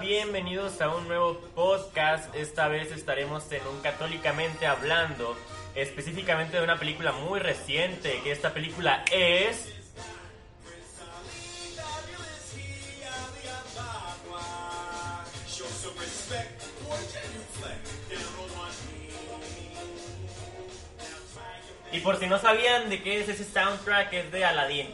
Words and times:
bienvenidos 0.00 0.80
a 0.80 0.88
un 0.88 1.06
nuevo 1.06 1.38
podcast. 1.54 2.34
Esta 2.34 2.66
vez 2.68 2.90
estaremos 2.90 3.50
en 3.52 3.64
un 3.66 3.80
Católicamente 3.80 4.66
Hablando, 4.66 5.36
específicamente 5.74 6.56
de 6.56 6.64
una 6.64 6.78
película 6.78 7.12
muy 7.12 7.38
reciente, 7.38 8.20
que 8.24 8.32
esta 8.32 8.52
película 8.52 9.04
es... 9.12 9.72
Y 21.92 22.00
por 22.00 22.18
si 22.18 22.26
no 22.26 22.40
sabían 22.40 22.90
de 22.90 23.02
qué 23.02 23.20
es 23.20 23.28
ese 23.28 23.44
soundtrack, 23.44 24.12
es 24.12 24.32
de 24.32 24.44
Aladdin. 24.44 24.88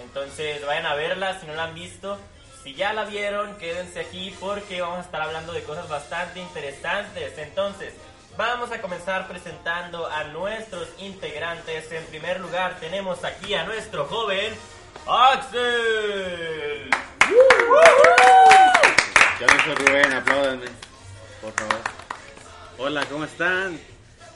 Entonces 0.00 0.64
vayan 0.64 0.86
a 0.86 0.94
verla 0.94 1.40
si 1.40 1.46
no 1.46 1.54
la 1.54 1.64
han 1.64 1.74
visto. 1.74 2.18
Si 2.64 2.74
ya 2.74 2.94
la 2.94 3.04
vieron, 3.04 3.56
quédense 3.58 4.00
aquí 4.00 4.34
porque 4.40 4.80
vamos 4.80 5.00
a 5.00 5.02
estar 5.02 5.20
hablando 5.20 5.52
de 5.52 5.62
cosas 5.64 5.86
bastante 5.86 6.40
interesantes. 6.40 7.36
Entonces, 7.36 7.92
vamos 8.38 8.72
a 8.72 8.80
comenzar 8.80 9.28
presentando 9.28 10.06
a 10.06 10.24
nuestros 10.24 10.88
integrantes. 10.96 11.92
En 11.92 12.02
primer 12.06 12.40
lugar, 12.40 12.80
tenemos 12.80 13.22
aquí 13.22 13.52
a 13.52 13.64
nuestro 13.64 14.06
joven 14.06 14.54
Axel. 15.06 16.88
Yo 19.38 19.46
no 19.46 19.64
soy 19.64 19.74
Rubén, 19.74 20.12
apláudanme, 20.14 20.66
por 21.42 21.52
favor. 21.52 21.80
Hola, 22.78 23.04
¿cómo 23.10 23.26
están? 23.26 23.78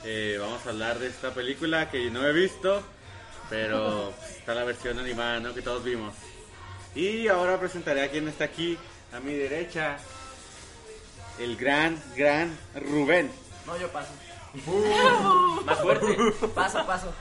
Eh, 0.03 0.37
vamos 0.39 0.63
a 0.67 0.69
hablar 0.69 0.99
de 0.99 1.07
esta 1.07 1.31
película 1.33 1.89
que 1.89 2.11
no 2.11 2.23
he 2.27 2.31
visto, 2.31 2.83
pero 3.49 4.13
está 4.37 4.53
la 4.53 4.65
versión 4.65 4.99
animada, 4.99 5.39
¿no? 5.39 5.55
Que 5.55 5.63
todos 5.63 5.83
vimos. 5.83 6.13
Y 6.99 7.29
ahora 7.29 7.57
presentaré 7.57 8.03
a 8.03 8.11
quien 8.11 8.27
está 8.27 8.43
aquí, 8.43 8.77
a 9.13 9.21
mi 9.21 9.33
derecha, 9.33 9.97
el 11.39 11.55
gran, 11.55 11.97
gran 12.17 12.59
Rubén. 12.75 13.31
No, 13.65 13.77
yo 13.77 13.89
paso. 13.89 14.11
Más 15.65 15.79
fuerte. 15.79 16.07
Paso, 16.53 16.85
paso. 16.85 17.13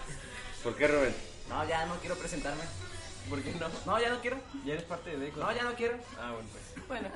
¿Por 0.64 0.74
qué 0.74 0.88
Rubén? 0.88 1.14
No, 1.48 1.64
ya 1.68 1.86
no 1.86 1.94
quiero 2.00 2.16
presentarme. 2.16 2.64
¿Por 3.30 3.40
qué 3.40 3.52
no? 3.52 3.68
No, 3.86 4.00
ya 4.00 4.08
no 4.08 4.20
quiero. 4.20 4.38
Ya 4.64 4.72
eres 4.72 4.84
parte 4.84 5.10
de 5.10 5.18
Deco. 5.18 5.38
No, 5.38 5.52
ya 5.52 5.62
no 5.62 5.72
quiero. 5.76 5.96
Ah, 6.20 6.32
bueno, 6.32 6.48
pues. 6.50 6.88
Bueno. 6.88 7.08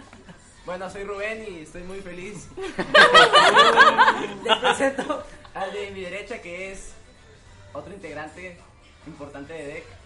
Bueno, 0.64 0.88
soy 0.88 1.02
Rubén 1.02 1.44
y 1.48 1.62
estoy 1.62 1.82
muy 1.82 2.00
feliz. 2.00 2.46
Les 4.44 4.56
presento 4.58 5.24
al 5.52 5.72
de 5.72 5.90
mi 5.90 6.02
derecha 6.02 6.40
que 6.40 6.70
es 6.70 6.92
otro 7.72 7.92
integrante 7.92 8.56
importante 9.08 9.52
de 9.52 9.66
DEC. 9.66 10.01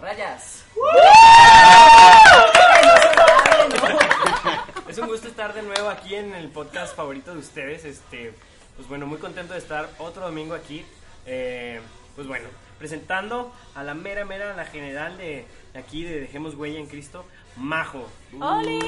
Rayas. 0.00 0.64
Es 4.88 4.98
un 4.98 5.08
gusto 5.08 5.28
estar 5.28 5.52
de 5.54 5.62
nuevo 5.62 5.88
aquí 5.88 6.14
en 6.14 6.34
el 6.34 6.48
podcast 6.48 6.94
favorito 6.94 7.32
de 7.32 7.38
ustedes. 7.40 7.84
Este, 7.84 8.32
pues 8.76 8.88
bueno, 8.88 9.06
muy 9.06 9.18
contento 9.18 9.54
de 9.54 9.58
estar 9.58 9.88
otro 9.98 10.22
domingo 10.22 10.54
aquí. 10.54 10.84
Eh, 11.26 11.80
pues 12.14 12.26
bueno, 12.28 12.48
presentando 12.78 13.52
a 13.74 13.82
la 13.82 13.94
mera, 13.94 14.24
mera, 14.24 14.54
la 14.54 14.64
general 14.64 15.18
de 15.18 15.46
aquí 15.74 16.04
de 16.04 16.20
Dejemos 16.20 16.54
Huella 16.54 16.78
en 16.78 16.86
Cristo, 16.86 17.24
Majo. 17.56 18.08
¡Oli! 18.40 18.78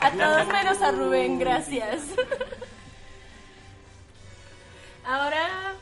A 0.00 0.10
todos 0.12 0.46
menos 0.46 0.80
a 0.80 0.92
Rubén, 0.92 1.38
gracias. 1.38 2.02
Ahora, 5.04 5.74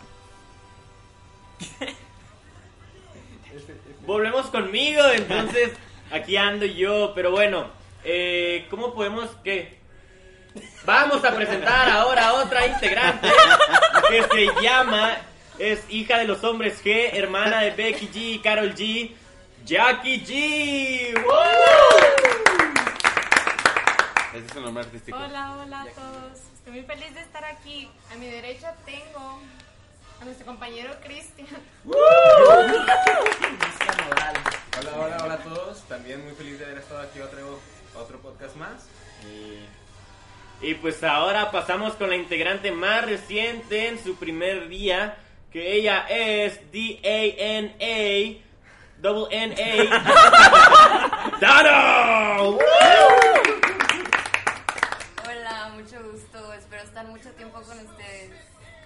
Volvemos 4.07 4.47
conmigo, 4.47 5.03
entonces 5.15 5.73
aquí 6.11 6.37
ando 6.37 6.67
yo, 6.67 7.13
pero 7.15 7.31
bueno, 7.31 7.71
eh, 8.05 8.67
¿cómo 8.71 8.95
podemos 8.95 9.29
que 9.45 9.79
Vamos 10.85 11.25
a 11.25 11.35
presentar 11.35 11.91
ahora 11.91 12.29
a 12.29 12.35
otra 12.35 12.67
integrante 12.67 13.29
que 14.09 14.23
se 14.23 14.63
llama, 14.63 15.19
es 15.59 15.85
hija 15.91 16.19
de 16.19 16.25
los 16.25 16.43
hombres 16.45 16.83
G, 16.83 17.11
hermana 17.13 17.61
de 17.61 17.71
Becky 17.73 18.09
G 18.09 18.43
Carol 18.43 18.75
G, 18.75 19.13
Jackie 19.65 20.25
G. 20.25 21.23
¡Woo! 21.23 21.33
Ese 24.35 24.47
es 24.47 24.57
el 24.57 24.63
nombre 24.63 24.85
artístico. 24.85 25.19
hola, 25.19 25.57
hola 25.59 25.83
a 25.83 25.87
todos. 25.87 26.39
Estoy 26.55 26.73
muy 26.73 26.83
feliz 26.83 27.15
de 27.15 27.21
estar 27.21 27.45
aquí. 27.45 27.91
A 28.13 28.17
mi 28.17 28.27
derecha 28.27 28.75
tengo 28.87 29.41
a 30.21 30.25
nuestro 30.25 30.47
compañero 30.47 30.95
Cristian. 31.03 31.47
Cristian 33.59 33.97
Nodal. 34.09 34.37
Hola, 34.79 34.91
hola, 34.97 35.17
hola 35.25 35.35
a 35.35 35.39
todos. 35.39 35.83
También 35.89 36.23
muy 36.25 36.35
feliz 36.35 36.59
de 36.59 36.65
haber 36.67 36.79
estado 36.79 37.01
aquí 37.01 37.21
otro, 37.21 37.59
otro 37.95 38.19
podcast 38.21 38.57
más. 38.57 38.87
Y 40.61 40.75
pues 40.75 41.03
ahora 41.05 41.51
pasamos 41.53 41.95
con 41.95 42.11
la 42.11 42.17
integrante 42.17 42.73
más 42.73 43.05
reciente 43.05 43.89
en 43.89 44.03
su 44.03 44.17
primer 44.17 44.69
día, 44.69 45.17
que 45.53 45.75
ella 45.75 46.05
es 46.09 46.61
D-A-N-A, 46.73 48.41
double 49.01 49.37
N-A, 49.37 51.37
Dano. 51.41 52.59
Hola, 55.25 55.69
mucho 55.75 55.97
gusto. 56.11 56.53
Espero 56.55 56.83
estar 56.83 57.07
mucho 57.07 57.31
tiempo 57.31 57.61
con 57.63 57.79
ustedes. 57.79 58.33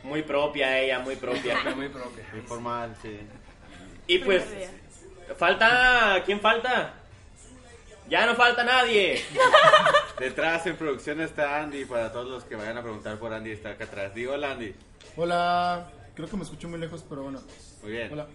Muy 0.03 0.23
propia 0.23 0.79
ella, 0.81 0.99
muy 0.99 1.17
propia. 1.17 1.59
Muy 1.77 1.89
propia. 1.89 2.25
Muy 2.33 2.41
formal, 2.43 2.95
sí. 3.03 3.19
Y 4.09 4.19
pues, 4.19 4.43
falta, 5.39 6.23
¿quién 6.27 6.41
falta? 6.41 6.95
Ya 8.09 8.27
no 8.27 8.35
falta 8.35 8.65
nadie. 8.65 9.23
Detrás 10.19 10.67
en 10.67 10.77
producción 10.77 11.21
está 11.21 11.61
Andy, 11.61 11.85
para 11.85 12.13
todos 12.13 12.29
los 12.29 12.45
que 12.45 12.57
vayan 12.57 12.77
a 12.79 12.83
preguntar 12.83 13.17
por 13.19 13.33
Andy, 13.33 13.53
está 13.53 13.71
acá 13.71 13.85
atrás. 13.85 14.15
Digo, 14.15 14.33
hola 14.35 14.51
Andy. 14.53 14.75
Hola, 15.17 15.91
creo 16.15 16.29
que 16.29 16.37
me 16.37 16.43
escucho 16.43 16.69
muy 16.69 16.81
lejos, 16.81 17.05
pero 17.09 17.23
bueno. 17.23 17.41
Muy 17.83 17.93
bien. 17.93 18.13
Hola. 18.13 18.27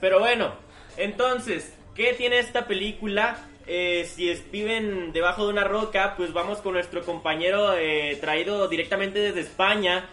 Pero 0.00 0.18
bueno, 0.18 0.52
entonces, 0.96 1.72
¿qué 1.94 2.12
tiene 2.14 2.38
esta 2.40 2.66
película? 2.66 3.38
Eh, 3.66 4.08
si 4.12 4.30
es- 4.30 4.50
viven 4.50 5.12
debajo 5.12 5.44
de 5.46 5.52
una 5.52 5.64
roca, 5.64 6.14
pues 6.16 6.32
vamos 6.32 6.58
con 6.58 6.72
nuestro 6.74 7.02
compañero 7.04 7.76
eh, 7.76 8.16
traído 8.20 8.66
directamente 8.68 9.18
desde 9.20 9.40
España, 9.40 10.08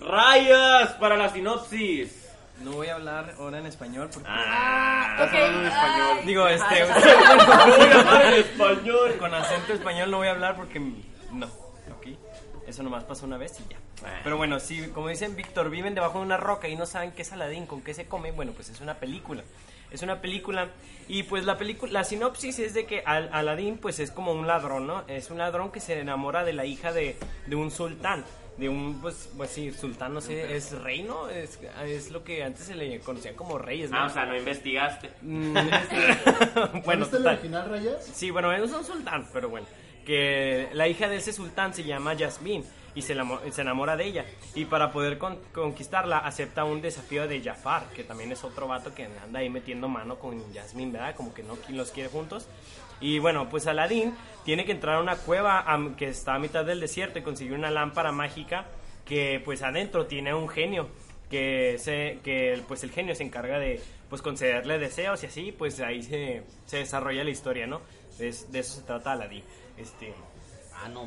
Rayas, 0.00 0.92
para 0.94 1.16
la 1.16 1.28
sinopsis. 1.30 2.24
No 2.62 2.72
voy 2.72 2.88
a 2.88 2.96
hablar 2.96 3.34
ahora 3.38 3.58
en 3.58 3.66
español 3.66 4.08
porque... 4.12 4.28
Ah. 4.30 5.16
Estás 5.20 5.34
hablando 5.34 5.60
en 5.60 5.66
español. 5.66 6.18
Digo, 6.26 6.48
este... 6.48 6.80
no 6.88 7.76
voy 7.76 7.88
a 7.92 8.00
hablar 8.00 8.24
en 8.26 8.34
español. 8.40 9.16
con 9.18 9.34
acento 9.34 9.72
español 9.72 10.10
no 10.10 10.16
voy 10.18 10.26
a 10.28 10.30
hablar 10.32 10.56
porque... 10.56 10.80
No, 11.32 11.46
ok. 11.46 12.06
Eso 12.66 12.82
nomás 12.82 13.04
pasó 13.04 13.26
una 13.26 13.36
vez 13.38 13.58
y 13.60 13.72
ya. 13.72 13.78
Pero 14.22 14.36
bueno, 14.36 14.60
si 14.60 14.88
como 14.88 15.08
dicen 15.08 15.34
Víctor, 15.36 15.70
viven 15.70 15.94
debajo 15.94 16.18
de 16.18 16.24
una 16.24 16.36
roca 16.36 16.68
y 16.68 16.76
no 16.76 16.86
saben 16.86 17.12
qué 17.12 17.22
es 17.22 17.32
Aladín, 17.32 17.66
con 17.66 17.80
qué 17.82 17.94
se 17.94 18.06
come, 18.06 18.30
bueno, 18.32 18.52
pues 18.52 18.68
es 18.68 18.80
una 18.80 18.94
película. 18.94 19.42
Es 19.90 20.02
una 20.02 20.20
película 20.20 20.68
y 21.08 21.22
pues 21.24 21.44
la 21.44 21.56
película, 21.58 21.90
la 21.92 22.04
sinopsis 22.04 22.58
es 22.58 22.74
de 22.74 22.84
que 22.86 23.02
Al- 23.06 23.30
Aladín 23.32 23.78
pues 23.78 23.98
es 24.00 24.10
como 24.10 24.32
un 24.32 24.46
ladrón, 24.46 24.86
¿no? 24.86 25.02
Es 25.08 25.30
un 25.30 25.38
ladrón 25.38 25.72
que 25.72 25.80
se 25.80 25.98
enamora 25.98 26.44
de 26.44 26.52
la 26.52 26.64
hija 26.66 26.92
de, 26.92 27.16
de 27.46 27.56
un 27.56 27.70
sultán. 27.70 28.24
De 28.58 28.68
un, 28.68 29.00
pues, 29.00 29.30
pues 29.36 29.50
sí, 29.50 29.70
sultán, 29.70 30.12
no 30.14 30.20
sé, 30.20 30.56
es 30.56 30.72
rey, 30.82 31.02
¿no? 31.04 31.28
Es, 31.28 31.60
es 31.84 32.10
lo 32.10 32.24
que 32.24 32.42
antes 32.42 32.66
se 32.66 32.74
le 32.74 32.98
conocían 32.98 33.34
como 33.34 33.56
reyes, 33.56 33.90
¿no? 33.90 33.98
Ah, 33.98 34.06
o 34.06 34.10
sea, 34.10 34.26
no 34.26 34.36
investigaste. 34.36 35.10
Mm, 35.22 35.54
¿Bueno, 36.84 37.02
¿Viste 37.04 37.16
el 37.18 37.22
total. 37.22 37.38
original, 37.38 37.70
Rayas? 37.70 38.04
Sí, 38.12 38.30
bueno, 38.30 38.52
es 38.52 38.72
un 38.72 38.84
sultán, 38.84 39.28
pero 39.32 39.48
bueno. 39.48 39.66
Que 40.04 40.68
la 40.72 40.88
hija 40.88 41.08
de 41.08 41.16
ese 41.16 41.32
sultán 41.32 41.72
se 41.74 41.84
llama 41.84 42.14
Yasmín 42.14 42.64
y 42.94 43.02
se, 43.02 43.14
enamo- 43.14 43.40
se 43.50 43.60
enamora 43.62 43.96
de 43.96 44.04
ella. 44.06 44.24
Y 44.54 44.64
para 44.64 44.92
poder 44.92 45.18
con- 45.18 45.38
conquistarla 45.52 46.18
acepta 46.18 46.64
un 46.64 46.80
desafío 46.80 47.28
de 47.28 47.40
Jafar, 47.42 47.88
que 47.94 48.04
también 48.04 48.32
es 48.32 48.44
otro 48.44 48.66
vato 48.68 48.94
que 48.94 49.04
anda 49.04 49.40
ahí 49.40 49.50
metiendo 49.50 49.88
mano 49.88 50.18
con 50.18 50.52
Yasmín, 50.52 50.92
¿verdad? 50.92 51.14
Como 51.14 51.32
que 51.34 51.42
no 51.42 51.56
los 51.68 51.90
quiere 51.90 52.08
juntos. 52.08 52.48
Y 53.00 53.18
bueno, 53.20 53.48
pues 53.48 53.66
Aladín 53.68 54.14
tiene 54.44 54.64
que 54.64 54.72
entrar 54.72 54.96
a 54.96 55.00
una 55.00 55.16
cueva 55.16 55.64
que 55.96 56.08
está 56.08 56.34
a 56.34 56.38
mitad 56.38 56.64
del 56.64 56.80
desierto 56.80 57.18
y 57.18 57.22
conseguir 57.22 57.52
una 57.54 57.70
lámpara 57.70 58.10
mágica 58.10 58.66
que 59.04 59.40
pues 59.44 59.62
adentro 59.62 60.06
tiene 60.06 60.34
un 60.34 60.48
genio 60.48 60.88
que 61.30 61.76
se 61.78 62.18
que 62.24 62.60
pues 62.66 62.82
el 62.82 62.90
genio 62.90 63.14
se 63.14 63.22
encarga 63.22 63.58
de 63.58 63.80
pues 64.10 64.20
concederle 64.22 64.78
deseos 64.78 65.22
y 65.22 65.26
así 65.26 65.52
pues 65.52 65.78
ahí 65.80 66.02
se, 66.02 66.42
desarrolla 66.70 67.22
la 67.22 67.30
historia 67.30 67.66
no 67.66 67.80
de, 68.18 68.28
eso 68.28 68.46
se 68.52 68.82
trata 68.82 69.12
Aladdin 69.12 69.44
este 69.76 70.12
Ah, 70.74 70.88
no. 70.88 71.06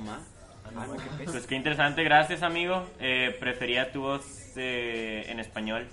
Pues 1.25 1.47
qué 1.47 1.56
interesante, 1.56 2.03
gracias 2.03 2.44
amigo. 2.44 2.85
Eh, 3.00 3.35
prefería 3.39 3.91
tu 3.91 4.01
voz 4.01 4.53
eh, 4.56 5.25
en 5.29 5.39
español. 5.39 5.88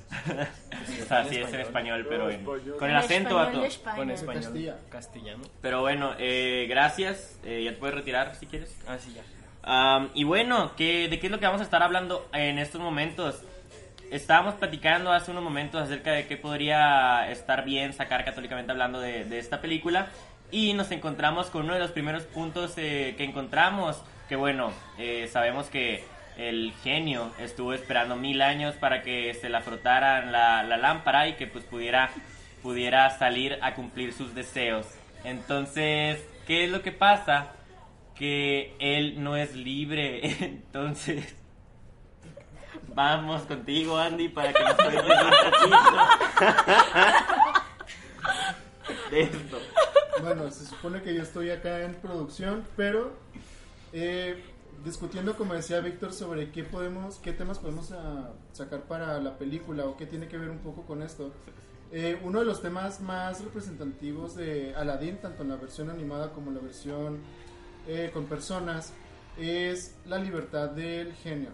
o 1.03 1.07
sea, 1.07 1.25
sí 1.25 1.37
es 1.39 1.53
en 1.53 1.61
español, 1.61 2.07
pero 2.09 2.31
en- 2.31 2.45
con 2.45 2.61
el 2.85 2.91
En 2.91 2.97
acento, 2.97 3.37
vato. 3.37 3.63
con 3.97 4.11
español 4.11 4.75
castellano 4.91 5.43
Pero 5.63 5.81
bueno, 5.81 6.13
eh, 6.19 6.67
gracias. 6.69 7.39
Eh, 7.45 7.63
ya 7.65 7.71
te 7.73 7.77
puedes 7.79 7.95
retirar 7.97 8.35
si 8.37 8.47
quieres. 8.47 8.75
ah 8.87 8.97
sí 8.99 9.13
ya 9.15 9.23
Am, 9.63 10.09
y 10.15 10.25
bueno, 10.25 10.73
¿qué, 10.77 11.09
¿de 11.09 11.19
qué 11.19 11.27
es 11.27 11.31
lo 11.31 11.39
que 11.39 11.47
vamos 11.47 11.61
a 11.61 11.65
estar 11.65 11.83
hablando 11.83 12.27
en 12.33 12.59
estos 12.59 12.81
momentos? 12.81 13.43
Estábamos 14.11 14.55
platicando 14.55 15.13
hace 15.13 15.31
unos 15.31 15.43
momentos 15.43 15.83
acerca 15.83 16.13
de 16.13 16.27
qué 16.27 16.39
podría 16.39 17.31
estar 17.31 17.65
bien 17.65 17.93
sacar 17.93 18.25
católicamente 18.25 18.73
hablando 18.73 18.99
de, 19.01 19.25
de 19.27 19.39
esta 19.39 19.61
película. 19.61 20.07
y 20.51 20.73
nos 20.73 20.91
encontramos 20.93 21.49
con 21.49 21.65
uno 21.65 21.75
de 21.75 21.81
los 21.81 21.91
primeros 21.91 22.23
puntos 22.23 22.73
eh, 22.79 23.15
que 23.19 23.25
encontramos, 23.25 24.03
que 24.29 24.37
bueno, 24.37 24.73
eh, 24.99 25.29
sabemos 25.33 25.67
que 25.69 26.05
el 26.37 26.73
genio 26.83 27.33
estuvo 27.39 27.73
esperando 27.73 28.15
mil 28.15 28.43
años 28.43 28.77
para 28.77 29.03
que 29.03 29.35
se 29.35 29.49
la 29.49 29.61
frotaran 29.61 30.31
la, 30.31 30.63
lámpara 30.77 31.29
y 31.29 31.35
que 31.35 31.47
pues 31.47 31.65
pudiera, 31.65 32.11
pudiera 32.63 33.11
salir 33.19 33.59
a 33.63 33.75
cumplir 33.75 34.13
sus 34.13 34.35
deseos. 34.35 34.87
Entonces, 35.25 36.25
¿qué 36.47 36.65
es 36.65 36.71
lo 36.71 36.83
que 36.83 36.93
pasa? 36.93 37.53
Que 38.15 38.77
él 38.79 39.23
no 39.23 39.37
es 39.37 39.55
libre, 39.55 40.21
entonces... 40.45 41.35
Vamos 42.95 43.43
contigo, 43.43 43.97
Andy, 43.97 44.29
para 44.29 44.53
que 44.53 44.63
nos 44.63 44.75
cuentes 44.75 45.05
un 45.05 45.71
de 49.11 49.21
esto. 49.23 49.59
Bueno, 50.21 50.51
se 50.51 50.67
supone 50.67 51.03
que 51.03 51.15
yo 51.15 51.23
estoy 51.23 51.51
acá 51.51 51.83
en 51.83 51.95
producción, 51.95 52.65
pero 52.77 53.17
eh, 53.93 54.43
discutiendo, 54.85 55.37
como 55.37 55.55
decía 55.55 55.81
Víctor, 55.81 56.13
sobre 56.13 56.51
qué 56.51 56.65
podemos, 56.65 57.19
qué 57.19 57.33
temas 57.33 57.59
podemos 57.59 57.93
ah, 57.93 58.33
sacar 58.53 58.83
para 58.83 59.21
la 59.21 59.39
película 59.39 59.87
o 59.87 59.97
qué 59.97 60.07
tiene 60.07 60.29
que 60.29 60.39
ver 60.39 60.51
un 60.51 60.59
poco 60.59 60.83
con 60.83 61.03
esto. 61.03 61.33
Eh, 61.91 62.21
uno 62.23 62.41
de 62.41 62.45
los 62.45 62.61
temas 62.61 63.01
más 63.01 63.43
representativos 63.43 64.37
de 64.37 64.75
Aladdin, 64.75 65.17
tanto 65.19 65.43
en 65.43 65.49
la 65.49 65.57
versión 65.57 65.89
animada 65.89 66.33
como 66.33 66.49
en 66.49 66.57
la 66.57 66.61
versión 66.61 67.19
eh, 67.87 68.11
con 68.13 68.27
personas, 68.27 68.93
es 69.39 69.95
la 70.07 70.19
libertad 70.19 70.71
del 70.71 71.15
genio. 71.15 71.51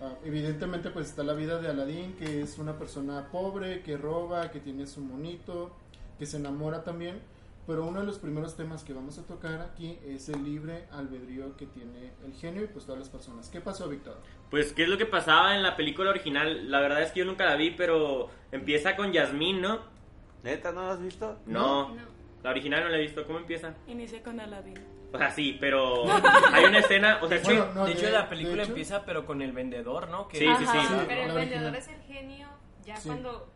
Ah, 0.00 0.14
evidentemente, 0.24 0.90
pues 0.90 1.08
está 1.08 1.22
la 1.22 1.34
vida 1.34 1.60
de 1.60 1.68
Aladdin, 1.68 2.14
que 2.14 2.42
es 2.42 2.58
una 2.58 2.76
persona 2.76 3.28
pobre, 3.30 3.82
que 3.82 3.96
roba, 3.96 4.50
que 4.50 4.60
tiene 4.60 4.86
su 4.86 5.00
monito, 5.00 5.76
que 6.18 6.26
se 6.26 6.36
enamora 6.36 6.82
también. 6.82 7.20
Pero 7.68 7.84
uno 7.84 8.00
de 8.00 8.06
los 8.06 8.18
primeros 8.18 8.56
temas 8.56 8.82
que 8.82 8.94
vamos 8.94 9.18
a 9.18 9.26
tocar 9.26 9.60
aquí 9.60 9.98
es 10.02 10.30
el 10.30 10.42
libre 10.42 10.86
albedrío 10.90 11.54
que 11.58 11.66
tiene 11.66 12.14
el 12.24 12.32
genio 12.32 12.64
y 12.64 12.66
pues 12.66 12.86
todas 12.86 12.98
las 12.98 13.10
personas. 13.10 13.50
¿Qué 13.50 13.60
pasó, 13.60 13.90
Víctor? 13.90 14.16
Pues, 14.50 14.72
¿qué 14.72 14.84
es 14.84 14.88
lo 14.88 14.96
que 14.96 15.04
pasaba 15.04 15.54
en 15.54 15.62
la 15.62 15.76
película 15.76 16.08
original? 16.08 16.70
La 16.70 16.80
verdad 16.80 17.02
es 17.02 17.12
que 17.12 17.18
yo 17.20 17.26
nunca 17.26 17.44
la 17.44 17.56
vi, 17.56 17.70
pero 17.72 18.30
empieza 18.52 18.96
con 18.96 19.12
Yasmín, 19.12 19.60
¿no? 19.60 19.80
¿Neta 20.42 20.72
no 20.72 20.80
lo 20.86 20.90
has 20.92 21.02
visto? 21.02 21.38
No. 21.44 21.90
No. 21.94 22.02
La 22.42 22.50
original 22.50 22.84
no 22.84 22.88
la 22.88 22.96
he 22.96 23.02
visto. 23.02 23.26
¿Cómo 23.26 23.38
empieza? 23.38 23.74
Inicié 23.86 24.22
con 24.22 24.40
Aladdin. 24.40 24.78
O 25.12 25.18
sea, 25.18 25.30
sí, 25.30 25.58
pero 25.60 26.04
hay 26.52 26.64
una 26.64 26.78
escena, 26.78 27.18
o 27.20 27.28
sea, 27.28 27.38
Bueno, 27.44 27.64
sí, 27.66 27.70
no, 27.74 27.84
de 27.84 27.92
hecho, 27.92 28.06
de- 28.06 28.12
la 28.12 28.28
película 28.30 28.62
hecho- 28.62 28.70
empieza, 28.72 29.04
pero 29.04 29.26
con 29.26 29.42
el 29.42 29.52
vendedor, 29.52 30.08
¿no? 30.08 30.26
Que 30.28 30.38
Sí, 30.38 30.46
sí, 30.58 30.64
sí. 30.64 30.78
Pero 31.06 31.20
el 31.22 31.28
la 31.28 31.34
vendedor 31.34 31.76
es 31.76 31.88
el 31.88 32.00
genio 32.00 32.48
ya 32.82 32.96
Sí. 32.96 33.08
cuando. 33.10 33.50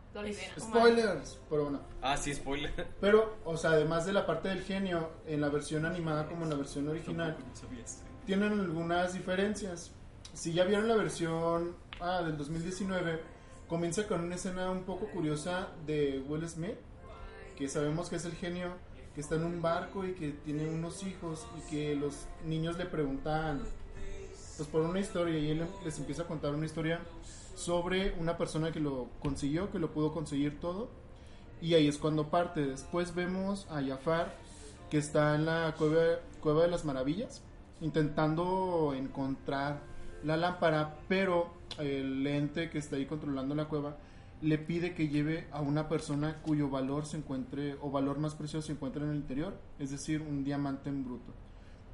Spoilers, 0.59 1.39
pero 1.49 1.63
bueno. 1.63 1.79
Ah, 2.01 2.17
sí, 2.17 2.33
spoiler. 2.33 2.87
Pero, 3.01 3.37
o 3.45 3.57
sea, 3.57 3.71
además 3.71 4.05
de 4.05 4.13
la 4.13 4.25
parte 4.25 4.49
del 4.49 4.61
genio, 4.61 5.09
en 5.25 5.41
la 5.41 5.49
versión 5.49 5.85
animada 5.85 6.27
como 6.27 6.43
en 6.43 6.51
la 6.51 6.55
versión 6.55 6.87
original, 6.87 7.35
tienen 8.25 8.59
algunas 8.59 9.13
diferencias. 9.13 9.91
Si 10.33 10.53
ya 10.53 10.65
vieron 10.65 10.87
la 10.87 10.95
versión 10.95 11.75
ah, 11.99 12.21
del 12.21 12.37
2019, 12.37 13.21
comienza 13.67 14.07
con 14.07 14.21
una 14.21 14.35
escena 14.35 14.69
un 14.69 14.83
poco 14.83 15.07
curiosa 15.07 15.69
de 15.85 16.23
Will 16.27 16.47
Smith, 16.47 16.77
que 17.57 17.67
sabemos 17.67 18.09
que 18.09 18.17
es 18.17 18.25
el 18.25 18.33
genio, 18.33 18.73
que 19.15 19.21
está 19.21 19.35
en 19.35 19.45
un 19.45 19.61
barco 19.61 20.05
y 20.05 20.13
que 20.13 20.29
tiene 20.29 20.67
unos 20.67 21.03
hijos 21.03 21.47
y 21.57 21.69
que 21.69 21.95
los 21.95 22.25
niños 22.45 22.77
le 22.77 22.85
preguntan 22.85 23.61
pues 24.57 24.69
por 24.69 24.81
una 24.81 24.99
historia 24.99 25.37
y 25.37 25.51
él 25.51 25.67
les 25.83 25.97
empieza 25.97 26.23
a 26.23 26.27
contar 26.27 26.53
una 26.53 26.65
historia 26.65 26.99
sobre 27.53 28.13
una 28.19 28.37
persona 28.37 28.71
que 28.71 28.79
lo 28.79 29.07
consiguió, 29.19 29.71
que 29.71 29.79
lo 29.79 29.91
pudo 29.91 30.13
conseguir 30.13 30.59
todo 30.59 30.89
y 31.61 31.75
ahí 31.75 31.87
es 31.87 31.97
cuando 31.97 32.29
parte. 32.29 32.65
Después 32.65 33.15
vemos 33.15 33.67
a 33.69 33.81
Jafar 33.81 34.35
que 34.89 34.97
está 34.97 35.35
en 35.35 35.45
la 35.45 35.73
cueva, 35.77 36.19
cueva 36.41 36.63
de 36.63 36.67
las 36.67 36.85
maravillas 36.85 37.43
intentando 37.81 38.93
encontrar 38.95 39.81
la 40.23 40.37
lámpara, 40.37 40.99
pero 41.07 41.51
el 41.79 42.25
ente 42.25 42.69
que 42.69 42.77
está 42.77 42.95
ahí 42.95 43.05
controlando 43.05 43.55
la 43.55 43.65
cueva 43.65 43.97
le 44.41 44.57
pide 44.57 44.93
que 44.93 45.07
lleve 45.07 45.47
a 45.51 45.61
una 45.61 45.87
persona 45.87 46.41
cuyo 46.41 46.69
valor 46.69 47.05
se 47.05 47.17
encuentre 47.17 47.77
o 47.81 47.91
valor 47.91 48.19
más 48.19 48.35
precioso 48.35 48.67
se 48.67 48.73
encuentra 48.73 49.03
en 49.03 49.11
el 49.11 49.15
interior, 49.17 49.53
es 49.79 49.91
decir, 49.91 50.21
un 50.21 50.43
diamante 50.43 50.89
en 50.89 51.05
bruto. 51.05 51.33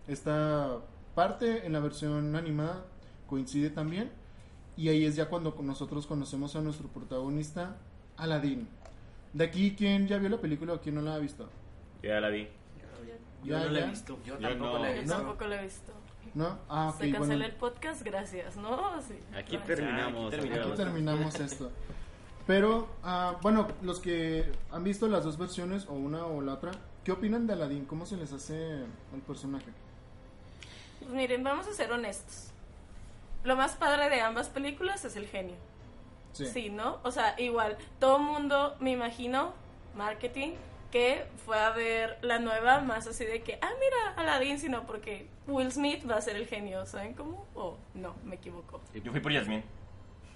Esta 0.08 0.80
parte 1.16 1.66
en 1.66 1.74
la 1.74 1.80
versión 1.80 2.36
animada 2.36 2.86
coincide 3.28 3.70
también 3.70 4.12
y 4.80 4.90
ahí 4.90 5.06
es 5.06 5.16
ya 5.16 5.28
cuando 5.28 5.56
nosotros 5.62 6.08
conocemos 6.08 6.56
a 6.56 6.62
nuestro 6.62 6.88
protagonista, 6.88 7.76
Aladdin. 8.18 8.68
De 9.34 9.44
aquí, 9.44 9.76
¿quién 9.78 10.08
ya 10.08 10.18
vio 10.18 10.30
la 10.30 10.38
película 10.38 10.74
o 10.74 10.82
quién 10.82 10.96
no 10.96 11.02
la 11.02 11.16
ha 11.16 11.20
visto? 11.20 11.50
Yo 12.02 12.10
ya 12.10 12.20
la 12.22 12.30
vi. 12.30 12.48
yo 13.44 13.58
Ya, 13.58 13.66
no 13.66 13.70
la 13.72 13.80
he 13.80 13.90
visto. 13.90 14.18
Yo 14.26 14.38
tampoco 14.38 14.74
no. 14.74 14.80
la 14.80 14.92
he 14.92 14.96
Yo 14.96 15.02
visto. 15.02 15.18
tampoco 15.18 15.46
lo 15.48 15.56
he 15.56 15.62
visto. 15.64 15.92
¿No? 16.34 16.60
Ah, 16.70 16.94
Se 16.98 17.06
cancela 17.12 17.20
bueno. 17.28 17.46
el 17.46 17.52
podcast, 17.54 18.04
gracias, 18.04 18.56
¿no? 18.58 19.02
Sí. 19.02 19.16
Aquí 19.36 19.58
Gracias. 19.58 19.66
terminamos. 19.66 20.34
Aquí 20.34 20.42
terminamos. 20.42 20.44
Aquí 20.50 20.52
amigos. 20.54 20.78
terminamos 20.78 21.36
esto. 21.40 21.72
Pero, 22.48 22.88
ah, 23.04 23.38
bueno, 23.42 23.68
los 23.84 24.00
que 24.00 24.52
han 24.72 24.84
visto 24.84 25.08
las 25.08 25.24
dos 25.24 25.38
versiones, 25.38 25.86
o 25.88 25.94
una 25.94 26.26
o 26.26 26.42
la 26.42 26.54
otra, 26.54 26.72
¿qué 27.04 27.12
opinan 27.12 27.46
de 27.48 27.54
Aladdin? 27.54 27.86
¿Cómo 27.86 28.06
se 28.06 28.18
les 28.18 28.32
hace 28.34 28.76
el 29.14 29.22
personaje? 29.28 29.72
Pues 31.00 31.12
miren, 31.12 31.44
vamos 31.44 31.68
a 31.68 31.74
ser 31.74 31.92
honestos. 31.92 32.49
Lo 33.44 33.56
más 33.56 33.76
padre 33.76 34.10
de 34.10 34.22
ambas 34.22 34.50
películas 34.50 35.06
es 35.06 35.16
el 35.16 35.28
genio. 35.28 35.56
Sí, 36.34 36.70
¿no? 36.70 37.00
O 37.04 37.12
sea, 37.12 37.36
igual, 37.40 37.78
todo 38.00 38.20
mundo, 38.20 38.76
me 38.80 38.92
imagino, 38.92 39.54
marketing, 39.96 40.54
que 40.92 41.26
fue 41.46 41.60
a 41.60 41.72
ver 41.72 42.18
la 42.22 42.40
nueva 42.40 42.82
más 42.82 43.08
así 43.08 43.26
de 43.26 43.42
que, 43.42 43.60
ah, 43.62 43.70
mira, 43.80 44.14
Aladdin, 44.16 44.58
sino 44.60 44.86
porque 44.86 45.28
Will 45.48 45.72
Smith 45.72 46.10
va 46.10 46.16
a 46.18 46.22
ser 46.22 46.36
el 46.36 46.48
genio, 46.48 46.86
¿saben 46.86 47.14
cómo? 47.14 47.46
O 47.56 47.78
no, 47.94 48.16
me 48.24 48.36
equivoco. 48.36 48.80
Yo 48.94 49.12
fui 49.12 49.20
por 49.22 49.32
Yasmín. 49.32 49.64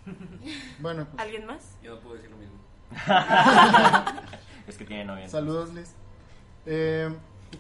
Bueno, 0.80 1.08
pues, 1.10 1.22
¿Alguien 1.24 1.46
más? 1.46 1.78
Yo 1.82 1.96
no 1.96 2.02
puedo 2.02 2.16
decir 2.16 2.30
lo 2.32 2.38
mismo. 2.38 2.60
Es 4.68 4.78
que 4.78 4.86
tiene 4.86 5.06
novia. 5.06 5.28
saludos, 5.30 5.74
Liz. 5.74 5.94
Eh, 6.66 7.10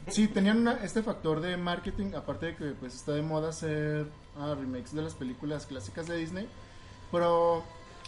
sí, 0.08 0.28
tenían 0.28 0.58
una- 0.60 0.84
este 0.84 1.04
factor 1.04 1.40
de 1.42 1.58
marketing, 1.58 2.14
aparte 2.16 2.48
de 2.48 2.56
que 2.56 2.66
pues 2.72 2.96
está 2.96 3.12
de 3.14 3.22
moda 3.22 3.50
hacer 3.50 4.08
ah, 4.38 4.56
remakes 4.56 4.94
de 4.94 5.02
las 5.02 5.14
películas 5.14 5.66
clásicas 5.66 6.08
de 6.08 6.18
Disney. 6.18 6.48
Pero 7.12 7.64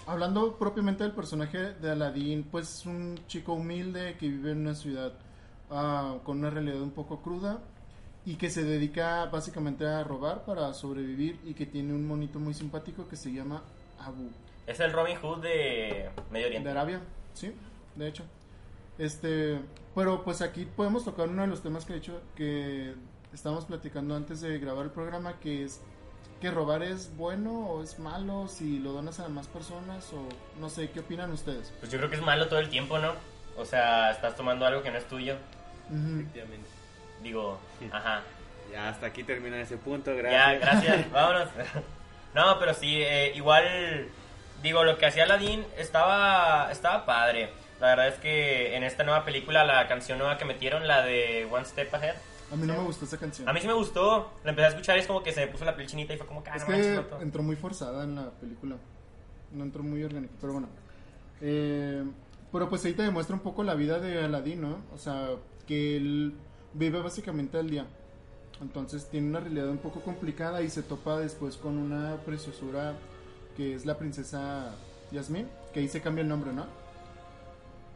hablando 0.06 0.56
propiamente 0.58 1.04
del 1.04 1.14
personaje 1.14 1.74
de 1.74 1.92
Aladdin, 1.92 2.44
pues 2.44 2.80
es 2.80 2.86
un 2.86 3.20
chico 3.28 3.54
humilde 3.54 4.18
que 4.20 4.28
vive 4.28 4.52
en 4.52 4.62
una 4.62 4.76
ciudad 4.76 5.14
ah, 5.70 6.18
con 6.24 6.40
una 6.40 6.50
realidad 6.50 6.82
un 6.82 6.92
poco 6.92 7.22
cruda 7.22 7.60
y 8.26 8.36
que 8.36 8.50
se 8.50 8.64
dedica 8.64 9.26
básicamente 9.26 9.86
a 9.86 10.04
robar 10.04 10.46
para 10.46 10.74
sobrevivir 10.74 11.40
y 11.46 11.54
que 11.54 11.66
tiene 11.66 11.94
un 11.94 12.08
monito 12.08 12.40
muy 12.40 12.54
simpático 12.54 13.08
que 13.08 13.16
se 13.16 13.32
llama 13.32 13.62
Abu 14.00 14.32
Es 14.66 14.80
el 14.80 14.92
Robin 14.92 15.18
Hood 15.18 15.42
de 15.42 16.10
Medio 16.32 16.48
Oriente. 16.48 16.68
de 16.68 16.72
Arabia, 16.72 17.02
sí, 17.34 17.54
de 17.96 18.08
hecho. 18.08 18.24
Este, 18.98 19.60
pero 19.94 20.24
pues 20.24 20.42
aquí 20.42 20.66
podemos 20.66 21.04
tocar 21.04 21.30
uno 21.30 21.44
de 21.44 21.48
los 21.48 21.62
temas 21.62 21.86
que 21.86 21.94
de 21.94 22.00
hecho 22.00 22.22
que 22.36 22.96
estábamos 23.34 23.66
platicando 23.66 24.16
antes 24.16 24.42
de 24.42 24.58
grabar 24.58 24.86
el 24.86 24.92
programa, 24.92 25.40
que 25.40 25.64
es 25.64 25.82
que 26.42 26.52
robar 26.52 26.84
es 26.84 27.16
bueno 27.16 27.52
o 27.70 27.84
es 27.84 27.98
malo 28.00 28.48
si 28.48 28.80
lo 28.80 28.92
donas 28.92 29.20
a 29.20 29.28
más 29.30 29.48
personas 29.48 30.12
o 30.14 30.28
no 30.60 30.70
sé, 30.70 30.90
¿qué 30.92 31.00
opinan 31.00 31.32
ustedes? 31.32 31.74
Pues 31.80 31.92
yo 31.92 31.98
creo 31.98 32.10
que 32.10 32.18
es 32.18 32.22
malo 32.22 32.48
todo 32.48 32.60
el 32.60 32.70
tiempo, 32.70 32.98
¿no? 33.00 33.14
O 33.58 33.66
sea, 33.66 34.12
estás 34.12 34.36
tomando 34.36 34.66
algo 34.66 34.84
que 34.84 34.92
no 34.92 34.98
es 34.98 35.08
tuyo. 35.08 35.36
Efectivamente. 35.90 36.68
Digo, 37.24 37.60
ajá. 37.92 38.22
Ya 38.72 38.90
hasta 38.90 39.06
aquí 39.08 39.24
termina 39.24 39.60
ese 39.62 39.78
punto, 39.78 40.14
Ya, 40.16 40.54
gracias. 40.54 40.60
gracias. 40.62 41.12
Vámonos. 41.12 41.50
No, 42.34 42.60
pero 42.60 42.74
sí, 42.74 43.02
eh, 43.02 43.32
igual, 43.36 44.10
digo, 44.62 44.84
lo 44.84 44.98
que 44.98 45.06
hacía 45.06 45.24
Aladdin 45.24 45.66
estaba, 45.78 46.70
estaba 46.72 47.06
padre. 47.06 47.50
La 47.80 47.88
verdad 47.88 48.08
es 48.10 48.16
que 48.16 48.76
en 48.76 48.84
esta 48.84 49.04
nueva 49.04 49.24
película, 49.24 49.64
la 49.64 49.88
canción 49.88 50.18
nueva 50.18 50.38
que 50.38 50.46
metieron, 50.46 50.88
la 50.88 51.02
de 51.04 51.48
One 51.50 51.66
Step 51.66 51.94
Ahead, 51.94 52.16
A 52.52 52.56
mí 52.56 52.68
no 52.68 52.74
me 52.74 52.84
gustó 52.84 53.06
esa 53.06 53.18
canción. 53.18 53.48
a 53.50 53.54
mí 53.54 53.60
sí 53.60 53.68
me 53.68 53.74
gustó. 53.74 54.32
La 54.44 54.52
empecé 54.52 54.68
a 54.68 54.70
escuchar 54.70 54.98
y 54.98 55.00
es 55.00 55.08
como 55.08 55.24
que 55.24 55.32
se 55.32 55.46
me 55.46 55.52
puso 55.52 55.66
la 55.66 55.76
piel 55.76 55.88
chinita 55.88 56.14
y 56.14 56.18
fue 56.18 56.28
como 56.28 56.44
que, 56.44 56.52
ah, 56.52 56.56
es 56.56 56.68
no 56.68 57.18
que 57.18 57.24
entró 57.24 57.44
muy 57.44 57.56
forzada 57.56 58.04
en 58.04 58.16
la 58.16 58.32
película. 58.32 58.78
No 59.52 59.64
entró 59.64 59.84
muy 59.84 60.04
orgánico, 60.04 60.34
pero 60.40 60.54
bueno. 60.54 60.68
Eh, 61.42 62.04
pero 62.52 62.70
pues 62.70 62.86
ahí 62.86 62.94
te 62.94 63.04
demuestra 63.04 63.36
un 63.36 63.42
poco 63.42 63.64
la 63.64 63.74
vida 63.74 64.00
de 64.00 64.24
Aladdin, 64.24 64.62
¿no? 64.62 64.78
O 64.94 64.98
sea, 64.98 65.30
que 65.68 65.98
él 65.98 66.34
vive 66.74 67.02
básicamente 67.02 67.58
al 67.58 67.70
día. 67.70 67.86
Entonces 68.62 69.10
tiene 69.10 69.28
una 69.28 69.40
realidad 69.40 69.70
un 69.70 69.80
poco 69.80 70.00
complicada 70.02 70.62
y 70.62 70.70
se 70.70 70.82
topa 70.82 71.20
después 71.20 71.58
con 71.58 71.78
una 71.78 72.18
preciosura 72.26 72.94
que 73.58 73.74
es 73.74 73.86
la 73.86 73.98
princesa 73.98 74.74
Yasmín, 75.12 75.50
que 75.74 75.82
ahí 75.82 75.88
se 75.88 76.02
cambia 76.02 76.22
el 76.22 76.28
nombre, 76.28 76.54
¿no? 76.54 76.66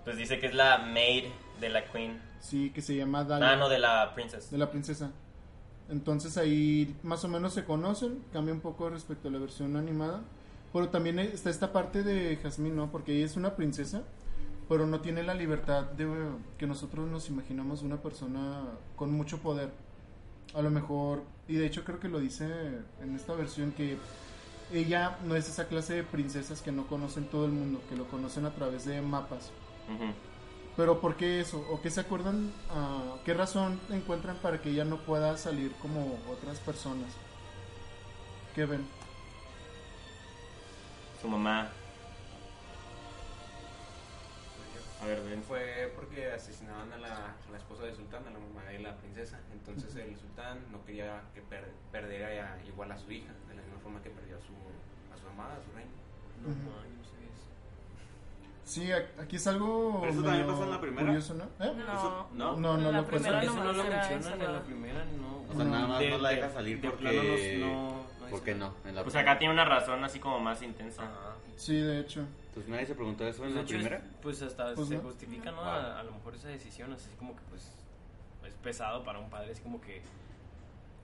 Pues 0.03 0.17
dice 0.17 0.39
que 0.39 0.47
es 0.47 0.53
la 0.53 0.79
maid 0.79 1.25
de 1.59 1.69
la 1.69 1.85
queen. 1.85 2.19
Sí, 2.39 2.71
que 2.71 2.81
se 2.81 2.95
llama 2.95 3.23
Dalia. 3.23 3.51
Ah, 3.51 3.55
no, 3.55 3.69
de 3.69 3.79
la 3.79 4.13
princess. 4.13 4.49
de 4.51 4.57
la 4.57 4.69
princesa. 4.71 5.11
Entonces 5.89 6.37
ahí 6.37 6.95
más 7.03 7.23
o 7.23 7.27
menos 7.27 7.53
se 7.53 7.65
conocen, 7.65 8.23
cambia 8.31 8.53
un 8.53 8.61
poco 8.61 8.89
respecto 8.89 9.27
a 9.27 9.31
la 9.31 9.39
versión 9.39 9.75
animada. 9.75 10.21
Pero 10.71 10.89
también 10.89 11.17
está 11.17 11.49
esta 11.49 11.73
parte 11.73 12.03
de 12.03 12.37
Jasmine, 12.37 12.75
¿no? 12.75 12.91
Porque 12.91 13.15
ella 13.15 13.25
es 13.25 13.35
una 13.35 13.55
princesa 13.55 14.03
pero 14.69 14.85
no 14.85 15.01
tiene 15.01 15.23
la 15.23 15.33
libertad 15.33 15.83
de 15.83 16.07
que 16.59 16.67
nosotros 16.67 17.09
nos 17.09 17.27
imaginamos 17.27 17.81
una 17.81 17.97
persona 17.97 18.65
con 18.95 19.11
mucho 19.11 19.39
poder. 19.39 19.71
A 20.53 20.61
lo 20.61 20.69
mejor, 20.69 21.23
y 21.47 21.55
de 21.55 21.65
hecho 21.65 21.83
creo 21.83 21.99
que 21.99 22.07
lo 22.07 22.19
dice 22.19 22.45
en 23.01 23.15
esta 23.15 23.33
versión 23.33 23.71
que 23.71 23.97
ella 24.71 25.17
no 25.25 25.35
es 25.35 25.49
esa 25.49 25.67
clase 25.67 25.95
de 25.95 26.03
princesas 26.03 26.61
que 26.61 26.71
no 26.71 26.85
conocen 26.85 27.25
todo 27.25 27.45
el 27.45 27.51
mundo, 27.51 27.81
que 27.89 27.95
lo 27.95 28.05
conocen 28.05 28.45
a 28.45 28.51
través 28.51 28.85
de 28.85 29.01
mapas. 29.01 29.51
Ujú. 29.91 30.13
Pero 30.79 31.01
¿por 31.01 31.17
qué 31.17 31.41
eso? 31.41 31.59
¿O 31.69 31.81
qué 31.81 31.89
se 31.89 31.99
acuerdan? 31.99 32.53
ah, 32.69 33.17
¿Qué 33.25 33.33
razón 33.33 33.77
encuentran 33.89 34.37
para 34.37 34.61
que 34.61 34.69
ella 34.69 34.85
no 34.85 34.95
pueda 34.99 35.35
salir 35.35 35.73
como 35.81 36.17
otras 36.31 36.57
personas? 36.59 37.09
¿Qué 38.55 38.63
ven? 38.63 38.87
Su 41.21 41.27
mamá. 41.27 41.67
A 45.01 45.05
ver, 45.05 45.21
ven. 45.23 45.43
Fue 45.43 45.91
porque 45.97 46.31
asesinaban 46.31 46.93
a 46.93 46.97
la, 46.97 47.13
a 47.35 47.51
la 47.51 47.57
esposa 47.57 47.83
del 47.83 47.95
sultán, 47.95 48.25
a 48.25 48.31
la 48.31 48.39
mamá 48.39 48.63
de 48.69 48.79
la 48.79 48.95
princesa. 48.95 49.37
Entonces 49.51 49.93
el 49.97 50.15
sultán 50.15 50.59
no 50.71 50.85
quería 50.85 51.23
que 51.35 51.41
per- 51.41 51.73
perdiera 51.91 52.33
ya 52.33 52.57
igual 52.65 52.89
a 52.93 52.97
su 52.97 53.11
hija, 53.11 53.33
de 53.49 53.55
la 53.55 53.61
misma 53.63 53.79
forma 53.83 54.01
que 54.01 54.11
perdió 54.11 54.37
a 54.37 54.39
su, 54.39 54.53
a 55.13 55.17
su 55.19 55.27
amada, 55.27 55.55
a 55.57 55.61
su 55.61 55.71
reina. 55.75 55.91
No, 56.41 56.47
sé 56.55 56.87
eso. 56.87 56.98
Sí, 58.69 58.87
aquí 58.91 59.37
es 59.37 59.47
algo 59.47 59.97
¿Pero 60.01 60.13
eso 60.13 60.21
también 60.21 60.45
pasó 60.45 60.63
en 60.63 60.69
la 60.69 60.79
primera? 60.79 61.07
curioso, 61.07 61.33
¿no? 61.33 61.43
¿Eh? 61.45 61.73
No. 61.75 62.27
¿No? 62.35 62.55
No, 62.55 62.77
no, 62.77 62.91
La 62.91 62.97
no, 62.99 63.07
pues, 63.07 63.23
primera 63.23 63.41
Eso 63.43 63.55
no 63.55 63.73
lo 63.73 63.83
mencionan 63.83 64.41
en 64.41 64.53
la 64.53 64.61
primera, 64.61 65.05
no. 65.05 65.41
O 65.49 65.55
sea, 65.55 65.65
nada 65.65 65.87
más 65.87 65.99
De- 65.99 66.09
no 66.11 66.17
la 66.19 66.29
deja 66.29 66.47
de- 66.49 66.53
salir 66.53 66.79
de 66.81 66.89
porque... 66.91 67.57
no- 67.59 67.67
no- 67.67 67.89
no 68.21 68.29
¿Por 68.29 68.43
qué 68.43 68.53
no? 68.53 68.75
En 68.85 68.93
la 68.93 69.01
Pues 69.01 69.15
acá 69.15 69.39
tiene 69.39 69.55
una 69.55 69.65
razón 69.65 70.03
así 70.03 70.19
como 70.19 70.39
más 70.39 70.61
intensa. 70.61 71.01
Ah. 71.03 71.33
Sí, 71.55 71.77
de 71.81 71.99
hecho. 71.99 72.27
Pues 72.53 72.67
nadie 72.67 72.85
se 72.85 72.93
preguntó 72.93 73.25
eso 73.27 73.43
en 73.43 73.53
Pues, 73.53 73.53
de 73.53 73.55
la 73.55 73.61
hecho, 73.63 73.73
primera. 73.75 73.97
es- 73.97 74.15
pues 74.21 74.41
hasta 74.43 74.75
Pues 74.75 74.87
se 74.87 74.95
no. 74.97 75.01
justifica, 75.01 75.49
¿no? 75.49 75.57
Wow. 75.57 75.65
A, 75.65 75.99
a 75.99 76.03
lo 76.03 76.11
mejor 76.11 76.35
esa 76.35 76.49
decisión, 76.49 76.93
así 76.93 77.09
como 77.17 77.35
que 77.35 77.41
pues 77.49 77.63
es 78.45 78.53
pesado 78.61 79.03
para 79.03 79.17
un 79.17 79.31
padre, 79.31 79.51
es 79.51 79.59
como 79.61 79.81
que 79.81 80.03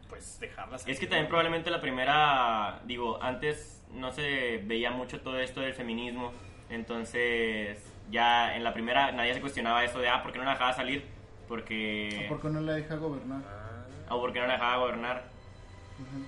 pues 0.07 0.39
dejarla 0.39 0.77
salir, 0.77 0.93
Es 0.93 0.99
que 0.99 1.07
también 1.07 1.23
¿no? 1.23 1.29
probablemente 1.29 1.71
la 1.71 1.81
primera, 1.81 2.79
digo, 2.85 3.17
antes 3.23 3.83
no 3.91 4.11
se 4.11 4.59
veía 4.65 4.91
mucho 4.91 5.19
todo 5.21 5.39
esto 5.39 5.61
del 5.61 5.73
feminismo, 5.73 6.31
entonces 6.69 7.77
ya 8.11 8.55
en 8.55 8.63
la 8.63 8.73
primera 8.73 9.11
nadie 9.11 9.33
se 9.33 9.41
cuestionaba 9.41 9.83
eso 9.83 9.99
de, 9.99 10.09
ah, 10.09 10.21
¿por 10.23 10.31
qué 10.31 10.39
no 10.39 10.45
la 10.45 10.51
dejaba 10.51 10.73
salir? 10.73 11.05
Porque... 11.47 12.25
¿Por 12.29 12.41
qué 12.41 12.49
no 12.49 12.61
la 12.61 12.73
deja 12.73 12.95
gobernar? 12.95 13.41
O 14.09 14.19
¿por 14.19 14.33
qué 14.33 14.39
no 14.39 14.47
la 14.47 14.53
dejaba 14.53 14.77
gobernar? 14.77 15.23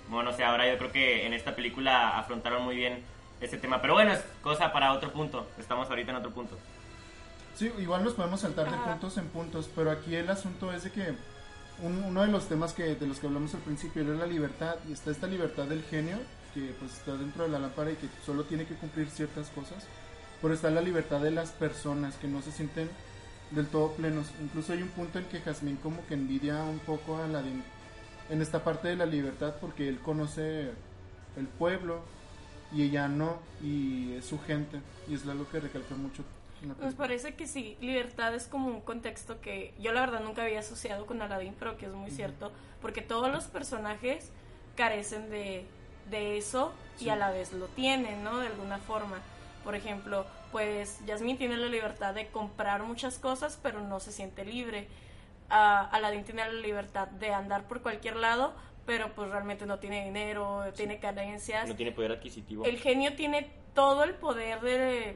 Bueno, 0.10 0.30
o 0.30 0.34
sea, 0.34 0.52
ahora 0.52 0.68
yo 0.72 0.78
creo 0.78 0.92
que 0.92 1.26
en 1.26 1.34
esta 1.34 1.56
película 1.56 2.18
afrontaron 2.18 2.64
muy 2.64 2.76
bien 2.76 3.04
ese 3.42 3.58
tema, 3.58 3.82
pero 3.82 3.94
bueno, 3.94 4.14
es 4.14 4.24
cosa 4.42 4.72
para 4.72 4.94
otro 4.94 5.12
punto, 5.12 5.48
estamos 5.60 5.90
ahorita 5.90 6.12
en 6.12 6.18
otro 6.18 6.32
punto. 6.32 6.58
Sí, 7.56 7.72
igual 7.80 8.04
nos 8.04 8.14
podemos 8.14 8.40
saltar 8.40 8.70
de 8.70 8.76
Ajá. 8.76 8.92
puntos 8.92 9.18
en 9.18 9.28
puntos, 9.30 9.70
pero 9.76 9.92
aquí 9.92 10.16
el 10.16 10.30
asunto 10.30 10.72
es 10.72 10.84
de 10.84 10.92
que 10.92 11.14
un- 11.82 12.04
uno 12.04 12.22
de 12.22 12.28
los 12.28 12.48
temas 12.48 12.74
que 12.74 12.96
de 12.96 13.08
los 13.08 13.20
que 13.20 13.28
hablamos 13.28 13.54
al 13.56 13.62
principio 13.62 14.04
era 14.04 14.14
la 14.14 14.26
libertad 14.28 14.76
y 14.88 14.94
está 14.94 15.12
esta 15.12 15.28
libertad 15.28 15.66
del 15.66 15.84
genio 15.84 16.18
que 16.54 16.74
pues 16.80 16.94
está 16.94 17.14
dentro 17.16 17.44
de 17.44 17.50
la 17.50 17.60
lámpara 17.60 17.92
y 17.92 17.96
que 17.96 18.08
solo 18.26 18.44
tiene 18.46 18.66
que 18.66 18.76
cumplir 18.76 19.10
ciertas 19.10 19.50
cosas, 19.50 19.86
pero 20.42 20.54
está 20.54 20.70
la 20.70 20.82
libertad 20.82 21.22
de 21.22 21.32
las 21.32 21.52
personas 21.52 22.16
que 22.16 22.28
no 22.28 22.42
se 22.42 22.52
sienten 22.52 22.90
del 23.52 23.68
todo 23.68 23.94
plenos. 23.94 24.28
Incluso 24.42 24.74
hay 24.74 24.82
un 24.82 24.90
punto 24.90 25.20
en 25.20 25.26
que 25.26 25.40
Jazmín 25.40 25.78
como 25.78 26.06
que 26.08 26.14
envidia 26.14 26.64
un 26.64 26.80
poco 26.80 27.18
a 27.18 27.26
Aladdin 27.26 27.64
en 28.30 28.42
esta 28.42 28.64
parte 28.64 28.90
de 28.90 28.96
la 28.96 29.06
libertad 29.06 29.56
porque 29.62 29.88
él 29.88 30.00
conoce 30.00 30.72
el 31.38 31.48
pueblo 31.58 32.02
y 32.74 32.84
ella 32.84 33.08
no 33.08 33.40
y 33.64 34.14
es 34.16 34.26
su 34.26 34.40
gente 34.40 34.80
y 35.08 35.16
es 35.16 35.26
algo 35.28 35.48
que 35.50 35.60
recalca 35.60 35.96
mucho. 35.96 36.24
Nos 36.62 36.76
película. 36.76 36.98
parece 36.98 37.36
que 37.36 37.48
sí, 37.48 37.78
libertad 37.82 38.34
es 38.34 38.48
como 38.48 38.70
un 38.70 38.82
contexto 38.82 39.40
que 39.42 39.74
yo 39.80 39.94
la 39.94 40.02
verdad 40.02 40.22
nunca 40.22 40.44
había 40.44 40.60
asociado 40.60 41.06
con 41.06 41.22
Aladdin, 41.22 41.54
pero 41.58 41.78
que 41.78 41.86
es 41.86 41.94
muy 41.94 42.10
cierto, 42.10 42.52
porque 42.82 43.02
todos 43.02 43.32
los 43.32 43.46
personajes 43.46 44.32
carecen 44.76 45.30
de, 45.30 45.66
de 46.10 46.38
eso 46.38 46.74
y 47.00 47.10
a 47.10 47.16
la 47.16 47.30
vez 47.30 47.54
lo 47.54 47.68
tienen, 47.68 48.24
¿no? 48.24 48.40
De 48.40 48.48
alguna 48.48 48.80
forma. 48.80 49.18
Por 49.68 49.76
ejemplo, 49.76 50.26
pues 50.54 51.02
Jasmine 51.06 51.38
tiene 51.38 51.58
la 51.58 51.68
libertad 51.68 52.14
de 52.14 52.28
comprar 52.28 52.84
muchas 52.84 53.20
cosas, 53.20 53.60
pero 53.62 53.82
no 53.82 54.00
se 54.00 54.14
siente 54.14 54.46
libre. 54.46 54.88
Ah, 55.50 55.90
Aladdin 55.92 56.24
tiene 56.24 56.46
la 56.46 56.54
libertad 56.54 57.10
de 57.10 57.34
andar 57.34 57.68
por 57.68 57.82
cualquier 57.82 58.16
lado, 58.16 58.54
pero 58.86 59.14
pues 59.14 59.30
realmente 59.30 59.66
no 59.66 59.78
tiene 59.78 60.06
dinero, 60.06 60.64
tiene 60.74 61.00
carencias. 61.00 61.68
No 61.68 61.76
tiene 61.76 61.92
poder 61.92 62.14
adquisitivo. 62.14 62.64
El 62.64 62.78
genio 62.78 63.14
tiene 63.18 63.52
todo 63.74 64.06
el 64.06 64.14
poder 64.14 64.62
de 64.62 65.10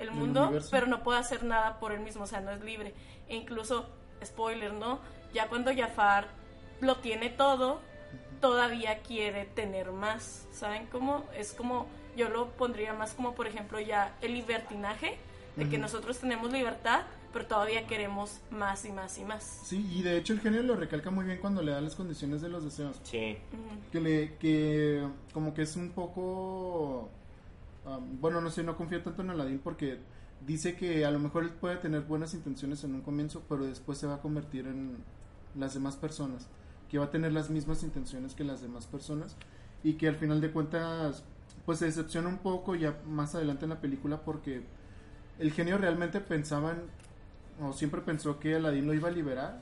el 0.00 0.08
Del 0.08 0.10
mundo, 0.10 0.42
universo. 0.42 0.70
pero 0.72 0.88
no 0.88 1.04
puede 1.04 1.20
hacer 1.20 1.44
nada 1.44 1.78
por 1.78 1.92
él 1.92 2.00
mismo, 2.00 2.24
o 2.24 2.26
sea, 2.26 2.40
no 2.40 2.50
es 2.50 2.64
libre. 2.64 2.94
E 3.28 3.36
incluso, 3.36 3.88
spoiler, 4.24 4.72
¿no? 4.72 4.98
Ya 5.32 5.46
cuando 5.46 5.72
Jafar 5.72 6.26
lo 6.80 6.96
tiene 6.96 7.30
todo, 7.30 7.80
todavía 8.40 9.02
quiere 9.02 9.44
tener 9.44 9.92
más. 9.92 10.48
¿Saben 10.50 10.86
cómo? 10.86 11.22
Es 11.36 11.52
como, 11.52 11.86
yo 12.16 12.28
lo 12.28 12.50
pondría 12.50 12.92
más 12.92 13.12
como, 13.14 13.34
por 13.34 13.46
ejemplo, 13.46 13.80
ya 13.80 14.16
el 14.20 14.34
libertinaje, 14.34 15.16
de 15.56 15.68
que 15.68 15.76
Ujú. 15.76 15.82
nosotros 15.82 16.18
tenemos 16.18 16.50
libertad, 16.52 17.02
pero 17.32 17.46
todavía 17.46 17.86
queremos 17.86 18.40
más 18.50 18.84
y 18.84 18.92
más 18.92 19.18
y 19.18 19.24
más. 19.24 19.42
Sí, 19.64 19.88
y 19.92 20.02
de 20.02 20.16
hecho 20.16 20.32
el 20.32 20.40
genio 20.40 20.62
lo 20.62 20.76
recalca 20.76 21.10
muy 21.10 21.24
bien 21.24 21.38
cuando 21.38 21.62
le 21.62 21.72
da 21.72 21.80
las 21.80 21.94
condiciones 21.94 22.40
de 22.40 22.48
los 22.48 22.64
deseos. 22.64 23.00
Sí. 23.04 23.38
Ujú. 23.52 23.90
Que 23.92 24.00
le, 24.00 24.36
que 24.36 25.06
como 25.32 25.54
que 25.54 25.62
es 25.62 25.76
un 25.76 25.90
poco, 25.90 27.08
um, 27.86 28.20
bueno, 28.20 28.40
no 28.40 28.50
sé, 28.50 28.62
no 28.62 28.76
confío 28.76 29.02
tanto 29.02 29.22
en 29.22 29.30
Aladdin 29.30 29.58
porque 29.60 29.98
dice 30.46 30.76
que 30.76 31.04
a 31.04 31.10
lo 31.10 31.18
mejor 31.18 31.44
él 31.44 31.50
puede 31.50 31.76
tener 31.76 32.02
buenas 32.02 32.34
intenciones 32.34 32.84
en 32.84 32.94
un 32.94 33.02
comienzo, 33.02 33.42
pero 33.48 33.64
después 33.64 33.98
se 33.98 34.06
va 34.06 34.16
a 34.16 34.20
convertir 34.20 34.66
en 34.66 34.96
las 35.56 35.74
demás 35.74 35.96
personas, 35.96 36.48
que 36.90 36.98
va 36.98 37.06
a 37.06 37.10
tener 37.10 37.32
las 37.32 37.48
mismas 37.50 37.82
intenciones 37.82 38.34
que 38.34 38.44
las 38.44 38.60
demás 38.60 38.86
personas 38.86 39.36
y 39.82 39.94
que 39.94 40.08
al 40.08 40.16
final 40.16 40.40
de 40.40 40.50
cuentas, 40.50 41.24
pues 41.64 41.78
se 41.78 41.86
decepciona 41.86 42.28
un 42.28 42.38
poco 42.38 42.74
ya 42.74 42.98
más 43.06 43.34
adelante 43.34 43.64
en 43.64 43.70
la 43.70 43.80
película 43.80 44.22
porque 44.22 44.62
el 45.38 45.52
genio 45.52 45.78
realmente 45.78 46.20
pensaba 46.20 46.72
en, 46.72 47.64
o 47.64 47.72
siempre 47.72 48.00
pensó 48.00 48.38
que 48.38 48.56
Aladdin 48.56 48.86
lo 48.86 48.94
iba 48.94 49.08
a 49.08 49.12
liberar, 49.12 49.60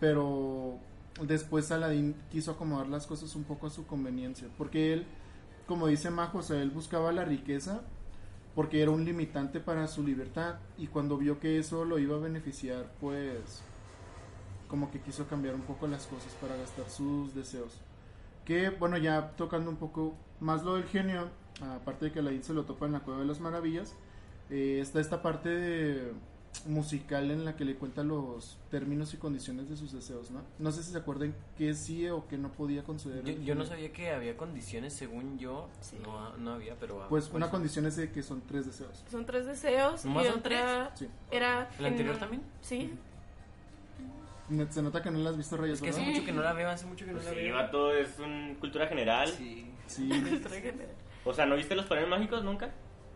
pero 0.00 0.78
después 1.22 1.70
Aladdin 1.70 2.14
quiso 2.30 2.52
acomodar 2.52 2.88
las 2.88 3.06
cosas 3.06 3.34
un 3.34 3.44
poco 3.44 3.66
a 3.66 3.70
su 3.70 3.86
conveniencia, 3.86 4.48
porque 4.56 4.92
él, 4.92 5.06
como 5.66 5.86
dice 5.86 6.10
Majo, 6.10 6.38
o 6.38 6.42
sea, 6.42 6.60
él 6.62 6.70
buscaba 6.70 7.12
la 7.12 7.24
riqueza 7.24 7.82
porque 8.54 8.82
era 8.82 8.90
un 8.90 9.04
limitante 9.04 9.60
para 9.60 9.86
su 9.86 10.02
libertad 10.02 10.56
y 10.76 10.88
cuando 10.88 11.16
vio 11.16 11.38
que 11.38 11.58
eso 11.58 11.84
lo 11.84 11.98
iba 11.98 12.16
a 12.16 12.20
beneficiar, 12.20 12.90
pues 13.00 13.62
como 14.68 14.90
que 14.90 15.00
quiso 15.00 15.26
cambiar 15.26 15.54
un 15.54 15.62
poco 15.62 15.86
las 15.86 16.06
cosas 16.06 16.32
para 16.40 16.56
gastar 16.56 16.88
sus 16.90 17.34
deseos. 17.34 17.80
Que 18.44 18.70
bueno, 18.70 18.96
ya 18.98 19.30
tocando 19.36 19.70
un 19.70 19.76
poco 19.76 20.14
más 20.40 20.62
lo 20.64 20.74
del 20.74 20.84
genio, 20.84 21.28
aparte 21.60 22.06
de 22.06 22.12
que 22.12 22.18
Aladdin 22.20 22.42
se 22.42 22.54
lo 22.54 22.64
topa 22.64 22.86
en 22.86 22.92
la 22.92 23.00
Cueva 23.00 23.20
de 23.20 23.26
las 23.26 23.40
Maravillas, 23.40 23.94
eh, 24.50 24.78
está 24.80 25.00
esta 25.00 25.22
parte 25.22 25.48
de- 25.48 26.12
musical 26.66 27.30
en 27.30 27.44
la 27.44 27.54
que 27.56 27.64
le 27.64 27.76
cuenta 27.76 28.02
los 28.02 28.58
términos 28.70 29.12
y 29.14 29.16
condiciones 29.18 29.68
de 29.68 29.76
sus 29.76 29.92
deseos, 29.92 30.30
¿no? 30.30 30.40
No 30.58 30.72
sé 30.72 30.82
si 30.82 30.90
se 30.90 30.98
acuerdan 30.98 31.34
que 31.56 31.72
sí 31.74 32.08
o 32.08 32.26
que 32.26 32.36
no 32.38 32.50
podía 32.50 32.82
conceder. 32.82 33.22
Yo, 33.44 33.54
no 33.54 33.64
sabía 33.64 33.92
que 33.92 34.10
había 34.10 34.36
condiciones, 34.36 34.92
según 34.94 35.38
yo, 35.38 35.68
Sí. 35.82 35.98
no, 36.02 36.36
no 36.38 36.52
había, 36.54 36.74
pero... 36.76 37.02
ah, 37.02 37.06
Pues 37.08 37.30
una 37.32 37.50
condición 37.50 37.86
es 37.86 37.96
de 37.96 38.10
que 38.10 38.22
son 38.22 38.40
tres 38.40 38.66
deseos. 38.66 39.04
Son 39.10 39.24
tres 39.26 39.46
deseos 39.46 40.04
y 40.04 40.08
¿Nomás 40.08 40.26
son 40.26 40.38
otra 40.38 40.90
Sí. 40.96 41.06
era... 41.30 41.68
¿El 41.78 41.84
anterior 41.86 42.14
en- 42.14 42.20
también? 42.20 42.42
Sí. 42.62 42.92
Se 44.70 44.82
nota 44.82 45.02
que 45.02 45.10
no 45.10 45.18
la 45.18 45.30
has 45.30 45.36
visto, 45.36 45.58
Reyes, 45.58 45.76
Es 45.76 45.82
que 45.82 45.90
hace 45.90 46.00
mucho 46.00 46.24
que 46.24 46.32
no 46.32 46.40
la 46.42 46.54
veo, 46.54 46.70
hace 46.70 46.86
mucho 46.86 47.04
que 47.04 47.12
no 47.12 47.18
Pues 47.18 47.26
la 47.26 47.34
sí, 47.34 47.36
veo. 47.44 47.54
vato, 47.54 47.92
es 47.92 48.18
un 48.18 48.56
cultura 48.58 48.86
general. 48.86 49.28
Sí. 49.28 49.70
Sí. 49.88 50.08
O 51.24 51.34
sea, 51.34 51.44
¿no 51.44 51.56
viste 51.56 51.74
los 51.74 51.84
paneles 51.86 52.08
mágicos 52.08 52.42
nunca? 52.44 52.70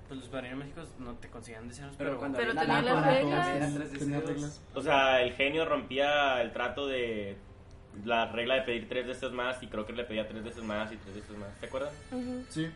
Pues 0.08 0.20
los 0.20 0.28
padrinos 0.28 0.58
mágicos 0.58 0.88
no 0.98 1.14
te 1.14 1.28
consideran 1.30 1.68
deseos, 1.68 1.94
Pero 1.96 2.10
pero... 2.10 2.18
cuando 2.18 2.36
Pero 2.38 2.50
tenía 2.54 2.82
las 2.82 2.84
lámpara, 2.84 3.12
reglas. 3.14 3.74
tres 3.74 3.92
deseos. 3.92 4.24
reglas. 4.26 4.60
O 4.74 4.82
sea, 4.82 5.22
el 5.22 5.32
genio 5.32 5.64
rompía 5.64 6.42
el 6.42 6.52
trato 6.52 6.86
de 6.86 7.36
la 8.04 8.26
regla 8.26 8.56
de 8.56 8.62
pedir 8.62 8.88
tres 8.88 9.06
deseos 9.06 9.32
más 9.32 9.62
y 9.62 9.68
creo 9.68 9.86
que 9.86 9.94
le 9.94 10.04
pedía 10.04 10.28
tres 10.28 10.44
deseos 10.44 10.64
más 10.66 10.92
y 10.92 10.96
tres 10.96 11.14
deseos 11.14 11.38
más. 11.38 11.48
¿Te 11.60 11.66
acuerdas? 11.66 11.94
Sí. 12.50 12.68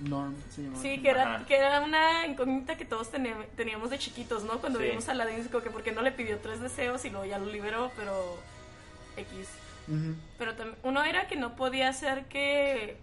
Norm, 0.00 0.34
sí, 0.48 0.62
Norm. 0.62 0.82
Sí, 0.82 1.00
que 1.02 1.10
era, 1.10 1.34
Ajá. 1.36 1.46
que 1.46 1.56
era 1.56 1.80
una 1.82 2.26
incógnita 2.26 2.76
que 2.76 2.86
todos 2.86 3.10
teníamos 3.54 3.90
de 3.90 3.98
chiquitos, 3.98 4.42
¿no? 4.44 4.58
Cuando 4.58 4.78
Sí. 4.80 4.86
vimos 4.86 5.08
a 5.08 5.12
Aladdin, 5.12 5.44
como 5.48 5.62
que 5.62 5.70
porque 5.70 5.92
no 5.92 6.00
le 6.02 6.10
pidió 6.10 6.38
tres 6.38 6.60
deseos 6.60 7.04
y 7.04 7.10
luego 7.10 7.26
ya 7.26 7.38
lo 7.38 7.46
liberó, 7.46 7.92
pero 7.96 8.36
X. 9.16 9.48
Ujú. 9.90 10.14
Pero 10.38 10.56
tam- 10.56 10.74
uno 10.84 11.02
era 11.04 11.26
que 11.26 11.36
no 11.36 11.56
podía 11.56 11.88
hacer 11.88 12.26
que 12.26 12.96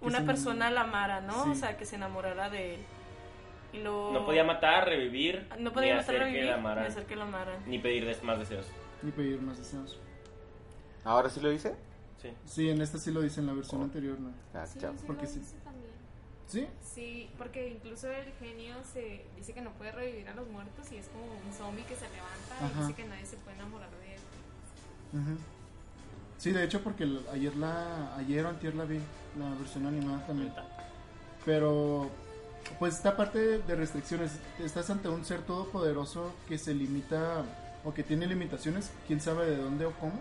una 0.00 0.24
persona 0.24 0.70
la 0.70 0.82
amara, 0.82 1.20
¿no? 1.20 1.44
Sí. 1.44 1.50
O 1.50 1.54
sea, 1.56 1.76
que 1.76 1.84
se 1.84 1.96
enamorara 1.96 2.48
de 2.48 2.76
él. 2.76 2.80
Y. 3.72 3.78
No 3.80 4.24
podía 4.24 4.44
matar, 4.44 4.86
revivir, 4.86 5.46
No 5.58 5.72
podía 5.72 5.94
ni 5.94 6.00
matar 6.00 6.14
hacer 6.16 6.22
a 6.22 6.32
que 6.32 6.44
la 6.44 6.74
ni 6.80 6.86
hacer 6.86 7.04
que 7.06 7.16
lo 7.16 7.22
amaran. 7.24 7.56
ni 7.66 7.78
pedir 7.78 8.06
des- 8.06 8.22
más 8.22 8.38
deseos. 8.38 8.66
Ni 9.02 9.10
pedir 9.10 9.40
más 9.42 9.58
deseos. 9.58 9.98
¿Ahora 11.04 11.28
sí 11.28 11.40
lo 11.40 11.50
dice? 11.50 11.74
Sí. 12.22 12.32
Sí, 12.46 12.70
en 12.70 12.80
esta 12.80 12.98
sí 12.98 13.10
lo 13.12 13.20
dice, 13.20 13.40
en 13.40 13.46
la 13.46 13.52
versión 13.52 13.82
anterior 13.82 14.18
no. 14.18 14.30
Ah, 14.54 14.66
Sí, 14.66 14.78
chao. 14.78 14.92
sí 14.96 15.04
Porque 15.06 15.22
lo 15.22 15.28
sí. 15.28 15.38
dice 15.40 15.56
también. 15.64 15.88
¿Sí? 16.46 16.66
Sí, 16.80 17.30
porque 17.36 17.68
incluso 17.68 18.10
el 18.10 18.32
genio 18.40 18.74
se 18.92 19.24
dice 19.36 19.52
que 19.52 19.60
no 19.60 19.70
puede 19.72 19.92
revivir 19.92 20.28
a 20.28 20.34
los 20.34 20.48
muertos 20.48 20.90
y 20.90 20.96
es 20.96 21.06
como 21.08 21.24
un 21.26 21.52
zombie 21.52 21.84
que 21.84 21.94
se 21.94 22.06
levanta 22.08 22.54
Ajá. 22.58 22.72
y 22.74 22.80
dice 22.86 22.94
que 23.02 23.08
nadie 23.08 23.26
se 23.26 23.36
puede 23.36 23.56
enamorar 23.56 23.90
de 23.90 24.14
él. 24.14 24.20
Ujú. 25.12 25.38
Sí, 26.38 26.52
de 26.52 26.64
hecho, 26.64 26.80
porque 26.82 27.04
ayer 27.32 27.54
la 27.56 28.16
ayer 28.16 28.46
o 28.46 28.48
antier 28.48 28.74
la 28.74 28.84
vi, 28.84 29.00
la 29.38 29.50
versión 29.58 29.86
animada 29.86 30.24
también. 30.26 30.52
Pero, 31.44 32.10
pues 32.78 32.94
esta 32.94 33.16
parte 33.16 33.58
de, 33.58 33.74
restricciones, 33.74 34.32
estás 34.58 34.88
ante 34.90 35.08
un 35.08 35.24
ser 35.24 35.42
todopoderoso 35.42 36.32
que 36.48 36.58
se 36.58 36.74
limita 36.74 37.42
o 37.84 37.92
que 37.92 38.02
tiene 38.04 38.26
limitaciones, 38.26 38.90
quién 39.06 39.20
sabe 39.20 39.46
de 39.46 39.56
dónde 39.56 39.86
o 39.86 39.92
cómo, 39.92 40.20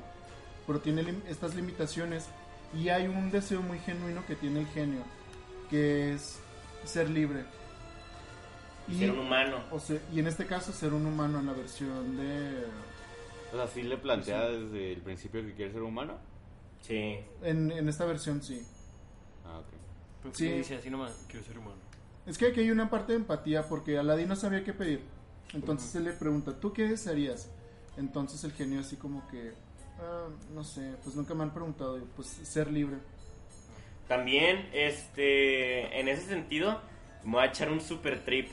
pero 0.66 0.80
tiene 0.80 1.04
lim- 1.04 1.22
estas 1.28 1.56
limitaciones 1.56 2.26
y 2.74 2.90
hay 2.90 3.08
un 3.08 3.32
deseo 3.32 3.62
muy 3.62 3.80
genuino 3.80 4.26
que 4.26 4.36
tiene 4.36 4.62
el 4.62 4.68
genio, 4.68 5.02
que 5.70 6.14
es 6.14 6.40
ser 6.84 7.10
libre. 7.10 7.46
Ser 8.98 9.12
un 9.12 9.20
humano. 9.20 9.58
o 9.72 9.80
sea, 9.80 10.00
y 10.14 10.20
en 10.20 10.28
este 10.28 10.46
caso 10.46 10.72
ser 10.72 10.94
un 10.94 11.06
humano 11.06 11.40
en 11.40 11.46
la 11.46 11.54
versión 11.54 12.16
de... 12.18 12.66
O 13.54 13.56
sea, 13.56 13.68
sí 13.68 13.82
le 13.84 13.98
plantea 13.98 14.48
desde 14.50 14.94
el 14.94 15.02
principio 15.02 15.42
que 15.42 15.54
quiere 15.54 15.72
ser 15.72 15.82
humano. 15.82 16.16
Sí. 16.82 17.18
En, 17.42 17.72
en 17.72 17.90
esta 17.90 18.06
versión 18.06 18.42
sí. 18.42 18.62
Ah, 19.46 19.60
ok. 19.60 19.66
Porque 20.24 20.38
Sí. 20.38 20.50
dice 20.52 20.76
así 20.76 20.90
nomás, 20.90 21.26
quiero 21.30 21.46
ser 21.46 21.58
humano. 21.58 21.78
Es 22.26 22.38
que 22.38 22.48
aquí 22.48 22.60
hay 22.60 22.72
una 22.72 22.90
parte 22.90 23.14
de 23.14 23.20
empatía 23.20 23.68
porque 23.68 23.98
Aladdin 23.98 24.28
no 24.28 24.36
sabía 24.36 24.64
qué 24.64 24.74
pedir. 24.74 25.02
Entonces 25.54 25.96
él 25.96 26.04
le 26.04 26.12
pregunta, 26.14 26.60
¿tú 26.60 26.74
qué 26.74 26.88
desearías? 26.90 27.50
Entonces 27.96 28.44
el 28.44 28.52
genio 28.52 28.82
así 28.82 28.98
como 28.98 29.26
que, 29.30 29.54
"Ah, 30.02 30.28
no 30.54 30.64
sé, 30.66 30.96
pues 31.04 31.16
nunca 31.16 31.34
me 31.34 31.44
han 31.44 31.54
preguntado, 31.54 31.98
pues 32.16 32.28
ser 32.28 32.70
libre. 32.70 32.98
También, 34.10 34.70
este, 34.74 36.00
en 36.00 36.08
ese 36.10 36.28
sentido, 36.28 36.82
me 37.24 37.32
voy 37.34 37.44
a 37.44 37.46
echar 37.48 37.72
un 37.72 37.80
super 37.82 38.24
trip. 38.24 38.50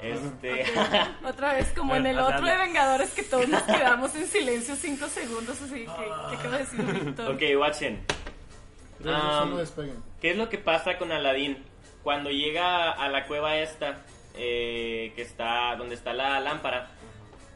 Este, 0.00 0.64
Otra 1.24 1.54
vez, 1.54 1.72
como 1.74 1.96
en 1.96 2.06
el 2.06 2.18
otro 2.18 2.44
de 2.44 2.56
Vengadores, 2.56 3.10
que 3.10 3.22
todos 3.22 3.48
nos 3.48 3.62
quedamos 3.64 4.14
en 4.14 4.26
silencio 4.26 4.76
cinco 4.76 5.08
segundos, 5.08 5.60
así 5.62 5.80
que, 5.80 5.86
¿qué 5.86 6.36
acaba 6.36 6.58
de 6.58 6.64
decir 6.64 6.84
Víctor? 6.84 7.34
ok, 7.34 7.42
watchen. 7.58 8.04
Ellos 9.00 9.74
Um. 9.76 9.90
¿Qué 10.20 10.30
es 10.30 10.36
lo 10.36 10.48
que 10.48 10.58
pasa 10.58 10.98
con 10.98 11.12
Aladdin? 11.12 11.58
Cuando 12.02 12.30
llega 12.30 12.90
a 12.92 13.08
la 13.08 13.26
cueva 13.26 13.56
esta, 13.56 14.04
eh, 14.34 15.12
que 15.14 15.22
está, 15.22 15.76
donde 15.76 15.94
está 15.94 16.12
la 16.12 16.40
lámpara, 16.40 16.88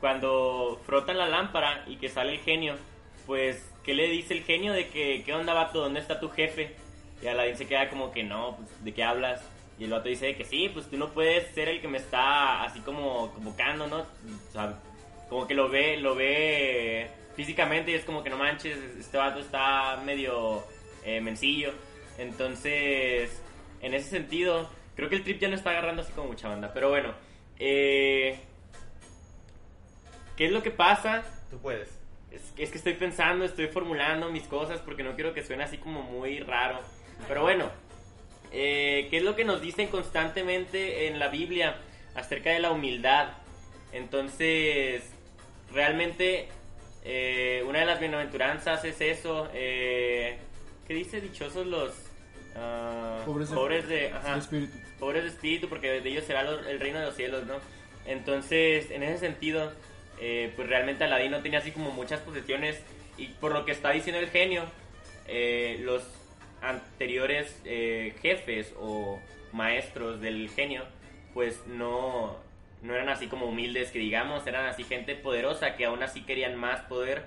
cuando 0.01 0.81
frotan 0.85 1.19
la 1.19 1.29
lámpara 1.29 1.85
y 1.87 1.97
que 1.97 2.09
sale 2.09 2.33
el 2.33 2.41
genio, 2.41 2.75
pues, 3.27 3.71
¿qué 3.85 3.95
le 3.95 4.09
dice 4.09 4.35
el 4.35 4.45
genio 4.45 4.73
de 4.73 4.89
que, 4.89 5.23
qué 5.25 5.33
onda 5.35 5.55
vato, 5.55 5.81
dónde 5.81 6.01
está 6.01 6.21
tu 6.21 6.31
jefe? 6.31 6.75
Y 7.23 7.27
Aladdin 7.27 7.57
se 7.57 7.67
queda 7.67 7.89
como 7.89 8.11
que 8.13 8.23
no, 8.23 8.57
pues, 8.57 8.85
¿de 8.85 8.93
qué 8.93 9.05
hablas? 9.05 9.43
Y 9.81 9.85
el 9.85 9.91
vato 9.91 10.11
dice 10.11 10.37
que 10.37 10.45
sí, 10.45 10.69
pues 10.69 10.91
tú 10.91 10.99
no 10.99 11.09
puedes 11.09 11.55
ser 11.55 11.71
el 11.71 11.81
que 11.81 11.89
me 11.89 11.97
está 11.97 12.65
así 12.65 12.81
como 12.81 13.33
convocando, 13.33 13.87
¿no? 13.87 14.01
O 14.01 14.53
sea, 14.53 14.79
como 15.31 15.47
que 15.47 15.55
lo 15.55 15.71
ve, 15.71 15.97
lo 15.97 16.15
ve 16.15 17.11
físicamente 17.35 17.91
y 17.91 17.95
es 17.95 18.05
como 18.05 18.23
que 18.23 18.29
no 18.29 18.37
manches, 18.37 18.77
este 18.99 19.17
vato 19.17 19.41
está 19.41 19.97
medio 20.05 20.63
eh, 21.03 21.23
mencillo. 21.23 21.73
Entonces, 22.19 23.43
en 23.81 23.95
ese 23.95 24.11
sentido, 24.11 24.69
creo 24.97 25.09
que 25.09 25.17
el 25.17 25.25
trip 25.25 25.41
ya 25.41 25.49
no 25.49 25.55
está 25.55 25.71
agarrando 25.71 26.03
así 26.03 26.13
como 26.13 26.29
mucha 26.29 26.49
banda. 26.49 26.73
Pero 26.75 26.91
bueno, 26.91 27.15
eh, 27.59 28.39
¿qué 30.37 30.45
es 30.45 30.53
lo 30.53 30.63
que 30.63 30.73
pasa? 30.73 31.25
Tú 31.49 31.59
puedes. 31.59 31.89
Es, 32.31 32.53
es 32.59 32.71
que 32.71 32.77
estoy 32.77 32.95
pensando, 32.95 33.47
estoy 33.47 33.69
formulando 33.69 34.31
mis 34.31 34.45
cosas 34.45 34.79
porque 34.81 35.03
no 35.03 35.15
quiero 35.15 35.33
que 35.33 35.43
suene 35.43 35.65
así 35.65 35.79
como 35.79 36.03
muy 36.03 36.41
raro. 36.41 36.81
Pero 37.27 37.41
bueno, 37.41 37.71
eh, 38.53 39.07
¿qué 39.11 39.19
es 39.19 39.23
lo 39.23 39.37
que 39.37 39.45
nos 39.45 39.61
dicen 39.61 39.89
constantemente 39.89 41.07
en 41.07 41.19
la 41.19 41.29
Biblia 41.29 41.77
acerca 42.15 42.51
de 42.51 42.59
la 42.61 42.71
humildad? 42.73 43.29
Entonces, 43.93 45.03
realmente, 45.73 46.49
eh, 47.05 47.63
una 47.67 47.81
de 47.81 47.87
las 47.87 48.01
bienaventuranzas 48.01 48.85
es 48.85 49.01
eso. 49.01 49.49
Eh, 49.55 50.37
¿Qué 50.87 50.95
dice? 50.95 51.21
Dichosos 51.21 51.67
los 51.67 51.93
ah, 52.57 53.23
Pobres 53.25 53.51
de- 53.51 53.55
pobres 53.55 53.89
de, 53.89 54.09
ajá, 54.13 54.33
de 54.35 54.39
espíritu. 54.41 54.73
pobres 54.99 55.23
de 55.23 55.29
espíritu, 55.31 55.69
porque 55.69 56.01
de 56.01 56.09
ellos 56.09 56.25
será 56.25 56.43
lo- 56.43 56.67
el 56.69 56.81
reino 56.81 56.99
de 56.99 57.07
los 57.07 57.15
cielos, 57.17 57.47
¿no? 57.47 57.55
Entonces, 58.07 58.91
en 58.91 59.03
ese 59.03 59.19
sentido, 59.19 59.73
eh, 60.21 60.53
pues 60.57 60.69
realmente 60.69 61.05
Aladín 61.05 61.31
no 61.31 61.41
tenía 61.43 61.61
así 61.61 61.71
como 61.71 61.91
muchas 61.93 62.21
posesiones 62.21 62.81
y 63.17 63.27
por 63.29 63.53
lo 63.53 63.65
que 63.65 63.73
está 63.73 63.91
diciendo 63.93 64.21
el 64.21 64.29
genio, 64.31 64.65
eh, 65.29 65.79
los 65.83 66.03
anteriores 66.63 67.61
eh, 67.65 68.15
jefes 68.23 68.75
o 68.81 69.19
maestros 69.53 70.21
del 70.21 70.49
genio, 70.51 70.85
pues 71.35 71.67
no, 71.67 72.37
no 72.83 72.95
eran 72.95 73.09
así 73.09 73.27
como 73.27 73.47
humildes 73.47 73.91
que 73.91 73.99
digamos, 73.99 74.47
eran 74.47 74.67
así 74.67 74.85
gente 74.85 75.15
poderosa 75.15 75.77
que 75.77 75.85
aún 75.87 76.03
así 76.03 76.23
querían 76.23 76.57
más 76.57 76.81
poder. 76.83 77.25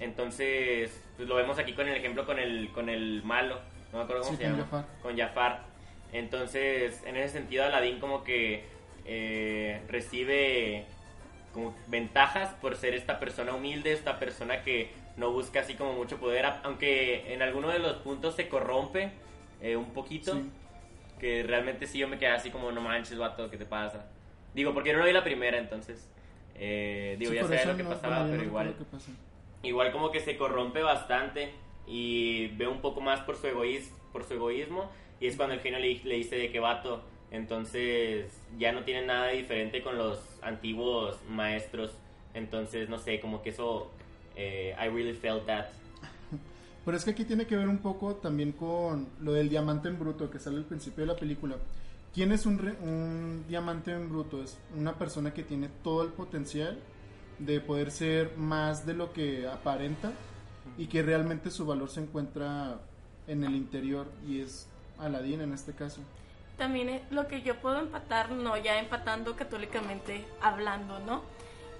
Entonces, 0.00 1.02
pues 1.16 1.28
lo 1.28 1.34
vemos 1.34 1.58
aquí 1.58 1.72
con 1.72 1.88
el 1.88 1.96
ejemplo 1.96 2.26
con 2.26 2.38
el, 2.38 2.70
con 2.72 2.88
el 2.88 3.22
malo, 3.24 3.58
no 3.92 3.98
me 3.98 4.04
acuerdo 4.04 4.22
cómo 4.22 4.36
Sí, 4.36 4.42
se 4.42 4.48
con 4.48 4.52
llama. 4.58 4.64
Jafar. 4.70 4.84
Con 5.02 5.16
Jafar. 5.18 5.60
Entonces, 6.12 7.02
en 7.06 7.16
ese 7.16 7.30
sentido, 7.32 7.64
Aladín 7.64 7.98
como 7.98 8.22
que 8.22 8.64
eh, 9.04 9.80
recibe 9.88 10.84
como 11.52 11.74
ventajas 11.88 12.54
por 12.60 12.76
ser 12.76 12.94
esta 12.94 13.18
persona 13.18 13.52
humilde, 13.54 13.92
esta 13.92 14.18
persona 14.18 14.62
que 14.62 14.90
no 15.16 15.30
busca 15.30 15.60
así 15.60 15.74
como 15.74 15.92
mucho 15.92 16.18
poder, 16.18 16.44
aunque 16.64 17.32
en 17.32 17.42
alguno 17.42 17.68
de 17.68 17.78
los 17.78 17.94
puntos 17.98 18.34
se 18.34 18.48
corrompe 18.48 19.10
eh, 19.60 19.76
un 19.76 19.92
poquito, 19.92 20.32
Sí. 20.34 20.50
que 21.20 21.42
realmente 21.44 21.86
sí 21.86 21.98
yo 21.98 22.08
me 22.08 22.18
quedé 22.18 22.30
así 22.30 22.50
como, 22.50 22.72
no 22.72 22.80
manches, 22.80 23.16
vato, 23.18 23.48
¿qué 23.50 23.56
te 23.56 23.64
pasa? 23.66 24.06
Digo, 24.54 24.74
porque 24.74 24.90
yo 24.90 24.98
no 24.98 25.04
vi 25.04 25.12
la 25.12 25.24
primera, 25.24 25.56
entonces, 25.58 26.08
eh, 26.56 27.16
digo, 27.18 27.30
Sí, 27.32 27.36
ya 27.36 27.42
sabía 27.44 27.64
lo 27.66 27.76
que 27.76 27.82
no- 27.84 27.88
pasaba, 27.90 28.26
pero 28.30 28.42
igual, 28.42 28.74
igual 29.62 29.92
como 29.92 30.10
que 30.10 30.20
se 30.20 30.36
corrompe 30.36 30.82
bastante 30.82 31.52
y 31.86 32.48
ve 32.56 32.66
un 32.66 32.80
poco 32.80 33.00
más 33.00 33.20
por 33.20 33.36
su, 33.36 33.46
egoís, 33.46 33.92
por 34.12 34.24
su 34.24 34.34
egoísmo 34.34 34.90
y 35.20 35.26
es 35.28 35.36
cuando 35.36 35.54
el 35.54 35.60
genio 35.60 35.78
le, 35.78 35.94
le 36.04 36.14
dice 36.16 36.36
de 36.36 36.50
que 36.50 36.60
vato, 36.60 37.02
entonces 37.30 38.40
ya 38.58 38.72
no 38.72 38.82
tiene 38.84 39.06
nada 39.06 39.28
diferente 39.28 39.82
con 39.82 39.96
los 39.96 40.20
antiguos 40.42 41.18
maestros, 41.28 41.92
entonces 42.34 42.88
no 42.88 42.98
sé, 42.98 43.20
como 43.20 43.42
que 43.42 43.50
eso, 43.50 43.90
eh, 44.36 44.74
I 44.80 44.88
really 44.88 45.14
felt 45.14 45.46
that. 45.46 45.66
Pero 46.84 46.96
es 46.96 47.04
que 47.04 47.12
aquí 47.12 47.24
tiene 47.24 47.46
que 47.46 47.56
ver 47.56 47.68
un 47.68 47.78
poco 47.78 48.16
también 48.16 48.52
con 48.52 49.08
lo 49.20 49.32
del 49.32 49.48
diamante 49.48 49.88
en 49.88 49.98
bruto 49.98 50.30
que 50.30 50.38
sale 50.38 50.58
al 50.58 50.64
principio 50.64 51.06
de 51.06 51.12
la 51.12 51.16
película. 51.18 51.56
¿Quién 52.12 52.30
es 52.30 52.44
un, 52.46 52.58
re- 52.58 52.76
un 52.80 53.44
diamante 53.48 53.90
en 53.92 54.08
bruto? 54.10 54.42
Es 54.42 54.58
una 54.76 54.94
persona 54.94 55.32
que 55.32 55.42
tiene 55.42 55.68
todo 55.82 56.02
el 56.02 56.10
potencial 56.10 56.78
de 57.38 57.60
poder 57.60 57.90
ser 57.90 58.36
más 58.36 58.84
de 58.86 58.94
lo 58.94 59.12
que 59.12 59.48
aparenta 59.48 60.12
y 60.76 60.86
que 60.86 61.02
realmente 61.02 61.50
su 61.50 61.66
valor 61.66 61.88
se 61.88 62.00
encuentra 62.02 62.78
en 63.26 63.44
el 63.44 63.54
interior 63.54 64.06
y 64.28 64.40
es 64.40 64.68
Aladín 64.98 65.40
en 65.40 65.52
este 65.52 65.72
caso. 65.72 66.02
También 66.58 66.88
es 66.88 67.02
lo 67.10 67.26
que 67.26 67.42
yo 67.42 67.56
puedo 67.60 67.80
empatar, 67.80 68.30
no 68.30 68.56
ya 68.56 68.78
empatando 68.78 69.34
católicamente 69.34 70.24
hablando, 70.40 71.00
¿no? 71.00 71.22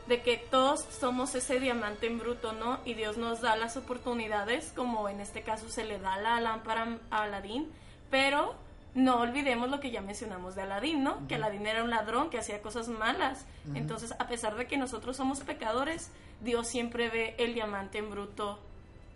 De 0.08 0.22
que 0.22 0.36
todos 0.36 0.80
somos 0.80 1.34
ese 1.34 1.58
diamante 1.60 2.06
en 2.06 2.18
bruto, 2.18 2.52
¿no? 2.52 2.78
Y 2.84 2.94
Dios 2.94 3.16
nos 3.16 3.40
da 3.40 3.56
las 3.56 3.76
oportunidades, 3.76 4.72
como 4.76 5.08
en 5.08 5.20
este 5.20 5.42
caso 5.42 5.68
se 5.68 5.84
le 5.84 5.98
da 5.98 6.18
la 6.18 6.40
lámpara 6.40 6.98
a 7.10 7.22
Aladín, 7.22 7.70
pero 8.10 8.54
no 8.94 9.20
olvidemos 9.20 9.70
lo 9.70 9.80
que 9.80 9.90
ya 9.90 10.00
mencionamos 10.00 10.54
de 10.54 10.62
Aladín, 10.62 11.02
¿no? 11.02 11.26
Que 11.26 11.34
Aladín 11.34 11.66
era 11.66 11.82
un 11.82 11.90
ladrón 11.90 12.30
que 12.30 12.38
hacía 12.38 12.62
cosas 12.62 12.88
malas. 12.88 13.44
Entonces, 13.74 14.12
a 14.18 14.28
pesar 14.28 14.56
de 14.56 14.66
que 14.66 14.76
nosotros 14.76 15.16
somos 15.16 15.40
pecadores, 15.40 16.10
Dios 16.40 16.68
siempre 16.68 17.08
ve 17.08 17.34
el 17.38 17.54
diamante 17.54 17.98
en 17.98 18.10
bruto 18.10 18.58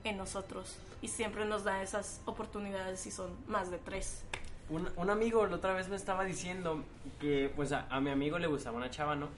en 0.05 0.17
nosotros 0.17 0.77
y 1.01 1.09
siempre 1.09 1.45
nos 1.45 1.65
da 1.65 1.83
esas 1.83 2.21
oportunidades 2.25 3.01
si 3.01 3.11
son 3.11 3.31
más 3.47 3.71
de 3.71 3.79
tres. 3.79 4.25
Un, 4.69 4.89
un 4.97 5.11
amigo 5.11 5.47
la 5.47 5.57
otra 5.57 5.75
vez 5.75 5.89
me 5.89 5.97
estaba 5.97 6.25
diciendo 6.25 6.83
que, 7.21 7.51
pues, 7.55 7.73
a, 7.73 7.87
a 7.89 8.01
mi 8.01 8.11
amigo 8.11 8.39
le 8.39 8.49
gustaba 8.49 8.77
una 8.77 8.91
chava, 8.91 9.15
¿no? 9.15 9.29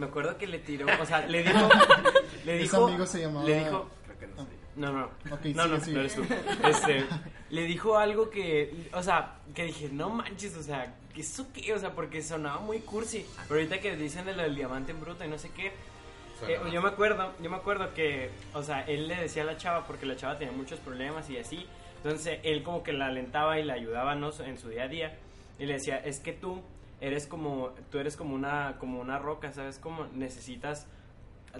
Me 0.00 0.06
acuerdo 0.06 0.38
que 0.38 0.46
le 0.46 0.58
tiró, 0.60 0.86
o 1.00 1.04
sea, 1.06 1.26
le 1.26 1.42
dijo, 1.42 1.68
le 2.44 2.54
Ese 2.54 2.62
dijo, 2.62 2.86
amigo 2.86 3.06
se 3.06 3.20
llamaba- 3.20 3.46
le 3.46 3.58
dijo, 3.64 3.90
Creo 4.06 4.18
que 4.18 4.26
no 4.28 4.42
sé. 4.44 4.50
no, 4.76 4.92
no, 4.92 5.04
Ok, 5.34 5.44
no, 5.54 5.66
no, 5.66 5.80
sigue, 5.80 5.94
no 5.94 6.00
eres 6.00 6.14
tú. 6.14 6.22
sigue. 6.24 6.40
Este, 6.70 7.06
le 7.50 7.62
dijo 7.64 7.98
algo 7.98 8.30
que, 8.30 8.88
o 8.94 9.02
sea, 9.02 9.36
que 9.54 9.64
dije, 9.64 9.90
no 9.92 10.08
manches, 10.10 10.56
o 10.56 10.62
sea, 10.62 10.94
¿qué 11.14 11.20
¿eso 11.20 11.46
qué? 11.52 11.74
O 11.74 11.78
sea, 11.78 11.92
porque 11.92 12.22
sonaba 12.22 12.60
muy 12.60 12.78
cursi. 12.80 13.26
Pero 13.48 13.60
ahorita 13.60 13.78
que 13.80 13.94
dicen 13.96 14.24
de 14.24 14.34
lo 14.34 14.42
del 14.42 14.54
diamante 14.56 14.92
en 14.92 15.00
bruto 15.00 15.24
y 15.24 15.28
no 15.28 15.38
sé 15.38 15.50
qué, 15.50 15.72
eh, 16.48 16.58
yo 16.72 16.80
me 16.80 16.88
acuerdo, 16.88 17.32
yo 17.42 17.50
me 17.50 17.56
acuerdo 17.56 17.92
que, 17.92 18.30
o 18.54 18.62
sea, 18.62 18.80
él 18.82 19.06
le 19.08 19.16
decía 19.16 19.42
a 19.42 19.46
la 19.46 19.58
chava 19.58 19.86
porque 19.86 20.06
la 20.06 20.16
chava 20.16 20.38
tenía 20.38 20.52
muchos 20.54 20.80
problemas 20.80 21.28
y 21.28 21.36
así. 21.36 21.66
Entonces 22.02 22.38
él 22.44 22.62
como 22.62 22.82
que 22.82 22.94
la 22.94 23.06
alentaba 23.08 23.58
y 23.58 23.64
la 23.64 23.74
ayudaba 23.74 24.14
¿no? 24.14 24.30
en 24.42 24.56
su 24.58 24.70
día 24.70 24.84
a 24.84 24.88
día 24.88 25.18
y 25.58 25.66
le 25.66 25.74
decía, 25.74 25.98
es 25.98 26.20
que 26.20 26.32
tú 26.32 26.62
eres 27.00 27.26
como, 27.26 27.70
tú 27.90 27.98
eres 27.98 28.16
como 28.16 28.34
una, 28.34 28.76
como 28.78 29.00
una 29.00 29.18
roca, 29.18 29.52
¿sabes? 29.52 29.78
Como 29.78 30.06
necesitas 30.08 30.86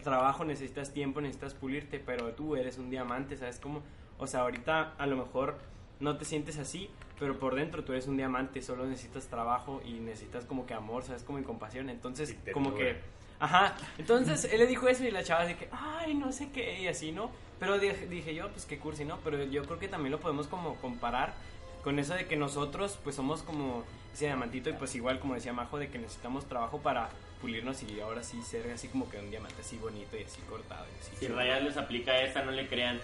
trabajo, 0.04 0.44
necesitas 0.44 0.92
tiempo, 0.92 1.20
necesitas 1.20 1.54
pulirte, 1.54 1.98
pero 1.98 2.32
tú 2.32 2.56
eres 2.56 2.78
un 2.78 2.90
diamante, 2.90 3.36
¿sabes? 3.36 3.58
Como, 3.58 3.82
o 4.18 4.26
sea, 4.26 4.40
ahorita 4.40 4.94
a 4.96 5.06
lo 5.06 5.16
mejor 5.16 5.58
no 5.98 6.16
te 6.16 6.24
sientes 6.24 6.58
así, 6.58 6.90
pero 7.18 7.38
por 7.38 7.54
dentro 7.54 7.84
tú 7.84 7.92
eres 7.92 8.06
un 8.06 8.16
diamante, 8.16 8.62
solo 8.62 8.86
necesitas 8.86 9.26
trabajo 9.28 9.82
y 9.84 9.94
necesitas 9.94 10.44
como 10.44 10.66
que 10.66 10.74
amor, 10.74 11.02
¿sabes? 11.02 11.22
Como 11.22 11.38
en 11.38 11.44
compasión. 11.44 11.90
Entonces, 11.90 12.36
como 12.52 12.74
que... 12.74 12.98
Ajá, 13.38 13.74
entonces 13.96 14.44
él 14.52 14.58
le 14.58 14.66
dijo 14.66 14.86
eso 14.86 15.02
y 15.02 15.10
la 15.10 15.24
chava 15.24 15.44
así 15.44 15.54
que, 15.54 15.68
ay, 15.72 16.14
no 16.14 16.30
sé 16.30 16.50
qué, 16.50 16.82
y 16.82 16.88
así, 16.88 17.10
¿no? 17.10 17.30
Pero 17.58 17.78
dije, 17.78 18.06
dije 18.06 18.34
yo, 18.34 18.50
pues 18.50 18.66
qué 18.66 18.78
cursi, 18.78 19.06
¿no? 19.06 19.18
Pero 19.24 19.42
yo 19.44 19.64
creo 19.64 19.78
que 19.78 19.88
también 19.88 20.12
lo 20.12 20.20
podemos 20.20 20.46
como 20.46 20.76
comparar 20.76 21.34
con 21.82 21.98
eso 21.98 22.14
de 22.14 22.26
que 22.26 22.36
nosotros 22.36 22.98
pues 23.02 23.16
somos 23.16 23.42
como 23.42 23.84
ese 24.12 24.26
diamantito 24.26 24.70
y 24.70 24.74
pues 24.74 24.94
igual 24.94 25.18
como 25.20 25.34
decía 25.34 25.52
Majo 25.52 25.78
de 25.78 25.88
que 25.88 25.98
necesitamos 25.98 26.46
trabajo 26.46 26.78
para 26.78 27.10
pulirnos 27.40 27.82
y 27.82 28.00
ahora 28.00 28.22
sí 28.22 28.42
ser 28.42 28.70
así 28.70 28.88
como 28.88 29.08
que 29.08 29.18
un 29.18 29.30
diamante 29.30 29.60
así 29.60 29.78
bonito 29.78 30.16
y 30.16 30.24
así 30.24 30.40
cortado. 30.42 30.84
Y 30.86 31.00
así 31.00 31.16
Si 31.26 31.28
Rayas 31.28 31.62
les 31.62 31.76
aplica 31.76 32.20
esta, 32.20 32.42
no 32.42 32.50
le 32.50 32.68
crean. 32.68 33.00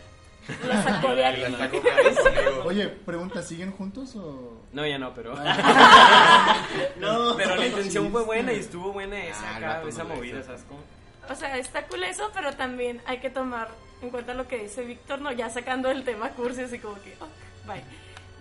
La 0.67 0.83
sacó 0.83 1.15
de. 1.15 2.61
Oye, 2.65 2.89
pregunta, 2.89 3.43
¿siguen 3.43 3.73
juntos 3.73 4.15
o...? 4.15 4.63
No, 4.73 4.87
ya 4.87 4.97
no, 4.99 5.13
pero... 5.13 5.35
No, 6.97 7.35
pero 7.37 7.57
la 7.57 7.67
intención 7.67 8.13
fue 8.13 8.23
buena 8.23 8.53
y 8.53 8.61
estuvo 8.61 8.93
buena 8.93 9.25
esa, 9.25 9.55
Ah, 9.55 9.59
el 9.59 9.65
acá, 9.65 9.89
esa 9.89 10.05
no 10.05 10.15
movida. 10.15 10.43
¿sabes 10.45 10.65
cómo? 10.69 10.81
O 11.29 11.35
sea, 11.35 11.57
está 11.57 11.87
cool 11.89 12.05
eso, 12.05 12.31
pero 12.33 12.53
también 12.53 13.01
hay 13.07 13.19
que 13.19 13.31
tomar 13.31 13.69
en 14.03 14.11
cuenta 14.11 14.35
lo 14.35 14.47
que 14.47 14.59
dice 14.59 14.85
Víctor, 14.85 15.21
no, 15.21 15.33
ya 15.33 15.51
sacando 15.51 15.91
el 15.91 16.05
tema 16.05 16.31
cursi, 16.31 16.63
así 16.63 16.79
como 16.79 16.95
que, 17.03 17.15
ok, 17.15 17.67
bye. 17.67 17.83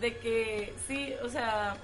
De 0.06 0.18
que 0.20 0.72
sí, 0.88 1.14
o 1.24 1.30
sea, 1.30 1.78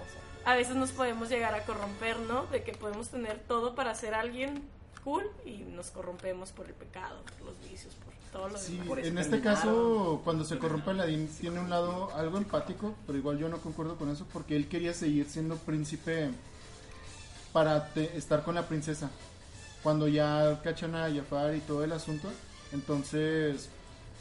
a 0.46 0.56
veces 0.56 0.76
nos 0.76 0.92
podemos 0.92 1.28
llegar 1.30 1.56
a 1.56 1.64
corromper, 1.66 2.20
¿no? 2.20 2.46
De 2.48 2.62
que 2.62 2.72
podemos 2.74 3.10
tener 3.10 3.40
todo 3.48 3.74
para 3.74 3.96
ser 3.96 4.14
alguien 4.14 4.62
cool 5.04 5.26
y 5.44 5.58
nos 5.76 5.90
corrompemos 5.90 6.52
por 6.52 6.68
el 6.68 6.74
pecado, 6.76 7.24
por 7.40 7.48
los 7.48 7.60
vicios, 7.68 7.96
por 7.96 8.14
todo 8.32 8.50
lo 8.50 8.60
Sí, 8.60 8.74
demás. 8.74 8.88
Por 8.90 9.00
en 9.00 9.18
este 9.18 9.42
caso, 9.42 10.22
cuando 10.24 10.46
se 10.46 10.60
corrompe 10.60 10.92
Aladdin, 10.92 11.28
tiene 11.40 11.60
un 11.60 11.72
lado 11.72 12.14
algo 12.16 12.38
empático, 12.38 12.94
pero 13.08 13.18
igual 13.18 13.40
yo 13.40 13.50
no 13.50 13.58
concuerdo 13.58 13.96
con 13.96 14.12
eso 14.12 14.28
porque 14.32 14.56
él 14.56 14.68
quería 14.68 14.94
seguir 14.94 15.28
siendo 15.28 15.56
príncipe 15.56 16.30
para 17.52 17.88
te- 17.88 18.16
estar 18.16 18.44
con 18.44 18.54
la 18.54 18.68
princesa. 18.68 19.10
Cuando 19.82 20.08
ya 20.08 20.62
cachan 20.64 20.94
a 20.94 21.10
Jafar 21.12 21.56
y 21.56 21.60
todo 21.62 21.84
el 21.84 21.92
asunto, 21.92 22.30
entonces 22.72 23.70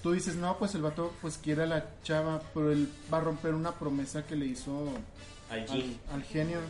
tú 0.02 0.12
dices, 0.12 0.36
no, 0.36 0.56
pues 0.58 0.74
el 0.74 0.82
vato 0.82 1.12
pues 1.20 1.38
quiere 1.38 1.64
a 1.64 1.66
la 1.66 1.84
chava, 2.02 2.40
pero 2.54 2.72
él 2.72 2.88
va 3.12 3.18
a 3.18 3.20
romper 3.20 3.54
una 3.54 3.72
promesa 3.72 4.26
que 4.26 4.36
le 4.36 4.46
hizo 4.46 4.88
Al 5.50 5.60
al, 5.60 5.68
Jin. 5.68 5.98
al 6.12 6.22
genio 6.24 6.60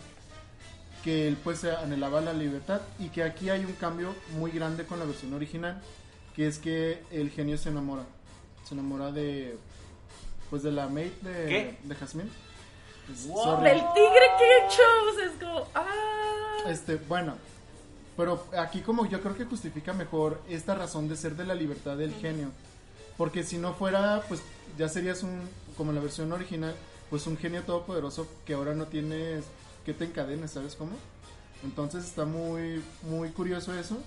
que 1.05 1.29
él 1.29 1.37
pues 1.43 1.65
anhelaba 1.65 2.21
la 2.21 2.33
libertad 2.33 2.81
y 2.99 3.09
que 3.09 3.23
aquí 3.23 3.49
hay 3.49 3.65
un 3.65 3.73
cambio 3.73 4.15
muy 4.39 4.51
grande 4.51 4.85
con 4.85 4.99
la 4.99 5.05
versión 5.05 5.33
original 5.33 5.81
que 6.37 6.47
es 6.47 6.59
que 6.59 7.03
el 7.11 7.31
genio 7.31 7.57
se 7.57 7.71
enamora 7.71 8.05
se 8.65 8.75
enamora 8.75 9.11
de 9.11 9.57
pues 10.51 10.63
de 10.63 10.73
la 10.73 10.89
mate 10.89 11.17
de, 11.23 11.47
¿Qué? 11.49 11.79
de 11.83 11.95
Jasmine 11.95 12.29
sorry. 13.17 13.65
Del 13.65 13.79
tigre 13.79 14.27
que 14.39 14.75
shows 14.77 15.19
es 15.25 15.43
como, 15.43 15.67
ah. 15.75 16.65
este 16.69 16.97
bueno 16.97 17.35
pero 18.17 18.45
aquí 18.59 18.81
como 18.83 19.07
yo 19.07 19.23
creo 19.23 19.37
que 19.37 19.47
justifica 19.47 19.95
mejor 19.95 20.43
esta 20.49 20.75
razón 20.75 21.09
de 21.09 21.17
ser 21.17 21.35
de 21.35 21.47
la 21.47 21.55
libertad 21.55 21.97
del 21.97 22.13
genio 22.15 22.51
porque 23.21 23.45
si 23.45 23.59
no 23.59 23.75
fuera 23.75 24.23
pues 24.29 24.41
ya 24.79 24.89
serías 24.89 25.23
un 25.23 25.43
como 25.77 25.93
la 25.93 26.01
versión 26.01 26.33
original 26.33 26.75
pues 27.11 27.27
un 27.27 27.37
genio 27.37 27.63
todopoderoso 27.65 28.27
que 28.47 28.55
ahora 28.55 28.75
no 28.75 28.87
tienes 28.87 29.45
que 29.85 29.93
te 29.93 30.05
encadenes 30.07 30.53
sabes 30.53 30.75
cómo 30.75 30.93
entonces 31.63 32.05
está 32.07 32.25
muy 32.25 32.83
muy 33.03 33.29
curioso 33.29 33.75
eso 33.79 33.99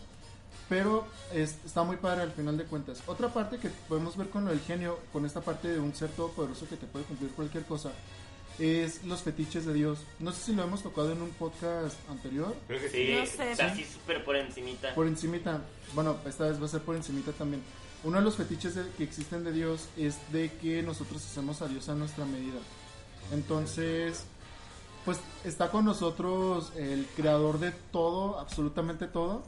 pero 0.67 1.05
es- 1.31 1.57
está 1.63 1.83
muy 1.83 1.97
padre 1.97 2.23
al 2.23 2.31
final 2.31 2.57
de 2.57 2.63
cuentas 2.63 3.03
otra 3.05 3.27
parte 3.31 3.57
que 3.59 3.69
podemos 3.87 4.17
ver 4.17 4.29
con 4.29 4.45
lo 4.45 4.49
del 4.51 4.61
genio 4.61 4.97
con 5.11 5.27
esta 5.27 5.41
parte 5.41 5.67
de 5.67 5.79
un 5.79 5.93
ser 5.93 6.09
todopoderoso 6.09 6.67
que 6.67 6.77
te 6.77 6.87
puede 6.87 7.05
cumplir 7.05 7.29
cualquier 7.31 7.65
cosa 7.65 7.91
es 8.57 9.03
los 9.03 9.21
fetiches 9.21 9.65
de 9.67 9.73
Dios 9.73 9.99
no 10.19 10.31
sé 10.31 10.41
si 10.43 10.53
lo 10.55 10.63
hemos 10.63 10.81
tocado 10.81 11.11
en 11.11 11.21
un 11.21 11.29
podcast 11.31 11.95
anterior 12.09 12.55
Creo 12.67 12.79
que 12.81 12.89
sí. 12.89 13.15
No 13.19 13.25
sé. 13.27 13.51
Está 13.51 13.65
así 13.67 13.83
súper 13.83 14.23
por 14.25 14.35
encimita. 14.35 14.95
por 14.95 15.05
encimita, 15.07 15.61
bueno, 15.93 16.17
esta 16.25 16.45
vez 16.47 16.59
va 16.59 16.65
a 16.65 16.69
ser 16.69 16.81
por 16.81 16.95
encimita 16.95 17.31
también. 17.33 17.61
Uno 18.03 18.17
de 18.17 18.23
los 18.23 18.35
fetiches 18.35 18.75
de- 18.75 18.89
que 18.97 19.03
existen 19.03 19.43
de 19.43 19.51
Dios 19.53 19.87
es 19.97 20.17
de 20.31 20.51
que 20.51 20.83
nosotros 20.83 21.23
hacemos 21.25 21.61
a 21.61 21.67
Dios 21.67 21.87
a 21.89 21.95
nuestra 21.95 22.25
medida. 22.25 22.59
Entonces, 23.31 24.25
pues 25.05 25.19
está 25.43 25.71
con 25.71 25.85
nosotros 25.85 26.73
el 26.75 27.05
creador 27.15 27.59
de 27.59 27.71
todo, 27.91 28.39
absolutamente 28.39 29.07
todo, 29.07 29.43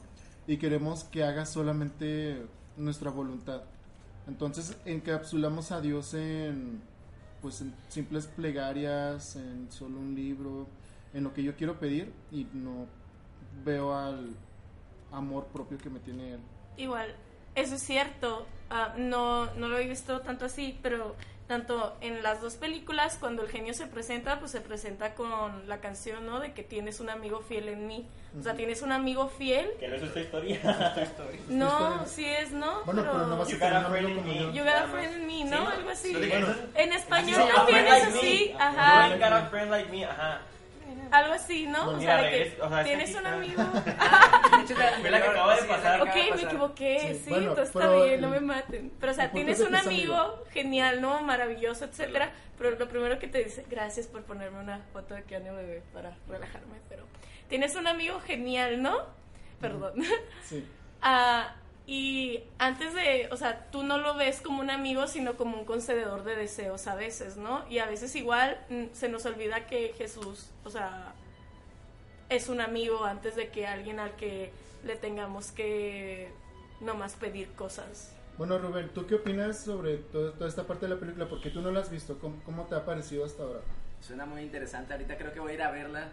y 0.46 0.56
queremos 0.56 1.04
que 1.04 1.24
haga 1.24 1.44
solamente 1.46 2.46
nuestra 2.76 3.10
voluntad. 3.10 3.62
Entonces, 4.26 4.76
encapsulamos 4.84 5.70
a 5.72 5.80
Dios 5.80 6.14
en 6.14 6.80
pues 7.42 7.60
en 7.60 7.72
simples 7.90 8.26
plegarias, 8.26 9.36
en 9.36 9.70
solo 9.70 9.98
un 10.00 10.14
libro, 10.16 10.66
en 11.12 11.22
lo 11.22 11.32
que 11.32 11.42
yo 11.44 11.54
quiero 11.54 11.78
pedir 11.78 12.12
y 12.32 12.44
no 12.54 12.86
veo 13.64 13.94
al 13.94 14.30
amor 15.12 15.44
propio 15.52 15.78
que 15.78 15.88
me 15.90 16.00
tiene 16.00 16.32
él. 16.34 16.40
Igual, 16.76 17.14
eso 17.56 17.74
es 17.74 17.82
cierto. 17.82 18.46
Ah, 18.70 18.94
no, 18.96 19.46
no 19.54 19.68
lo 19.68 19.78
he 19.78 19.86
visto 19.86 20.20
tanto 20.20 20.44
así, 20.44 20.78
pero 20.82 21.14
tanto 21.46 21.96
en 22.00 22.24
las 22.24 22.40
dos 22.40 22.54
películas, 22.54 23.16
cuando 23.20 23.42
el 23.44 23.48
genio 23.48 23.72
se 23.72 23.86
presenta, 23.86 24.40
pues 24.40 24.50
se 24.50 24.60
presenta 24.60 25.14
con 25.14 25.68
la 25.68 25.78
canción, 25.80 26.26
¿no? 26.26 26.40
De 26.40 26.52
que 26.52 26.64
tienes 26.64 26.98
un 26.98 27.08
amigo 27.08 27.40
fiel 27.40 27.68
en 27.68 27.86
mí. 27.86 28.04
O 28.38 28.42
sea, 28.42 28.54
tienes 28.54 28.82
un 28.82 28.90
amigo 28.90 29.28
fiel. 29.28 29.70
Que 29.78 29.86
no 29.86 29.94
es 29.94 30.02
esta 30.02 30.20
historia. 30.20 30.60
No, 31.48 32.04
sí 32.06 32.24
es, 32.24 32.50
¿no? 32.50 32.82
Bueno, 32.84 33.02
pero 33.02 33.26
no 33.28 33.38
vas 33.38 33.48
You 33.48 33.56
a 33.56 33.58
got 33.60 33.68
a 33.68 33.70
tener 33.70 33.84
un 33.86 33.90
friend 33.92 34.06
amigo 34.06 34.20
in 34.20 34.24
como 34.24 34.34
me. 34.34 34.40
yo. 34.40 34.52
You 34.52 34.64
got 34.64 34.74
a 34.82 34.88
friend 34.88 35.16
in 35.16 35.26
me, 35.26 35.44
¿no? 35.44 35.56
Sí. 35.56 35.72
Algo 35.76 35.90
así. 35.90 36.16
En 36.74 36.92
español 36.92 37.34
se 37.34 37.40
llama, 37.46 37.54
también 37.54 37.84
friend 37.86 37.86
es 37.86 38.04
like 38.14 38.18
así, 38.18 38.54
ajá. 38.58 39.08
You 39.14 39.18
got 39.20 39.32
a 39.32 39.46
friend 39.46 39.70
like 39.70 39.90
me, 39.92 40.04
ajá. 40.04 40.40
Algo 41.10 41.32
así, 41.34 41.66
¿no? 41.66 41.84
Bueno, 41.84 41.98
o 41.98 42.02
sea, 42.02 42.22
de 42.22 42.42
es- 42.42 42.60
o 42.60 42.68
sea, 42.68 42.76
que 42.78 42.80
es 42.82 42.86
tienes 42.86 43.10
que 43.10 43.16
un 43.18 43.26
amigo. 43.26 43.62
La- 44.78 44.98
Fue 45.00 45.10
la 45.10 45.22
que 45.22 45.28
acaba 45.28 45.56
de 45.56 45.62
pasar. 45.62 46.02
que 46.12 46.20
Ok, 46.30 46.34
me 46.36 46.42
equivoqué, 46.42 46.98
Sí, 47.14 47.20
sí, 47.24 47.30
bueno, 47.30 47.48
entonces 47.50 47.74
está 47.74 47.78
pero 47.90 48.04
bien, 48.04 48.20
no 48.20 48.28
me 48.30 48.40
maten. 48.40 48.92
Pero, 48.98 49.12
o 49.12 49.14
sea, 49.14 49.30
tienes 49.30 49.60
un 49.60 49.70
que 49.70 49.76
amigo. 49.76 50.44
genial, 50.50 51.00
¿no? 51.00 51.20
Maravilloso, 51.22 51.84
etcétera. 51.84 52.30
Pero 52.58 52.70
lo 52.78 52.88
primero 52.88 53.18
que 53.18 53.28
te 53.28 53.44
dice, 53.44 53.64
gracias 53.70 54.06
por 54.06 54.22
ponerme 54.24 54.58
una 54.60 54.80
foto 54.92 55.14
de 55.14 55.22
Keanu 55.24 55.54
Bebé 55.54 55.82
para 55.92 56.16
relajarme. 56.28 56.76
Pero 56.88 57.04
tienes 57.48 57.74
un 57.76 57.86
amigo 57.86 58.18
genial, 58.20 58.82
¿no? 58.82 58.98
Perdón. 59.60 59.94
Sí. 60.44 60.66
Ah, 61.02 61.54
y 61.86 62.40
antes 62.58 62.94
de, 62.94 63.28
o 63.30 63.36
sea, 63.36 63.66
tú 63.70 63.82
no 63.84 63.98
lo 63.98 64.14
ves 64.16 64.40
como 64.40 64.60
un 64.60 64.70
amigo, 64.70 65.06
sino 65.06 65.36
como 65.36 65.56
un 65.58 65.64
concededor 65.64 66.24
de 66.24 66.34
deseos 66.34 66.86
a 66.88 66.96
veces, 66.96 67.36
¿no? 67.36 67.64
Y 67.70 67.78
a 67.78 67.86
veces 67.86 68.14
igual 68.16 68.58
mm, 68.68 68.86
se 68.92 69.08
nos 69.08 69.24
olvida 69.26 69.66
que 69.66 69.94
Jesús, 69.96 70.50
o 70.64 70.70
sea, 70.70 71.14
es 72.28 72.48
un 72.48 72.60
amigo 72.60 73.04
antes 73.04 73.36
de 73.36 73.48
que 73.50 73.66
alguien 73.66 74.00
al 74.00 74.16
que 74.16 74.50
le 74.84 74.96
tengamos 74.96 75.52
que 75.52 76.28
nomás 76.80 77.14
pedir 77.14 77.52
cosas. 77.52 78.12
Bueno, 78.36 78.58
Rubén, 78.58 78.90
¿tú 78.92 79.06
qué 79.06 79.14
opinas 79.14 79.58
sobre 79.60 79.96
todo- 79.98 80.32
toda 80.32 80.48
esta 80.48 80.64
parte 80.66 80.86
de 80.86 80.94
la 80.94 81.00
película? 81.00 81.28
Porque 81.28 81.50
tú 81.50 81.62
no 81.62 81.70
la 81.70 81.80
has 81.80 81.90
visto. 81.90 82.18
¿Cómo, 82.18 82.42
cómo 82.44 82.64
te 82.64 82.74
ha 82.74 82.84
parecido 82.84 83.24
hasta 83.24 83.44
ahora? 83.44 83.60
Suena 84.00 84.26
muy 84.26 84.42
interesante. 84.42 84.92
Ahorita 84.92 85.16
creo 85.16 85.32
que 85.32 85.40
voy 85.40 85.52
a 85.52 85.54
ir 85.54 85.62
a 85.62 85.70
verla 85.70 86.08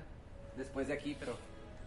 después 0.55 0.87
de 0.87 0.93
aquí, 0.93 1.17
pero. 1.19 1.35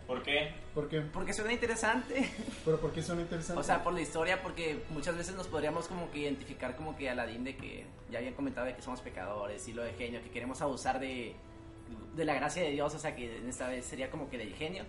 ¿Por 0.06 0.22
qué? 0.22 0.54
¿Por 0.72 0.88
qué? 0.88 1.00
Porque 1.00 1.32
suena 1.32 1.52
interesante. 1.52 2.30
¿Pero 2.64 2.78
por 2.78 2.92
qué 2.92 3.02
son 3.02 3.20
interesantes? 3.20 3.64
O 3.64 3.66
sea, 3.66 3.82
por 3.82 3.92
la 3.92 4.00
historia, 4.00 4.40
porque 4.42 4.84
muchas 4.90 5.16
veces 5.16 5.34
nos 5.34 5.48
podríamos 5.48 5.88
como 5.88 6.10
que 6.10 6.20
identificar 6.20 6.76
como 6.76 6.96
que 6.96 7.10
Aladín 7.10 7.42
de 7.42 7.56
que 7.56 7.86
ya 8.10 8.18
habían 8.18 8.34
comentado 8.34 8.66
de 8.66 8.74
que 8.74 8.82
somos 8.82 9.00
pecadores 9.00 9.66
y 9.66 9.72
lo 9.72 9.82
de 9.82 9.92
genio, 9.94 10.22
que 10.22 10.30
queremos 10.30 10.62
abusar 10.62 11.00
de, 11.00 11.34
de 12.14 12.24
la 12.24 12.34
gracia 12.34 12.62
de 12.62 12.70
Dios, 12.70 12.94
o 12.94 12.98
sea 12.98 13.16
que 13.16 13.38
en 13.38 13.48
esta 13.48 13.68
vez 13.68 13.84
sería 13.84 14.10
como 14.10 14.30
que 14.30 14.38
del 14.38 14.54
genio, 14.54 14.84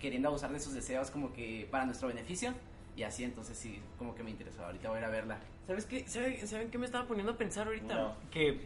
queriendo 0.00 0.28
abusar 0.28 0.52
de 0.52 0.60
sus 0.60 0.72
deseos 0.72 1.10
como 1.10 1.32
que 1.32 1.68
para 1.70 1.84
nuestro 1.84 2.08
beneficio. 2.08 2.54
Y 2.94 3.04
así, 3.04 3.24
entonces 3.24 3.56
sí, 3.56 3.80
como 3.98 4.14
que 4.14 4.22
me 4.22 4.30
interesó. 4.30 4.66
Ahorita 4.66 4.88
voy 4.88 4.98
a 4.98 5.00
ir 5.00 5.06
a 5.06 5.10
verla. 5.10 5.38
¿Sabes 5.66 5.86
qué? 5.86 6.06
¿Saben, 6.06 6.46
¿Saben 6.46 6.70
qué 6.70 6.76
me 6.76 6.84
estaba 6.84 7.06
poniendo 7.06 7.32
a 7.32 7.38
pensar 7.38 7.66
ahorita? 7.66 7.94
No. 7.94 8.16
Que... 8.30 8.60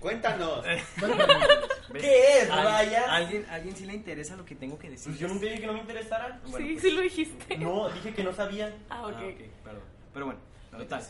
Cuéntanos. 0.00 0.64
¿ves? 1.90 2.02
¿Qué 2.02 2.38
es, 2.42 2.50
Al- 2.50 2.64
Raya? 2.64 3.14
¿Alguien, 3.14 3.46
alguien 3.50 3.74
sí 3.76 3.84
le 3.86 3.94
interesa 3.94 4.36
lo 4.36 4.44
que 4.44 4.54
tengo 4.54 4.78
que 4.78 4.90
decir. 4.90 5.08
Pues 5.12 5.18
yo 5.20 5.28
nunca 5.28 5.46
dije 5.46 5.60
que 5.60 5.66
no 5.66 5.72
me 5.72 5.80
interesara. 5.80 6.40
Bueno, 6.48 6.66
sí, 6.66 6.72
pues- 6.74 6.82
sí 6.82 6.90
lo 6.92 7.00
dijiste. 7.00 7.58
No, 7.58 7.88
dije 7.90 8.14
que 8.14 8.22
no 8.24 8.32
sabía. 8.32 8.74
Ah, 8.90 9.02
Ah, 9.02 9.06
ok. 9.06 9.12
ok, 9.14 9.40
perdón. 9.64 9.82
Pero 10.12 10.26
bueno, 10.26 10.40
total. 10.76 11.02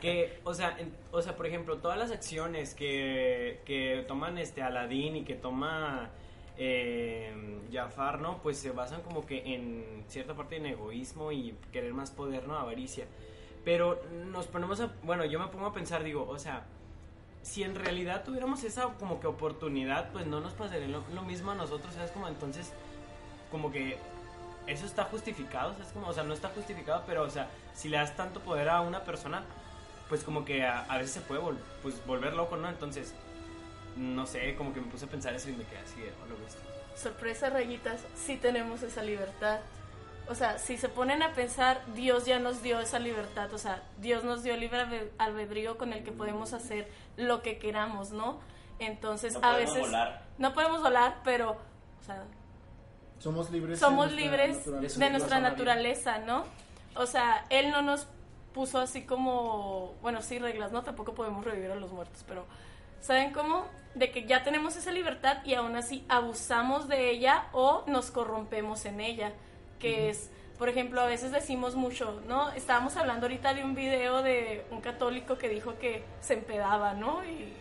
Que, 0.00 0.38
o 0.44 0.54
sea, 0.54 0.76
en- 0.78 0.92
o 1.12 1.22
sea, 1.22 1.36
por 1.36 1.46
ejemplo, 1.46 1.78
todas 1.78 1.98
las 1.98 2.10
acciones 2.10 2.74
que, 2.74 3.60
que 3.64 4.04
toman 4.08 4.38
este 4.38 4.62
Aladdin 4.62 5.16
y 5.16 5.24
que 5.24 5.34
toma 5.34 6.10
eh, 6.58 7.32
Jafar, 7.72 8.20
¿no? 8.20 8.38
Pues 8.42 8.58
se 8.58 8.70
basan 8.70 9.02
como 9.02 9.26
que 9.26 9.54
en 9.54 10.04
cierta 10.08 10.34
parte 10.34 10.56
en 10.56 10.66
egoísmo 10.66 11.30
y 11.32 11.54
querer 11.72 11.92
más 11.94 12.10
poder, 12.10 12.46
¿no? 12.48 12.56
Avaricia. 12.58 13.04
Pero 13.64 14.00
nos 14.30 14.46
ponemos 14.46 14.80
a, 14.80 14.92
bueno, 15.02 15.24
yo 15.24 15.38
me 15.40 15.48
pongo 15.48 15.66
a 15.66 15.72
pensar, 15.74 16.02
digo, 16.04 16.26
o 16.28 16.38
sea, 16.38 16.64
si 17.46 17.62
en 17.62 17.76
realidad 17.76 18.24
tuviéramos 18.24 18.64
esa 18.64 18.86
como 18.98 19.20
que 19.20 19.28
oportunidad, 19.28 20.10
pues 20.10 20.26
no 20.26 20.40
nos 20.40 20.52
pasaría 20.54 20.88
lo, 20.88 21.22
mismo 21.22 21.52
a 21.52 21.54
nosotros, 21.54 21.94
¿sabes? 21.94 22.10
Como 22.10 22.26
entonces, 22.26 22.72
como 23.52 23.70
que 23.70 23.98
eso 24.66 24.84
está 24.84 25.04
justificado. 25.04 25.76
Como, 25.94 26.08
o 26.08 26.12
sea, 26.12 26.24
no 26.24 26.34
está 26.34 26.48
justificado, 26.48 27.04
pero, 27.06 27.22
o 27.22 27.30
sea, 27.30 27.48
si 27.72 27.88
le 27.88 27.98
das 27.98 28.16
tanto 28.16 28.40
poder 28.40 28.68
a 28.68 28.80
una 28.80 29.04
persona, 29.04 29.44
pues 30.08 30.24
como 30.24 30.44
que 30.44 30.66
a, 30.66 30.84
veces 30.98 31.12
se 31.12 31.20
puede 31.20 31.40
pues, 31.82 32.04
volver 32.04 32.34
loco, 32.34 32.56
¿no? 32.56 32.68
Entonces, 32.68 33.14
no 33.96 34.26
sé, 34.26 34.56
como 34.56 34.74
que 34.74 34.80
me 34.80 34.88
puse 34.88 35.04
a 35.04 35.08
pensar 35.08 35.32
eso 35.32 35.48
y 35.48 35.52
me 35.52 35.64
quedé 35.64 35.78
así 35.78 36.00
de, 36.00 36.12
oh, 36.24 36.26
lo. 36.26 36.98
Sorpresa, 36.98 37.48
rayitas, 37.48 38.00
sí 38.16 38.38
tenemos 38.38 38.82
esa 38.82 39.02
libertad. 39.02 39.60
O 40.28 40.34
sea, 40.34 40.58
si 40.58 40.76
se 40.76 40.88
ponen 40.88 41.22
a 41.22 41.32
pensar, 41.32 41.80
Dios 41.94 42.26
ya 42.26 42.38
nos 42.38 42.62
dio 42.62 42.80
esa 42.80 42.98
libertad. 42.98 43.52
O 43.52 43.58
sea, 43.58 43.82
Dios 43.98 44.24
nos 44.24 44.42
dio 44.42 44.56
libre 44.56 44.80
albe- 44.82 45.10
albedrío 45.18 45.78
con 45.78 45.92
el 45.92 46.02
que 46.02 46.12
podemos 46.12 46.52
hacer 46.52 46.90
lo 47.16 47.42
que 47.42 47.58
queramos, 47.58 48.10
¿no? 48.10 48.40
Entonces, 48.78 49.34
No 49.34 49.38
a 49.38 49.52
podemos 49.52 49.74
veces 49.74 49.86
volar. 49.86 50.22
no 50.38 50.52
podemos 50.52 50.82
volar, 50.82 51.16
pero, 51.24 51.52
o 51.52 52.02
sea, 52.04 52.24
Somos 53.18 53.50
libres. 53.50 53.78
somos 53.78 54.10
de 54.10 54.16
nuestra 54.16 54.30
libres 54.46 54.56
naturaleza. 54.66 54.98
de 55.04 55.10
nuestra 55.10 55.40
naturaleza, 55.40 56.18
¿no? 56.18 56.44
O 56.96 57.06
sea, 57.06 57.46
Él 57.50 57.70
no 57.70 57.82
nos 57.82 58.06
puso 58.52 58.78
así 58.78 59.02
como, 59.04 59.94
bueno, 60.02 60.22
sí, 60.22 60.38
reglas, 60.38 60.72
¿no? 60.72 60.82
Tampoco 60.82 61.14
podemos 61.14 61.44
revivir 61.44 61.70
a 61.70 61.74
los 61.76 61.92
muertos, 61.92 62.24
pero 62.26 62.46
¿saben 63.00 63.32
cómo? 63.32 63.66
De 63.94 64.10
que 64.10 64.26
ya 64.26 64.42
tenemos 64.44 64.76
esa 64.76 64.90
libertad 64.90 65.38
y 65.44 65.54
aún 65.54 65.76
así 65.76 66.04
abusamos 66.08 66.88
de 66.88 67.10
ella 67.10 67.46
o 67.52 67.84
nos 67.86 68.10
corrompemos 68.10 68.84
en 68.86 69.00
ella, 69.00 69.32
que 69.78 70.08
es, 70.10 70.30
por 70.58 70.68
ejemplo, 70.68 71.00
a 71.02 71.06
veces 71.06 71.32
decimos 71.32 71.74
mucho, 71.74 72.20
¿no? 72.26 72.50
Estábamos 72.52 72.96
hablando 72.96 73.26
ahorita 73.26 73.52
de 73.54 73.62
un 73.64 73.74
video 73.74 74.22
de 74.22 74.64
un 74.70 74.80
católico 74.80 75.36
que 75.36 75.48
dijo 75.50 75.78
que 75.78 76.02
se 76.20 76.34
empedaba, 76.34 76.94
¿no? 76.94 77.22
Y, 77.24 77.54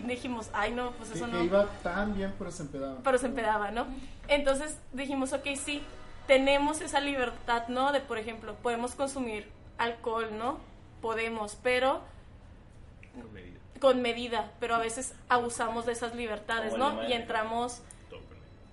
dijimos, 0.00 0.50
ay, 0.52 0.72
no, 0.72 0.90
pues 0.92 1.10
Que, 1.10 1.16
eso 1.18 1.26
que 1.26 1.32
no 1.32 1.42
iba 1.44 1.66
tan 1.82 2.14
bien, 2.16 2.34
pero 2.38 2.50
se 2.50 2.62
empedaba. 2.62 2.98
pero 3.04 3.18
se 3.18 3.26
empedaba, 3.26 3.70
¿no? 3.70 3.86
Entonces 4.28 4.76
dijimos, 4.92 5.32
ok, 5.32 5.46
sí, 5.54 5.82
tenemos 6.26 6.80
esa 6.80 7.00
libertad, 7.00 7.68
¿no? 7.68 7.92
De, 7.92 8.00
por 8.00 8.18
ejemplo, 8.18 8.54
podemos 8.56 8.94
consumir 8.96 9.48
alcohol, 9.78 10.28
¿no? 10.36 10.58
Podemos, 11.00 11.56
pero 11.62 12.00
Con 13.14 13.32
medida. 13.32 13.58
con 13.80 14.02
medida, 14.02 14.50
pero 14.60 14.74
a 14.74 14.78
veces 14.78 15.14
abusamos 15.28 15.86
de 15.86 15.92
esas 15.92 16.14
libertades, 16.14 16.72
Como 16.72 16.90
¿no? 16.90 17.08
Y 17.08 17.12
entramos, 17.12 17.82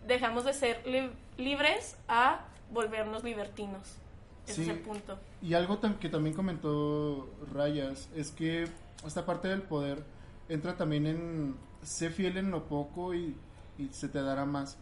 dejamos 0.07 0.43
de 0.45 0.53
ser 0.53 0.85
li- 0.87 1.11
libres 1.37 1.95
a 2.07 2.39
volvernos 2.71 3.23
libertinos. 3.23 3.97
Ese 4.45 4.55
Sí. 4.55 4.61
es 4.63 4.67
el 4.69 4.79
punto. 4.79 5.17
Y 5.41 5.53
algo 5.53 5.79
que 5.99 6.09
también 6.09 6.35
comentó 6.35 7.29
Rayas 7.53 8.09
es 8.15 8.31
que 8.31 8.67
esta 9.05 9.25
parte 9.25 9.47
del 9.47 9.61
poder 9.61 10.03
entra 10.47 10.75
también 10.75 11.05
en 11.05 11.55
sé 11.83 12.09
fiel 12.09 12.37
en 12.37 12.51
lo 12.51 12.65
poco 12.65 13.13
y, 13.13 13.35
y 13.77 13.89
se 13.89 14.09
te 14.09 14.21
dará 14.21 14.45
más. 14.45 14.77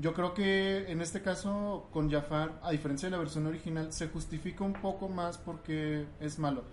Yo 0.00 0.12
creo 0.14 0.34
que 0.34 0.90
en 0.90 1.00
este 1.00 1.22
caso 1.22 1.86
con 1.92 2.10
Jafar, 2.10 2.58
a 2.62 2.72
diferencia 2.72 3.06
de 3.06 3.12
la 3.12 3.18
versión 3.18 3.46
original, 3.46 3.92
se 3.92 4.08
justifica 4.08 4.64
un 4.64 4.72
poco 4.72 5.08
más 5.08 5.38
porque 5.38 6.06
es 6.20 6.38
malo. 6.38 6.64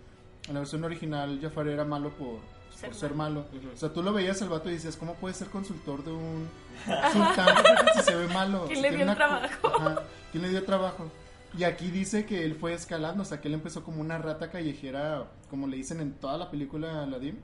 En 0.47 0.55
la 0.55 0.61
versión 0.61 0.83
original 0.83 1.37
Jafar 1.39 1.67
era 1.67 1.85
malo 1.85 2.09
por 2.17 2.39
Ser 2.81 2.89
por 2.89 2.99
ser 2.99 3.15
malo. 3.15 3.45
malo. 3.53 3.71
O 3.73 3.77
sea, 3.77 3.93
tú 3.93 4.03
lo 4.03 4.11
veías 4.11 4.41
el 4.41 4.49
vato 4.49 4.69
y 4.69 4.73
decías, 4.73 4.97
¿cómo 4.97 5.13
puede 5.15 5.33
ser 5.33 5.47
consultor 5.49 6.03
de 6.03 6.11
un 6.11 6.49
sultán 7.13 7.55
si 7.95 8.01
se 8.01 8.15
ve 8.15 8.27
malo? 8.27 8.65
¿Quién 8.65 8.77
Si 8.77 8.81
le 8.81 8.91
dio 8.91 9.03
una 9.03 9.15
trabajo? 9.15 9.67
Ajá, 9.67 10.03
¿Quién 10.31 10.43
le 10.43 10.49
dio 10.49 10.65
trabajo? 10.65 11.09
Y 11.57 11.63
aquí 11.63 11.91
dice 11.91 12.25
que 12.25 12.45
él 12.45 12.55
fue 12.55 12.73
escalando, 12.73 13.23
o 13.23 13.25
sea, 13.25 13.41
que 13.41 13.49
él 13.49 13.53
empezó 13.53 13.83
como 13.83 14.01
una 14.01 14.17
rata 14.17 14.49
callejera, 14.49 15.27
como 15.49 15.67
le 15.67 15.77
dicen 15.77 15.99
en 15.99 16.13
toda 16.13 16.37
la 16.37 16.49
película 16.49 17.03
Aladdin, 17.03 17.39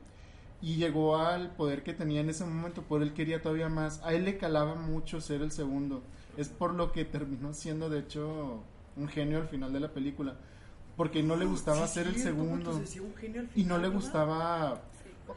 y 0.62 0.76
llegó 0.78 1.17
al 1.17 1.52
poder 1.52 1.84
que 1.84 1.93
tenía 1.93 2.21
en 2.21 2.30
ese 2.30 2.45
momento, 2.45 2.82
por 2.82 3.04
él 3.04 3.13
quería 3.13 3.41
todavía 3.41 3.69
más. 3.69 4.02
A 4.04 4.13
él 4.13 4.26
le 4.26 4.38
calaba 4.38 4.76
mucho 4.76 5.21
ser 5.21 5.41
el 5.41 5.52
segundo. 5.52 6.02
Es 6.36 6.50
por 6.50 6.73
lo 6.73 6.91
que 6.91 7.06
terminó 7.06 7.54
siendo, 7.54 7.89
de 7.89 8.00
hecho, 8.00 8.63
un 8.95 9.08
genio 9.08 9.39
al 9.39 9.47
final 9.50 9.73
de 9.73 9.82
la 9.82 9.89
película. 9.89 10.36
Porque 10.95 11.21
no 11.21 11.36
le 11.36 11.45
gustaba 11.45 11.86
ser 11.88 12.08
el 12.08 12.17
segundo. 12.17 12.82
Y 13.56 13.63
no 13.65 13.78
le 13.78 13.89
gustaba, 13.89 14.82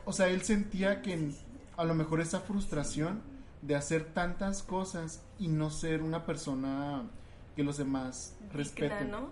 o 0.05 0.13
sea, 0.13 0.29
él 0.29 0.43
sentía 0.43 1.03
que 1.03 1.31
a 1.77 1.85
lo 1.85 1.95
mejor 1.95 2.21
esa 2.21 2.41
frustración 2.41 3.23
de 3.63 3.75
hacer 3.77 4.05
tantas 4.13 4.63
cosas 4.63 5.23
y 5.39 5.49
no 5.49 5.71
ser 5.71 6.03
una 6.03 6.25
persona 6.25 7.03
que 7.57 7.63
los 7.63 7.77
demás 7.77 8.37
respeten. 8.53 9.11
¿no? 9.11 9.31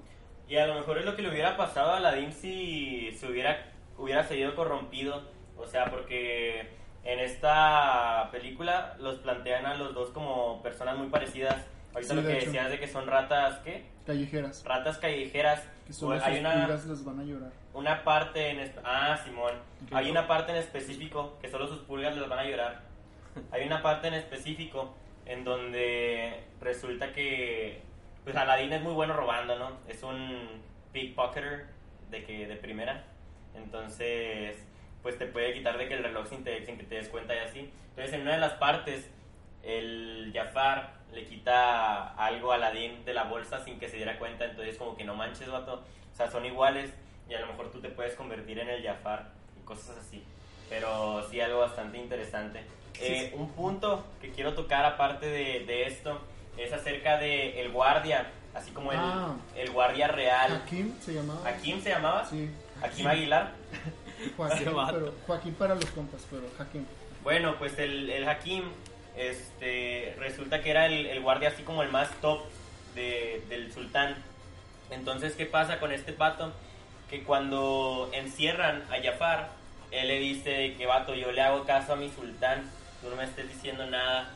Y 0.48 0.56
a 0.56 0.66
lo 0.66 0.74
mejor 0.74 0.98
es 0.98 1.04
lo 1.04 1.16
que 1.16 1.22
le 1.22 1.30
hubiera 1.30 1.56
pasado 1.56 1.90
a 1.92 1.96
Aladdin 1.98 2.32
si 2.32 3.10
se 3.18 3.26
hubiera, 3.26 3.66
hubiera 3.96 4.24
seguido 4.24 4.54
corrompido. 4.54 5.22
O 5.56 5.66
sea, 5.66 5.90
porque 5.90 6.68
en 7.04 7.18
esta 7.20 8.28
película 8.32 8.96
los 9.00 9.16
plantean 9.18 9.66
a 9.66 9.74
los 9.74 9.94
dos 9.94 10.10
como 10.10 10.62
personas 10.62 10.96
muy 10.98 11.08
parecidas. 11.08 11.64
Ahorita 11.94 12.14
Sí, 12.14 12.16
lo 12.16 12.22
de 12.22 12.28
que 12.28 12.36
hecho. 12.38 12.46
decías 12.46 12.70
de 12.70 12.78
que 12.80 12.86
son 12.86 13.06
ratas, 13.06 13.58
¿qué? 13.64 13.86
Callejeras, 14.06 14.62
Ratas 14.64 14.98
callejeras. 14.98 15.62
que 15.86 15.92
Pues 16.00 16.22
hay 16.22 16.40
una, 16.40 16.66
les 16.66 17.04
van 17.04 17.20
a 17.20 17.24
llorar. 17.24 17.52
Una 17.74 18.02
parte 18.04 18.50
en... 18.50 18.72
Ah, 18.84 19.18
Simón. 19.24 19.54
Hay 19.92 20.10
una 20.10 20.26
parte 20.26 20.52
en 20.52 20.58
específico 20.58 21.38
que 21.40 21.48
solo 21.48 21.66
sus 21.68 21.78
pulgas 21.80 22.16
les 22.16 22.28
van 22.28 22.38
a 22.40 22.44
llorar. 22.44 22.80
Hay 23.52 23.66
una 23.66 23.82
parte 23.82 24.08
en 24.08 24.14
específico 24.14 24.94
en 25.26 25.44
donde 25.44 26.44
resulta 26.60 27.12
que 27.12 27.82
pues 28.24 28.34
Aladdin 28.36 28.72
es 28.72 28.82
muy 28.82 28.92
bueno 28.92 29.14
robando, 29.14 29.58
¿no? 29.58 29.78
Es 29.88 30.02
un 30.02 30.60
pickpocketer 30.92 31.66
de 32.10 32.24
que 32.24 32.46
de 32.46 32.56
primera. 32.56 33.04
Entonces, 33.54 34.56
pues 35.02 35.18
te 35.18 35.26
puede 35.26 35.52
quitar 35.54 35.78
de 35.78 35.88
que 35.88 35.94
el 35.94 36.02
reloj 36.04 36.26
sin, 36.28 36.44
te- 36.44 36.64
sin 36.64 36.76
que 36.78 36.84
te 36.84 36.96
des 36.96 37.08
cuenta 37.08 37.34
y 37.34 37.38
así. 37.38 37.70
Entonces, 37.90 38.12
en 38.14 38.22
una 38.22 38.32
de 38.32 38.38
las 38.38 38.54
partes 38.54 39.10
el 39.62 40.30
Jafar 40.34 40.94
le 41.12 41.24
quita 41.24 42.14
algo 42.14 42.52
a 42.52 42.56
Aladdin 42.56 43.04
de 43.04 43.14
la 43.14 43.24
bolsa 43.24 43.64
sin 43.64 43.78
que 43.78 43.88
se 43.88 43.96
diera 43.96 44.18
cuenta, 44.18 44.44
entonces 44.44 44.76
como 44.76 44.96
que 44.96 45.04
no 45.04 45.14
manches, 45.14 45.50
vato. 45.50 45.84
O 46.12 46.16
sea, 46.16 46.30
son 46.30 46.44
iguales 46.46 46.92
y 47.28 47.34
a 47.34 47.40
lo 47.40 47.46
mejor 47.48 47.70
tú 47.70 47.80
te 47.80 47.88
puedes 47.88 48.14
convertir 48.14 48.58
en 48.58 48.68
el 48.68 48.82
Jafar 48.82 49.30
y 49.60 49.64
cosas 49.64 49.96
así. 49.98 50.22
Pero 50.68 51.26
sí, 51.30 51.40
algo 51.40 51.60
bastante 51.60 51.98
interesante. 51.98 52.62
Eh, 53.00 53.32
un 53.36 53.50
punto 53.52 54.04
que 54.20 54.30
quiero 54.30 54.54
tocar 54.54 54.84
aparte 54.84 55.26
de, 55.26 55.60
de 55.64 55.86
esto 55.86 56.20
es 56.56 56.72
acerca 56.72 57.16
de 57.18 57.60
el 57.60 57.70
guardia, 57.70 58.26
así 58.54 58.70
como 58.72 58.92
el, 58.92 58.98
Ah. 59.00 59.36
el 59.56 59.70
guardia 59.70 60.08
real. 60.08 60.62
Hakim 60.64 60.92
se 61.00 61.14
llamaba. 61.14 61.48
¿Hakim 61.48 61.80
se 61.82 61.90
llamaba? 61.90 62.24
Sí. 62.24 62.50
Hakim 62.82 63.06
Aguilar. 63.06 63.52
Joaquín, 64.36 64.64
pero, 64.90 65.14
Joaquín 65.26 65.54
para 65.54 65.74
los 65.76 65.86
compas, 65.86 66.26
pero 66.28 66.42
Hakim. 66.58 66.84
Bueno, 67.22 67.54
pues 67.58 67.78
el, 67.78 68.10
el 68.10 68.28
Hakim 68.28 68.64
este, 69.16 70.14
resulta 70.18 70.60
que 70.62 70.70
era 70.70 70.86
el, 70.86 71.06
el 71.06 71.20
guardia 71.20 71.48
así 71.50 71.62
como 71.62 71.82
el 71.84 71.90
más 71.90 72.10
top 72.20 72.40
de- 72.94 73.42
del 73.48 73.72
sultán. 73.72 74.16
Entonces, 74.90 75.34
¿qué 75.34 75.46
pasa 75.46 75.78
con 75.78 75.92
este 75.92 76.12
pato? 76.12 76.52
Que 77.10 77.22
cuando 77.24 78.10
encierran 78.12 78.82
a 78.90 79.02
Jafar, 79.02 79.48
él 79.90 80.08
le 80.08 80.18
dice 80.18 80.74
que 80.76 80.86
vato, 80.86 81.14
yo 81.14 81.32
le 81.32 81.40
hago 81.40 81.64
caso 81.64 81.94
a 81.94 81.96
mi 81.96 82.10
sultán, 82.10 82.70
tú 83.00 83.08
no 83.08 83.16
me 83.16 83.24
estés 83.24 83.48
diciendo 83.48 83.86
nada. 83.86 84.30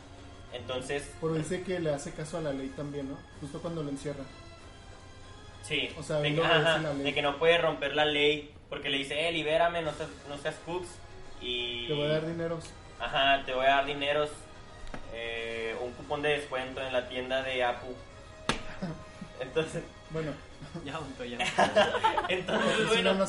Entonces, 0.53 1.11
Pero 1.21 1.35
dice 1.35 1.63
que 1.63 1.81
le 1.81 1.91
hace 1.95 2.13
caso 2.13 2.39
a 2.39 2.41
la 2.41 2.53
ley 2.53 2.69
también, 2.77 3.09
¿no? 3.09 3.19
Justo 3.41 3.61
cuando 3.61 3.83
lo 3.83 3.91
encierran. 3.91 4.27
sí, 5.63 5.91
O 5.99 6.03
sea, 6.03 6.17
de, 6.19 6.29
él 6.29 6.35
que, 6.35 6.41
lo 6.41 6.47
obedece 6.47 6.69
ajá, 6.69 6.79
la 6.79 6.95
ley. 6.95 7.03
de 7.05 7.15
que 7.15 7.23
no 7.23 7.39
puede 7.39 7.59
romper 7.59 7.95
la 7.95 8.05
ley, 8.05 8.51
porque 8.69 8.91
le 8.91 8.99
dice, 8.99 9.29
eh, 9.29 9.33
libérame, 9.33 9.83
no 9.83 9.93
seas, 9.93 10.09
no 10.29 10.37
seas 10.39 10.57
cooks. 10.67 10.89
Y... 11.41 11.87
Te 11.89 11.95
voy 11.95 12.05
a 12.07 12.09
dar 12.09 12.27
dineros. 12.27 12.65
Ajá, 13.01 13.43
te 13.45 13.53
voy 13.55 13.67
a 13.67 13.71
dar 13.71 13.87
dineros, 13.87 14.31
eh, 15.13 15.75
un 15.83 15.93
cupón 15.93 16.23
de 16.23 16.31
descuento 16.31 16.81
en 16.81 16.93
la 16.93 17.09
tienda 17.09 17.43
de 17.43 17.65
Apu. 17.65 17.89
Entonces, 19.41 19.83
Bueno, 20.11 20.33
Ya, 20.85 20.99
punto, 20.99 21.25
ya. 21.25 21.39
entonces 22.29 22.77
si 22.77 22.85
bueno, 22.87 23.15
no. 23.15 23.25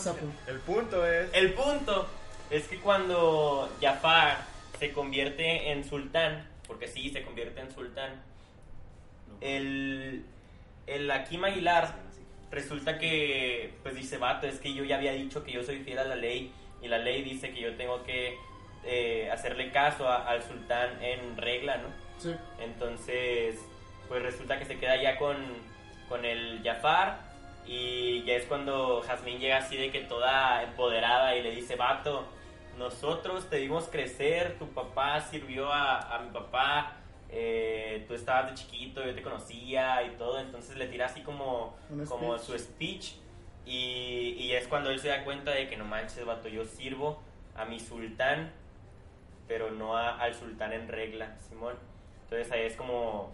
El 0.48 0.60
punto 0.60 1.06
es. 1.08 1.30
el 1.34 1.54
punto 1.54 2.08
es 2.50 2.68
que 2.68 2.80
cuando 2.80 3.70
Jafar 3.82 4.38
se 4.80 4.92
convierte 4.92 5.72
en 5.72 5.84
sultán, 5.84 6.48
porque 6.68 6.88
sí, 6.88 7.10
se 7.10 7.24
convierte 7.24 7.62
en 7.62 7.72
sultán, 7.74 8.22
el, 9.42 10.26
el 10.88 11.12
Hakim 11.12 11.44
Aguilar 11.46 11.96
resulta 12.52 12.98
que, 13.00 13.74
pues 13.84 13.96
dice, 13.96 14.18
vato, 14.18 14.48
es 14.48 14.60
que 14.60 14.74
yo 14.74 14.84
ya 14.84 14.98
había 14.98 15.14
dicho 15.14 15.44
que 15.44 15.52
yo 15.52 15.64
soy 15.64 15.80
fiel 15.80 16.00
a 16.00 16.04
la 16.04 16.16
ley 16.16 16.52
y 16.82 16.88
la 16.88 16.98
ley 17.00 17.24
dice 17.24 17.52
que 17.54 17.62
yo 17.62 17.76
tengo 17.76 18.04
que 18.04 18.38
eh, 18.86 19.30
hacerle 19.32 19.72
caso 19.72 20.08
a- 20.08 20.28
al 20.28 20.44
sultán 20.44 21.02
en 21.02 21.36
regla, 21.38 21.78
¿no? 21.78 21.88
Sí. 22.20 22.34
Entonces, 22.60 23.58
pues 24.08 24.22
resulta 24.22 24.60
que 24.60 24.66
se 24.66 24.78
queda 24.78 25.02
ya 25.02 25.18
con, 25.18 25.38
con 26.10 26.26
el 26.26 26.62
Jafar 26.64 27.33
y 27.66 28.24
ya 28.24 28.34
es 28.36 28.46
cuando 28.46 29.02
Jazmín 29.02 29.40
llega 29.40 29.58
así 29.58 29.78
de 29.78 29.92
que 29.92 30.02
toda 30.02 30.64
empoderada 30.64 31.36
y 31.36 31.42
le 31.44 31.52
dice, 31.52 31.76
vato, 31.76 32.26
nosotros 32.78 33.50
te 33.50 33.60
vimos 33.60 33.86
crecer, 33.90 34.58
tu 34.60 34.68
papá 34.70 35.22
sirvió 35.22 35.72
a, 35.72 36.16
a 36.16 36.20
mi 36.20 36.30
papá, 36.32 36.94
eh, 37.30 38.04
tú 38.08 38.14
estabas 38.16 38.50
de 38.52 38.56
chiquito, 38.56 39.04
yo 39.04 39.14
te 39.16 39.22
conocía 39.22 40.04
y 40.04 40.12
todo, 40.18 40.40
entonces 40.40 40.76
le 40.78 40.88
tira 40.88 41.06
así 41.08 41.22
como, 41.22 41.76
como 42.10 42.38
speech. 42.38 42.42
su 42.46 42.60
speech 42.60 43.12
y, 43.66 44.36
y 44.40 44.52
es 44.54 44.68
cuando 44.68 44.90
él 44.92 45.00
se 45.00 45.08
da 45.08 45.24
cuenta 45.24 45.52
de 45.52 45.70
que 45.70 45.78
no 45.78 45.86
manches, 45.86 46.26
vato, 46.26 46.48
yo 46.50 46.66
sirvo 46.66 47.22
a 47.56 47.66
mi 47.66 47.80
sultán, 47.80 48.52
pero 49.48 49.72
no 49.72 49.96
a- 49.98 50.20
al 50.20 50.34
sultán 50.36 50.74
en 50.74 50.88
regla, 50.88 51.36
Simón. 51.48 51.76
Entonces 52.24 52.52
ahí 52.52 52.64
es 52.64 52.76
como 52.76 53.32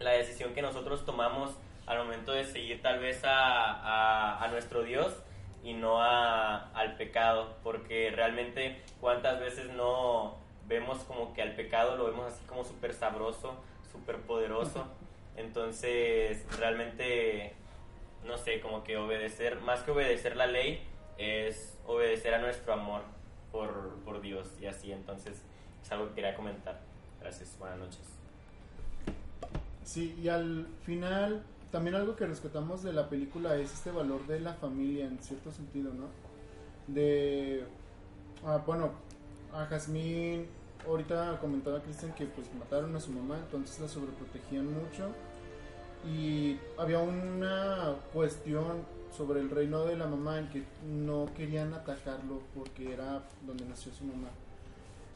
la 0.00 0.10
decisión 0.10 0.52
que 0.54 0.62
nosotros 0.62 1.04
tomamos 1.04 1.52
al 1.86 1.98
momento 1.98 2.32
de 2.32 2.44
seguir 2.44 2.80
tal 2.82 2.98
vez 3.00 3.24
a, 3.24 3.72
a- 3.72 4.44
a 4.44 4.48
nuestro 4.48 4.82
Dios 4.82 5.14
y 5.64 5.74
no 5.74 6.02
a- 6.02 6.70
al 6.72 6.96
pecado, 6.96 7.56
porque 7.62 8.10
realmente 8.10 8.80
cuántas 9.00 9.38
veces 9.40 9.70
no, 9.72 10.36
vemos 10.66 10.98
como 11.04 11.32
que 11.34 11.42
al 11.42 11.54
pecado 11.54 11.96
lo 11.96 12.04
vemos 12.06 12.32
así 12.32 12.44
como 12.46 12.64
súper 12.64 12.94
sabroso, 12.94 13.56
súper 13.90 14.16
poderoso. 14.18 14.86
Entonces, 15.36 16.44
realmente, 16.58 17.54
no 18.24 18.36
sé, 18.38 18.60
como 18.60 18.84
que 18.84 18.96
obedecer, 18.96 19.60
más 19.60 19.80
que 19.82 19.90
obedecer 19.92 20.36
la 20.36 20.46
ley, 20.46 20.86
es 21.18 21.78
obedecer 21.86 22.34
a 22.34 22.38
nuestro 22.38 22.72
amor 22.74 23.02
por, 23.50 23.94
por 24.04 24.20
Dios 24.20 24.48
y 24.60 24.66
así. 24.66 24.92
Entonces, 24.92 25.42
es 25.82 25.92
algo 25.92 26.08
que 26.10 26.16
quería 26.16 26.34
comentar. 26.34 26.80
Gracias, 27.20 27.56
buenas 27.58 27.78
noches. 27.78 28.00
Sí, 29.84 30.18
y 30.22 30.28
al 30.28 30.66
final, 30.84 31.42
también 31.72 31.96
algo 31.96 32.14
que 32.14 32.26
rescatamos 32.26 32.82
de 32.82 32.92
la 32.92 33.08
película 33.08 33.56
es 33.56 33.72
este 33.72 33.90
valor 33.90 34.26
de 34.26 34.38
la 34.40 34.52
familia, 34.52 35.06
en 35.06 35.18
cierto 35.18 35.50
sentido, 35.50 35.92
¿no? 35.92 36.04
De, 36.86 37.64
ah, 38.44 38.62
bueno, 38.64 38.90
a 39.54 39.64
Jazmín, 39.64 40.46
ahorita 40.86 41.38
comentaba 41.40 41.82
Cristian 41.82 42.14
que 42.14 42.26
pues 42.26 42.46
mataron 42.58 42.94
a 42.94 43.00
su 43.00 43.10
mamá, 43.10 43.38
entonces 43.38 43.80
la 43.80 43.88
sobreprotegían 43.88 44.66
mucho. 44.66 45.08
Y 46.06 46.58
había 46.78 46.98
una 46.98 47.96
cuestión 48.12 48.84
sobre 49.16 49.40
el 49.40 49.48
reino 49.48 49.84
de 49.86 49.96
la 49.96 50.06
mamá 50.06 50.40
en 50.40 50.50
que 50.50 50.64
no 50.86 51.26
querían 51.34 51.72
atacarlo 51.72 52.42
porque 52.54 52.92
era 52.92 53.22
donde 53.46 53.64
nació 53.64 53.92
su 53.92 54.04
mamá. 54.04 54.28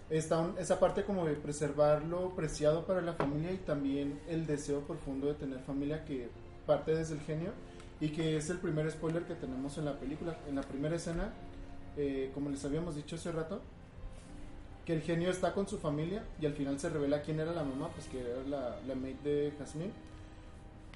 Está 0.08 0.52
esa 0.58 0.80
parte 0.80 1.04
como 1.04 1.26
de 1.26 1.34
preservarlo 1.34 2.30
preciado 2.30 2.86
para 2.86 3.02
la 3.02 3.14
familia 3.14 3.52
y 3.52 3.56
también 3.58 4.20
el 4.28 4.46
deseo 4.46 4.80
profundo 4.82 5.26
de 5.26 5.34
tener 5.34 5.58
familia 5.60 6.04
que 6.04 6.30
parte 6.66 6.94
desde 6.94 7.14
el 7.14 7.20
genio 7.20 7.50
y 8.00 8.08
que 8.10 8.36
es 8.36 8.50
el 8.50 8.58
primer 8.58 8.90
spoiler 8.90 9.24
que 9.24 9.34
tenemos 9.34 9.78
en 9.78 9.86
la 9.86 9.98
película. 9.98 10.36
En 10.48 10.56
la 10.56 10.62
primera 10.62 10.96
escena, 10.96 11.32
eh, 11.96 12.30
como 12.34 12.50
les 12.50 12.64
habíamos 12.64 12.96
dicho 12.96 13.16
hace 13.16 13.32
rato, 13.32 13.60
que 14.84 14.92
el 14.92 15.02
genio 15.02 15.30
está 15.30 15.52
con 15.52 15.66
su 15.66 15.78
familia 15.78 16.24
y 16.40 16.46
al 16.46 16.52
final 16.52 16.78
se 16.78 16.90
revela 16.90 17.22
quién 17.22 17.40
era 17.40 17.52
la 17.52 17.64
mamá, 17.64 17.88
pues 17.88 18.06
que 18.06 18.20
era 18.20 18.42
la, 18.48 18.80
la 18.86 18.94
mate 18.94 19.28
de 19.28 19.52
Jasmine 19.58 19.92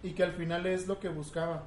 y 0.02 0.12
que 0.12 0.22
al 0.22 0.32
final 0.32 0.66
es 0.66 0.86
lo 0.86 0.98
que 1.00 1.08
buscaba, 1.08 1.64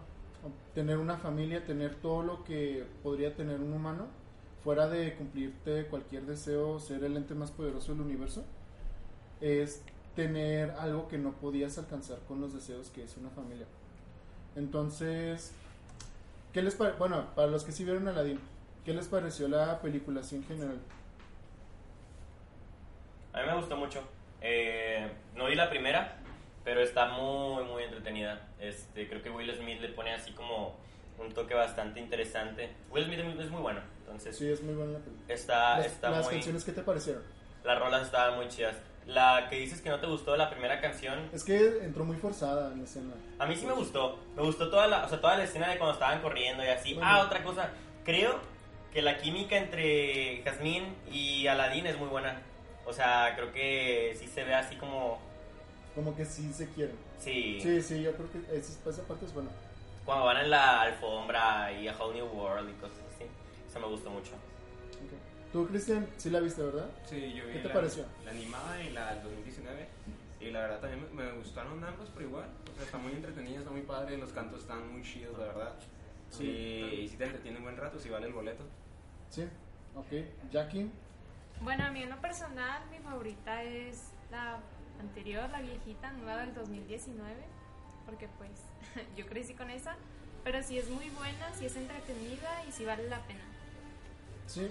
tener 0.73 0.97
una 0.97 1.17
familia, 1.17 1.65
tener 1.65 1.95
todo 1.95 2.23
lo 2.23 2.43
que 2.43 2.85
podría 3.03 3.35
tener 3.35 3.59
un 3.59 3.73
humano, 3.73 4.07
fuera 4.63 4.87
de 4.87 5.15
cumplirte 5.15 5.85
cualquier 5.87 6.25
deseo, 6.25 6.79
ser 6.79 7.03
el 7.03 7.17
ente 7.17 7.35
más 7.35 7.51
poderoso 7.51 7.91
del 7.91 8.01
universo, 8.01 8.43
es 9.41 9.83
tener 10.15 10.71
algo 10.71 11.07
que 11.07 11.17
no 11.17 11.33
podías 11.33 11.77
alcanzar 11.77 12.19
con 12.27 12.39
los 12.39 12.53
deseos 12.53 12.89
que 12.89 13.03
es 13.03 13.17
una 13.17 13.29
familia. 13.29 13.65
Entonces, 14.55 15.53
¿qué 16.53 16.61
les 16.61 16.77
bueno, 16.77 17.27
para 17.35 17.47
los 17.47 17.63
que 17.63 17.71
sí 17.71 17.83
vieron 17.83 18.07
Aladdin, 18.07 18.39
¿qué 18.85 18.93
les 18.93 19.07
pareció 19.07 19.47
la 19.47 19.79
película 19.81 20.21
así 20.21 20.35
en 20.35 20.43
general? 20.45 20.79
A 23.33 23.41
mí 23.41 23.47
me 23.47 23.55
gustó 23.55 23.75
mucho. 23.75 24.03
Eh, 24.41 25.09
no 25.35 25.47
vi 25.47 25.55
la 25.55 25.69
primera, 25.69 26.17
pero 26.63 26.81
está 26.81 27.07
muy, 27.07 27.63
muy 27.63 27.83
entretenida. 27.83 28.47
Este, 28.59 29.07
creo 29.07 29.23
que 29.23 29.29
Will 29.29 29.51
Smith 29.55 29.81
le 29.81 29.89
pone 29.89 30.13
así 30.13 30.31
como 30.33 30.75
un 31.17 31.33
toque 31.33 31.53
bastante 31.55 31.99
interesante. 31.99 32.69
Will 32.91 33.05
Smith 33.05 33.19
es 33.39 33.49
muy 33.49 33.61
bueno, 33.61 33.81
entonces... 33.99 34.37
Sí, 34.37 34.49
es 34.49 34.61
muy 34.61 34.75
buena 34.75 34.93
la 34.93 34.99
película. 34.99 35.33
Está, 35.33 35.77
las, 35.77 35.87
está 35.87 36.09
las 36.11 36.27
canciones, 36.27 36.63
¿qué 36.63 36.71
te 36.73 36.81
parecieron? 36.81 37.23
Las 37.63 37.79
rolas 37.79 38.03
estaban 38.03 38.35
muy 38.35 38.47
chidas. 38.49 38.75
La 39.05 39.47
que 39.49 39.57
dices 39.57 39.81
que 39.81 39.89
no 39.89 39.99
te 39.99 40.07
gustó 40.07 40.35
la 40.37 40.49
primera 40.49 40.79
canción. 40.79 41.29
Es 41.33 41.43
que 41.43 41.83
entró 41.83 42.05
muy 42.05 42.15
forzada 42.15 42.71
en 42.71 42.79
la 42.79 42.83
escena. 42.85 43.13
A 43.37 43.45
mí 43.45 43.55
sí 43.55 43.65
me 43.65 43.73
gustó. 43.73 44.17
Me 44.35 44.43
gustó 44.43 44.69
toda 44.69 44.87
la, 44.87 45.05
o 45.05 45.09
sea, 45.09 45.19
toda 45.19 45.37
la 45.37 45.43
escena 45.43 45.69
de 45.69 45.77
cuando 45.77 45.93
estaban 45.93 46.21
corriendo 46.21 46.63
y 46.63 46.67
así. 46.67 46.97
Ah, 47.01 47.21
otra 47.25 47.43
cosa. 47.43 47.69
Creo 48.05 48.39
que 48.93 49.01
la 49.01 49.17
química 49.17 49.57
entre 49.57 50.41
Jasmine 50.43 50.93
y 51.11 51.47
Aladdin 51.47 51.87
es 51.87 51.97
muy 51.97 52.07
buena. 52.07 52.41
O 52.85 52.93
sea, 52.93 53.33
creo 53.35 53.51
que 53.51 54.15
sí 54.19 54.27
se 54.27 54.43
ve 54.43 54.53
así 54.53 54.75
como... 54.75 55.19
Como 55.95 56.15
que 56.15 56.25
sí 56.25 56.51
se 56.53 56.69
quieren. 56.69 56.95
Sí. 57.19 57.59
Sí, 57.61 57.81
sí, 57.81 58.01
yo 58.01 58.13
creo 58.13 58.31
que 58.31 58.57
esa, 58.57 58.89
esa 58.89 59.03
parte 59.03 59.25
es 59.25 59.33
buena. 59.33 59.49
Cuando 60.05 60.25
van 60.25 60.37
en 60.37 60.49
la 60.49 60.81
alfombra 60.81 61.71
y 61.71 61.87
a 61.87 61.95
Whole 61.97 62.15
New 62.15 62.27
World 62.27 62.69
y 62.69 62.73
cosas 62.73 62.97
así. 63.15 63.25
Eso 63.69 63.79
me 63.79 63.87
gustó 63.87 64.09
mucho. 64.09 64.31
Tú, 65.53 65.67
Cristian, 65.67 66.07
sí 66.17 66.31
la 66.31 66.39
viste, 66.39 66.63
¿verdad? 66.63 66.89
Sí, 67.05 67.31
yo 67.35 67.45
vi 67.45 67.53
¿Qué 67.53 67.59
te 67.59 67.67
la, 67.67 67.73
pareció? 67.75 68.05
La 68.25 68.31
animada 68.31 68.81
y 68.81 68.89
la 68.89 69.13
del 69.13 69.23
2019. 69.23 69.87
Y 70.41 70.49
la 70.49 70.61
verdad 70.61 70.79
también 70.79 71.15
me, 71.15 71.23
me 71.23 71.31
gustaron 71.33 71.83
ambas 71.83 72.09
por 72.09 72.23
igual. 72.23 72.49
O 72.71 72.75
sea, 72.75 72.85
está 72.85 72.97
muy 72.97 73.13
entretenida, 73.13 73.59
está 73.59 73.69
muy 73.69 73.83
padre. 73.83 74.17
Los 74.17 74.33
cantos 74.33 74.61
están 74.61 74.91
muy 74.91 75.03
chidos, 75.03 75.37
la 75.37 75.45
verdad. 75.45 75.75
Sí. 76.31 76.45
Y, 76.45 77.01
y 77.01 77.07
si 77.07 77.17
te 77.17 77.25
entretiene 77.25 77.59
un 77.59 77.65
buen 77.65 77.77
rato, 77.77 77.99
si 77.99 78.09
vale 78.09 78.25
el 78.25 78.33
boleto. 78.33 78.63
Sí, 79.29 79.43
ok. 79.95 80.51
Jackie. 80.51 80.89
Bueno, 81.61 81.85
a 81.85 81.91
mí 81.91 82.01
en 82.01 82.09
lo 82.09 82.19
personal, 82.19 82.81
mi 82.89 82.97
favorita 82.97 83.61
es 83.61 84.09
la 84.31 84.59
anterior, 84.99 85.49
la 85.51 85.61
viejita, 85.61 86.11
nueva 86.13 86.37
del 86.37 86.55
2019, 86.55 87.35
porque 88.07 88.27
pues 88.39 88.49
yo 89.15 89.27
crecí 89.27 89.53
con 89.53 89.69
esa, 89.69 89.97
pero 90.43 90.63
sí 90.63 90.79
es 90.79 90.89
muy 90.89 91.09
buena, 91.11 91.53
sí 91.53 91.67
es 91.67 91.75
entretenida 91.75 92.65
y 92.67 92.71
sí 92.71 92.85
vale 92.85 93.07
la 93.07 93.19
pena. 93.27 93.41
Sí, 94.47 94.67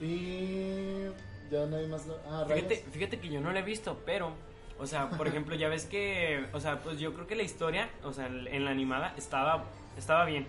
y 0.00 1.04
ya 1.50 1.66
nadie 1.66 1.86
más... 1.86 2.06
Lo... 2.06 2.18
Ah, 2.28 2.44
fíjate, 2.46 2.76
fíjate 2.76 3.18
que 3.20 3.28
yo 3.28 3.40
no 3.40 3.52
la 3.52 3.60
he 3.60 3.62
visto, 3.62 4.00
pero... 4.04 4.32
O 4.78 4.86
sea, 4.86 5.10
por 5.10 5.28
ejemplo, 5.28 5.54
ya 5.54 5.68
ves 5.68 5.84
que, 5.84 6.46
o 6.52 6.60
sea, 6.60 6.80
pues 6.80 6.98
yo 6.98 7.12
creo 7.12 7.26
que 7.26 7.36
la 7.36 7.42
historia, 7.42 7.90
o 8.02 8.12
sea, 8.12 8.26
en 8.26 8.64
la 8.64 8.70
animada 8.70 9.14
estaba, 9.16 9.64
estaba 9.98 10.24
bien, 10.24 10.46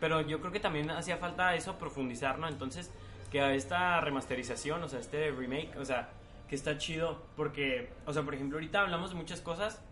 pero 0.00 0.20
yo 0.22 0.40
creo 0.40 0.52
que 0.52 0.60
también 0.60 0.90
hacía 0.90 1.16
falta 1.18 1.54
eso, 1.54 1.78
profundizar, 1.78 2.38
¿no? 2.38 2.48
Entonces, 2.48 2.90
que 3.30 3.40
a 3.40 3.54
esta 3.54 4.00
remasterización, 4.00 4.82
o 4.82 4.88
sea, 4.88 5.00
este 5.00 5.30
remake, 5.30 5.76
o 5.78 5.84
sea, 5.84 6.08
que 6.48 6.54
está 6.54 6.78
chido 6.78 7.22
porque, 7.36 7.90
o 8.06 8.12
sea, 8.12 8.22
por 8.22 8.34
ejemplo, 8.34 8.58
ahorita 8.58 8.80
hablamos 8.80 9.10
de 9.10 9.16
muchas 9.16 9.40
cosas 9.40 9.82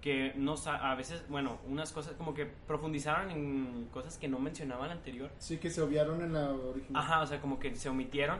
que 0.00 0.34
no 0.36 0.54
a 0.66 0.94
veces, 0.94 1.24
bueno, 1.28 1.58
unas 1.66 1.90
cosas 1.92 2.12
como 2.14 2.34
que 2.34 2.44
profundizaron 2.44 3.30
en 3.30 3.88
cosas 3.90 4.18
que 4.18 4.28
no 4.28 4.38
mencionaba 4.38 4.86
la 4.86 4.92
anterior. 4.92 5.30
Sí, 5.38 5.56
que 5.56 5.70
se 5.70 5.80
obviaron 5.80 6.20
en 6.20 6.34
la 6.34 6.50
original. 6.50 7.02
Ajá, 7.02 7.22
o 7.22 7.26
sea, 7.26 7.40
como 7.40 7.58
que 7.58 7.74
se 7.74 7.88
omitieron, 7.88 8.38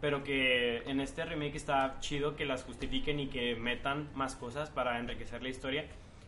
pero 0.00 0.22
que 0.24 0.78
en 0.88 1.00
este 1.00 1.24
remake 1.24 1.56
está 1.56 1.98
chido 2.00 2.36
que 2.36 2.44
las 2.44 2.64
justifiquen 2.64 3.20
y 3.20 3.28
que 3.28 3.56
metan 3.56 4.08
más 4.14 4.36
cosas 4.36 4.70
para 4.70 4.98
enriquecer 4.98 5.42
la 5.42 5.48
historia. 5.48 5.86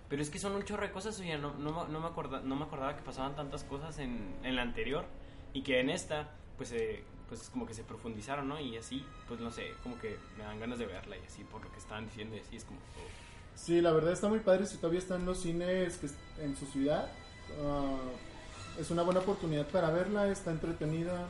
Pero 0.09 0.23
es 0.23 0.31
que 0.31 0.39
son 0.39 0.55
un 0.55 0.63
chorro 0.63 0.87
de 0.87 0.93
cosas, 0.93 1.19
oye, 1.21 1.37
no, 1.37 1.55
no, 1.55 1.89
no, 1.89 2.01
me, 2.01 2.07
acorda, 2.07 2.41
no 2.41 2.55
me 2.57 2.65
acordaba 2.65 2.97
que 2.97 3.03
pasaban 3.03 3.35
tantas 3.35 3.65
cosas 3.65 3.99
en, 3.99 4.37
en 4.45 4.57
la 4.57 4.63
anterior 4.63 5.05
y 5.53 5.63
que 5.63 5.81
en 5.81 5.91
esta, 5.91 6.31
pues 6.57 6.73
eh, 6.73 7.03
pues 7.29 7.51
como 7.51 7.67
que 7.67 7.75
se 7.75 7.83
profundizaron, 7.83 8.49
¿no? 8.49 8.61
Y 8.61 8.77
así, 8.77 9.05
pues 9.27 9.41
no 9.41 9.51
sé, 9.51 9.73
como 9.83 9.99
que 9.99 10.17
me 10.37 10.45
dan 10.45 10.61
ganas 10.61 10.79
de 10.79 10.87
verla 10.87 11.17
y 11.17 11.27
así 11.27 11.43
por 11.45 11.63
lo 11.65 11.71
que 11.73 11.79
estaban 11.79 12.07
diciendo 12.07 12.37
y 12.37 12.41
así 12.41 12.57
es 12.57 12.65
como... 12.65 12.79
Oh. 12.79 13.27
Sí, 13.57 13.81
la 13.81 13.91
verdad 13.91 14.13
está 14.13 14.29
muy 14.29 14.41
padre 14.41 14.67
si 14.67 14.77
todavía 14.77 15.01
están 15.01 15.25
los 15.25 15.41
cines 15.41 15.97
que 15.97 16.09
en 16.43 16.57
su 16.57 16.67
ciudad. 16.67 17.11
Uh, 17.59 18.81
es 18.81 18.91
una 18.91 19.03
buena 19.03 19.21
oportunidad 19.21 19.67
para 19.69 19.91
verla, 19.91 20.29
está 20.29 20.51
entretenida, 20.51 21.27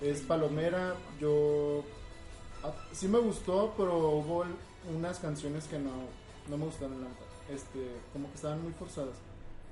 es 0.00 0.20
palomera. 0.20 0.94
Yo 1.20 1.84
a, 2.62 2.72
sí 2.94 3.08
me 3.08 3.18
gustó, 3.18 3.74
pero 3.76 3.96
hubo 3.96 4.44
unas 4.94 5.18
canciones 5.18 5.64
que 5.64 5.78
no, 5.78 5.92
no 6.48 6.58
me 6.58 6.64
gustaron, 6.64 7.06
este, 7.48 7.90
como 8.12 8.28
que 8.28 8.34
estaban 8.34 8.62
muy 8.62 8.72
forzadas. 8.72 9.16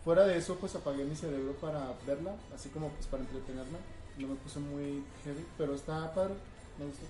Fuera 0.04 0.24
de 0.24 0.38
eso, 0.38 0.56
pues 0.56 0.74
apagué 0.74 1.04
mi 1.04 1.16
cerebro 1.16 1.52
para 1.54 1.92
verla, 2.06 2.36
así 2.54 2.68
como 2.68 2.88
pues 2.90 3.06
para 3.06 3.22
entretenerme 3.22 3.78
no 4.18 4.28
me 4.28 4.34
puse 4.36 4.58
muy 4.58 5.04
heavy, 5.24 5.44
pero 5.58 5.74
está 5.74 6.12
padre, 6.14 6.34
me 6.78 6.86
gustó. 6.86 7.04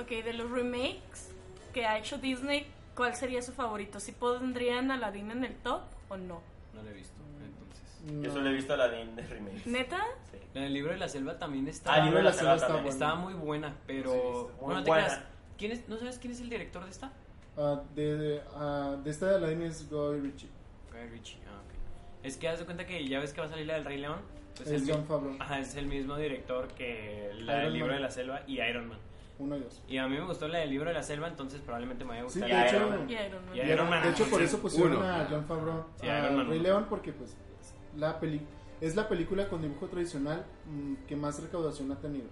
Ok, 0.00 0.24
de 0.24 0.32
los 0.34 0.50
remakes 0.50 1.30
que 1.72 1.86
ha 1.86 1.98
hecho 1.98 2.18
Disney, 2.18 2.66
¿cuál 2.94 3.14
sería 3.16 3.42
su 3.42 3.52
favorito? 3.52 3.98
¿Si 4.00 4.12
pondrían 4.12 4.90
Aladdin 4.90 5.30
en 5.30 5.44
el 5.44 5.54
top 5.56 5.82
o 6.08 6.16
no? 6.16 6.40
No 6.78 6.84
lo 6.84 6.90
he 6.90 6.92
visto, 6.92 7.20
entonces. 7.44 8.12
No. 8.12 8.22
Yo 8.22 8.32
solo 8.32 8.50
he 8.50 8.52
visto 8.52 8.72
Aladdin 8.72 9.16
de 9.16 9.22
remakes. 9.22 9.66
¿Neta? 9.66 10.04
Sí. 10.30 10.38
En 10.54 10.62
el 10.62 10.72
libro 10.72 10.92
de 10.92 10.98
la 10.98 11.08
selva 11.08 11.38
también 11.38 11.66
está. 11.66 11.92
Ah, 11.92 11.98
el 11.98 12.04
libro 12.04 12.18
de 12.18 12.24
la 12.24 12.32
selva 12.32 12.54
está 12.54 12.72
buena. 12.74 12.88
Estaba 12.88 13.14
muy 13.16 13.34
buena, 13.34 13.74
pero. 13.86 14.52
Bueno, 14.60 14.80
no 14.80 14.84
te 14.84 14.90
creas. 14.92 15.20
¿Quién 15.56 15.72
es, 15.72 15.88
¿No 15.88 15.96
sabes 15.98 16.18
quién 16.18 16.32
es 16.32 16.40
el 16.40 16.48
director 16.48 16.84
de 16.84 16.90
esta? 16.90 17.12
Uh, 17.56 17.78
de, 17.96 18.16
de, 18.16 18.42
uh, 18.54 19.02
de 19.02 19.10
esta 19.10 19.26
de 19.26 19.34
Aladdin 19.34 19.62
es 19.62 19.90
Guy 19.90 20.20
Ritchie. 20.20 20.48
Guy 20.92 21.08
Ritchie, 21.10 21.38
ah, 21.48 21.60
ok. 21.66 21.74
Es 22.22 22.36
que 22.36 22.48
haz 22.48 22.60
de 22.60 22.64
cuenta 22.64 22.86
que 22.86 23.04
ya 23.08 23.18
ves 23.18 23.32
que 23.32 23.40
va 23.40 23.48
a 23.48 23.50
salir 23.50 23.66
la 23.66 23.74
del 23.74 23.84
Rey 23.84 23.98
León. 23.98 24.20
Pues 24.56 24.70
es 24.70 24.82
el, 24.82 24.92
John 24.92 25.04
Favreau. 25.04 25.36
Ajá, 25.40 25.58
es 25.58 25.74
el 25.74 25.86
mismo 25.86 26.16
director 26.16 26.68
que 26.68 27.32
la 27.34 27.54
Iron 27.54 27.64
del 27.64 27.72
libro 27.72 27.88
Man. 27.88 27.96
de 27.96 28.02
la 28.02 28.10
selva 28.12 28.42
y 28.46 28.60
Iron 28.60 28.88
Man. 28.88 28.98
Uno 29.38 29.56
y 29.56 29.60
dos. 29.60 29.82
Y 29.88 29.98
a 29.98 30.08
mí 30.08 30.16
me 30.18 30.24
gustó 30.26 30.48
la 30.48 30.58
del 30.58 30.70
libro 30.70 30.88
de 30.88 30.94
la 30.94 31.02
selva, 31.02 31.28
entonces 31.28 31.60
probablemente 31.60 32.04
me 32.04 32.10
vaya 32.10 32.24
a 32.24 32.28
Sí, 32.28 32.40
de 32.40 32.46
hecho, 32.66 32.76
Iron 32.76 32.90
Man. 32.90 33.08
Y 33.10 33.12
Iron 33.14 33.44
Man. 33.46 33.56
Iron 33.56 33.90
Man, 33.90 34.02
de 34.02 34.10
hecho 34.10 34.24
por 34.30 34.42
eso 34.42 34.58
pusieron 34.58 34.96
uno. 34.96 35.06
a 35.08 35.26
John 35.30 35.44
Favreau 35.44 35.84
Sí, 36.00 36.08
a 36.08 36.24
Iron 36.24 36.36
Man 36.38 36.48
Rey. 36.48 36.58
León 36.60 36.86
porque 36.90 37.12
pues 37.12 37.30
es 37.30 37.74
la 37.96 38.18
peli 38.20 38.40
es 38.80 38.94
la 38.96 39.08
película 39.08 39.48
con 39.48 39.60
dibujo 39.62 39.86
tradicional 39.88 40.44
mm, 40.66 41.06
que 41.06 41.16
más 41.16 41.40
recaudación 41.42 41.90
ha 41.92 41.96
tenido 41.96 42.26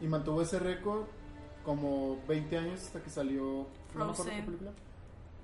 y 0.00 0.06
mantuvo 0.06 0.42
ese 0.42 0.58
récord 0.58 1.04
como 1.64 2.18
20 2.28 2.58
años 2.58 2.80
hasta 2.82 3.02
que 3.02 3.08
salió 3.10 3.66
no 3.94 4.14
Frozen. 4.14 4.44
película. 4.44 4.72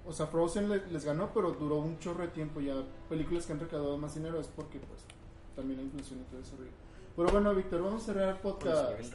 O 0.06 0.12
sea, 0.12 0.26
Frozen 0.26 0.68
le- 0.68 0.86
les 0.88 1.04
ganó, 1.04 1.30
pero 1.32 1.52
duró 1.52 1.76
un 1.76 1.98
chorro 1.98 2.22
de 2.22 2.28
tiempo. 2.28 2.60
Ya 2.60 2.74
películas 3.08 3.46
que 3.46 3.52
han 3.52 3.60
recaudado 3.60 3.96
más 3.98 4.14
dinero 4.14 4.40
es 4.40 4.48
porque, 4.48 4.78
pues, 4.78 5.04
también 5.54 5.78
la 5.78 5.84
inflación 5.84 6.20
y 6.20 6.22
todo 6.24 6.40
ese. 6.40 6.52
Pero 7.16 7.28
bueno, 7.30 7.54
Víctor, 7.54 7.82
vamos 7.82 8.02
a 8.02 8.06
cerrar 8.06 8.28
el 8.30 8.36
podcast. 8.36 8.92
Pues 8.96 9.10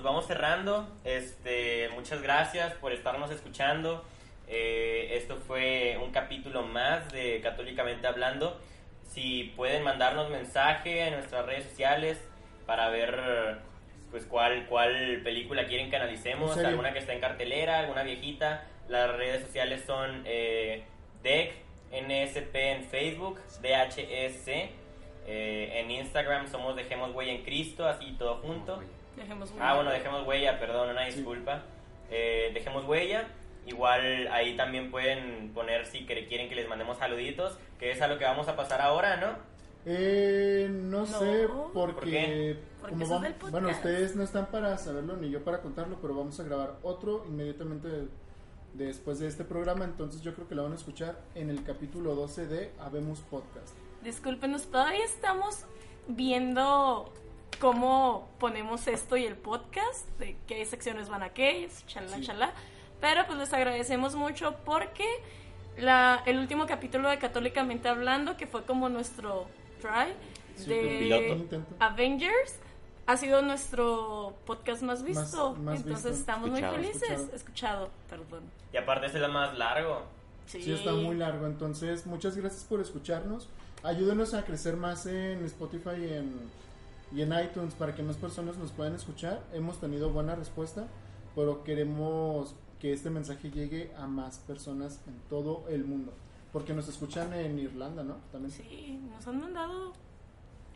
vamos 0.00 0.26
cerrando. 0.26 0.88
Este, 1.04 1.90
muchas 1.94 2.22
gracias 2.22 2.72
por 2.74 2.92
estarnos 2.92 3.30
escuchando. 3.30 4.02
Eh, 4.48 5.10
esto 5.12 5.36
fue 5.36 5.98
un 6.02 6.10
capítulo 6.10 6.62
más 6.62 7.12
de 7.12 7.40
Católicamente 7.42 8.06
Hablando. 8.06 8.58
Si 9.06 9.52
pueden 9.56 9.82
mandarnos 9.82 10.30
mensaje 10.30 11.06
en 11.06 11.14
nuestras 11.14 11.44
redes 11.44 11.64
sociales 11.64 12.18
para 12.64 12.88
ver 12.88 13.60
pues 14.10 14.24
cuál, 14.24 14.66
cuál 14.66 15.20
película 15.22 15.66
quieren 15.66 15.90
que 15.90 15.96
analicemos, 15.96 16.56
alguna 16.56 16.92
que 16.92 16.98
está 16.98 17.12
en 17.12 17.20
cartelera, 17.20 17.80
alguna 17.80 18.02
viejita. 18.02 18.64
Las 18.88 19.10
redes 19.16 19.44
sociales 19.44 19.84
son 19.86 20.22
eh, 20.26 20.84
DEC, 21.22 21.54
NSP 21.92 22.54
en 22.54 22.84
Facebook, 22.84 23.40
DHSC. 23.60 24.48
eh, 25.26 25.80
en 25.80 25.90
Instagram 25.90 26.50
somos 26.50 26.76
Dejemos 26.76 27.14
Huella 27.14 27.32
en 27.32 27.42
Cristo, 27.42 27.86
así 27.86 28.14
todo 28.18 28.36
junto. 28.36 28.82
Dejemos 29.16 29.52
Ah, 29.60 29.74
bueno, 29.74 29.90
dejemos 29.90 30.26
huella, 30.26 30.58
perdón, 30.58 30.90
una 30.90 31.04
disculpa. 31.04 31.62
Eh, 32.10 32.50
dejemos 32.54 32.84
huella. 32.84 33.28
Igual 33.66 34.26
ahí 34.32 34.56
también 34.56 34.90
pueden 34.90 35.52
poner 35.54 35.86
si 35.86 36.04
quieren 36.04 36.48
que 36.48 36.54
les 36.54 36.68
mandemos 36.68 36.98
saluditos, 36.98 37.56
que 37.78 37.92
es 37.92 38.02
a 38.02 38.08
lo 38.08 38.18
que 38.18 38.24
vamos 38.24 38.48
a 38.48 38.56
pasar 38.56 38.80
ahora, 38.80 39.16
¿no? 39.18 39.36
Eh, 39.84 40.68
no, 40.70 41.06
sé, 41.06 41.48
porque 41.72 41.94
¿Por 41.94 42.04
qué? 42.04 42.56
Porque 42.80 42.92
como 42.94 43.04
eso 43.04 43.14
es 43.14 43.20
vam- 43.20 43.22
del 43.22 43.32
podcast. 43.34 43.52
bueno, 43.52 43.68
ustedes 43.68 44.16
no 44.16 44.22
están 44.24 44.46
para 44.46 44.76
saberlo 44.78 45.16
ni 45.16 45.30
yo 45.30 45.42
para 45.44 45.60
contarlo, 45.60 45.98
pero 46.00 46.14
vamos 46.14 46.38
a 46.40 46.42
grabar 46.44 46.76
otro 46.82 47.24
inmediatamente 47.28 47.88
de- 47.88 48.08
después 48.74 49.18
de 49.18 49.26
este 49.28 49.44
programa, 49.44 49.84
entonces 49.84 50.22
yo 50.22 50.34
creo 50.34 50.48
que 50.48 50.54
lo 50.54 50.62
van 50.64 50.72
a 50.72 50.76
escuchar 50.76 51.20
en 51.34 51.50
el 51.50 51.62
capítulo 51.64 52.14
12 52.14 52.46
de 52.46 52.72
Habemos 52.80 53.20
Podcast. 53.20 53.76
Discúlpenos, 54.02 54.66
todavía 54.70 55.04
estamos 55.04 55.64
viendo 56.08 57.12
cómo 57.60 58.28
ponemos 58.38 58.86
esto 58.88 59.16
y 59.16 59.24
el 59.24 59.36
podcast, 59.36 60.08
de 60.18 60.36
qué 60.46 60.64
secciones 60.64 61.08
van 61.08 61.22
a 61.22 61.30
qué, 61.30 61.68
chalá, 61.86 62.20
chalá. 62.20 62.52
Pero 63.00 63.26
pues 63.26 63.38
les 63.38 63.52
agradecemos 63.52 64.14
mucho 64.14 64.56
porque 64.64 65.06
la, 65.76 66.22
el 66.26 66.38
último 66.38 66.66
capítulo 66.66 67.08
de 67.08 67.18
Católicamente 67.18 67.88
Hablando, 67.88 68.36
que 68.36 68.46
fue 68.46 68.64
como 68.64 68.88
nuestro 68.88 69.46
try 69.80 70.12
Sí, 70.56 70.66
de. 70.66 71.60
Avengers, 71.80 72.56
ha 73.06 73.16
sido 73.16 73.40
nuestro 73.42 74.34
podcast 74.44 74.82
más 74.82 75.02
visto. 75.02 75.54
más 75.54 75.78
Entonces 75.78 76.04
visto. 76.04 76.08
estamos 76.20 76.48
Escuchado. 76.50 76.76
muy 76.76 76.84
felices. 76.84 77.10
Escuchado. 77.10 77.34
Escuchado, 77.36 77.90
perdón. 78.10 78.42
Y 78.72 78.76
aparte 78.76 79.06
es 79.06 79.14
el 79.14 79.28
más 79.32 79.56
largo. 79.56 80.02
Sí, 80.46 80.62
Sí, 80.62 80.72
está 80.72 80.92
muy 80.92 81.16
largo, 81.16 81.46
entonces 81.46 82.04
muchas 82.06 82.36
gracias 82.36 82.64
por 82.64 82.80
escucharnos. 82.80 83.48
Ayúdenos 83.82 84.34
a 84.34 84.44
crecer 84.44 84.76
más 84.76 85.06
en 85.06 85.44
Spotify 85.46 85.90
y 86.00 86.12
en, 86.12 86.34
y 87.14 87.22
en 87.22 87.32
iTunes 87.32 87.74
para 87.74 87.94
que 87.94 88.02
más 88.02 88.16
personas 88.16 88.56
nos 88.56 88.72
puedan 88.72 88.94
escuchar. 88.94 89.42
Hemos 89.52 89.80
tenido 89.80 90.10
buena 90.10 90.34
respuesta, 90.34 90.86
pero 91.34 91.62
queremos 91.64 92.54
que 92.80 92.92
este 92.92 93.10
mensaje 93.10 93.50
llegue 93.50 93.92
a 93.96 94.06
más 94.06 94.38
personas 94.38 95.00
en 95.06 95.18
todo 95.28 95.64
el 95.68 95.84
mundo. 95.84 96.12
Porque 96.52 96.72
nos 96.74 96.88
escuchan 96.88 97.32
en 97.32 97.58
Irlanda, 97.58 98.02
¿no? 98.02 98.16
También. 98.30 98.50
Sí, 98.50 99.00
nos 99.10 99.26
han 99.26 99.40
mandado 99.40 99.92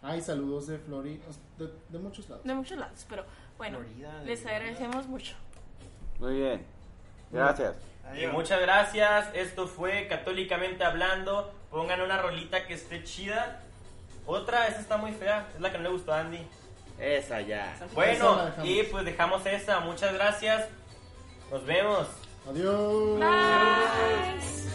Hay 0.02 0.20
saludos 0.22 0.66
de 0.68 0.78
Flori, 0.78 1.20
de, 1.58 1.70
de 1.90 1.98
muchos 1.98 2.28
lados. 2.28 2.44
de 2.44 2.54
muchos 2.54 2.78
lados, 2.78 3.04
pero 3.08 3.24
bueno, 3.58 3.78
Florida, 3.78 4.22
les 4.24 4.40
Irlanda. 4.40 4.56
agradecemos 4.58 5.06
mucho. 5.08 5.34
Muy 6.20 6.34
bien. 6.34 6.64
Gracias. 7.32 7.76
Y 8.22 8.26
muchas 8.28 8.60
gracias. 8.60 9.28
Esto 9.34 9.66
fue 9.66 10.06
Católicamente 10.08 10.84
Hablando. 10.84 11.50
Pongan 11.70 12.00
una 12.00 12.22
rolita 12.22 12.66
que 12.66 12.74
esté 12.74 13.02
chida. 13.02 13.62
Otra, 14.26 14.66
esa 14.66 14.80
está 14.80 14.96
muy 14.96 15.12
fea. 15.12 15.48
Es 15.54 15.60
la 15.60 15.70
que 15.70 15.78
no 15.78 15.84
le 15.84 15.90
gustó 15.90 16.12
a 16.12 16.20
Andy. 16.20 16.46
Esa 16.98 17.40
ya. 17.40 17.76
Bueno, 17.94 18.50
y 18.62 18.82
pues 18.84 19.04
dejamos 19.04 19.44
esa. 19.46 19.80
Muchas 19.80 20.14
gracias. 20.14 20.68
Nos 21.50 21.64
vemos. 21.64 22.08
Adiós. 22.48 23.20
Bye. 23.20 24.65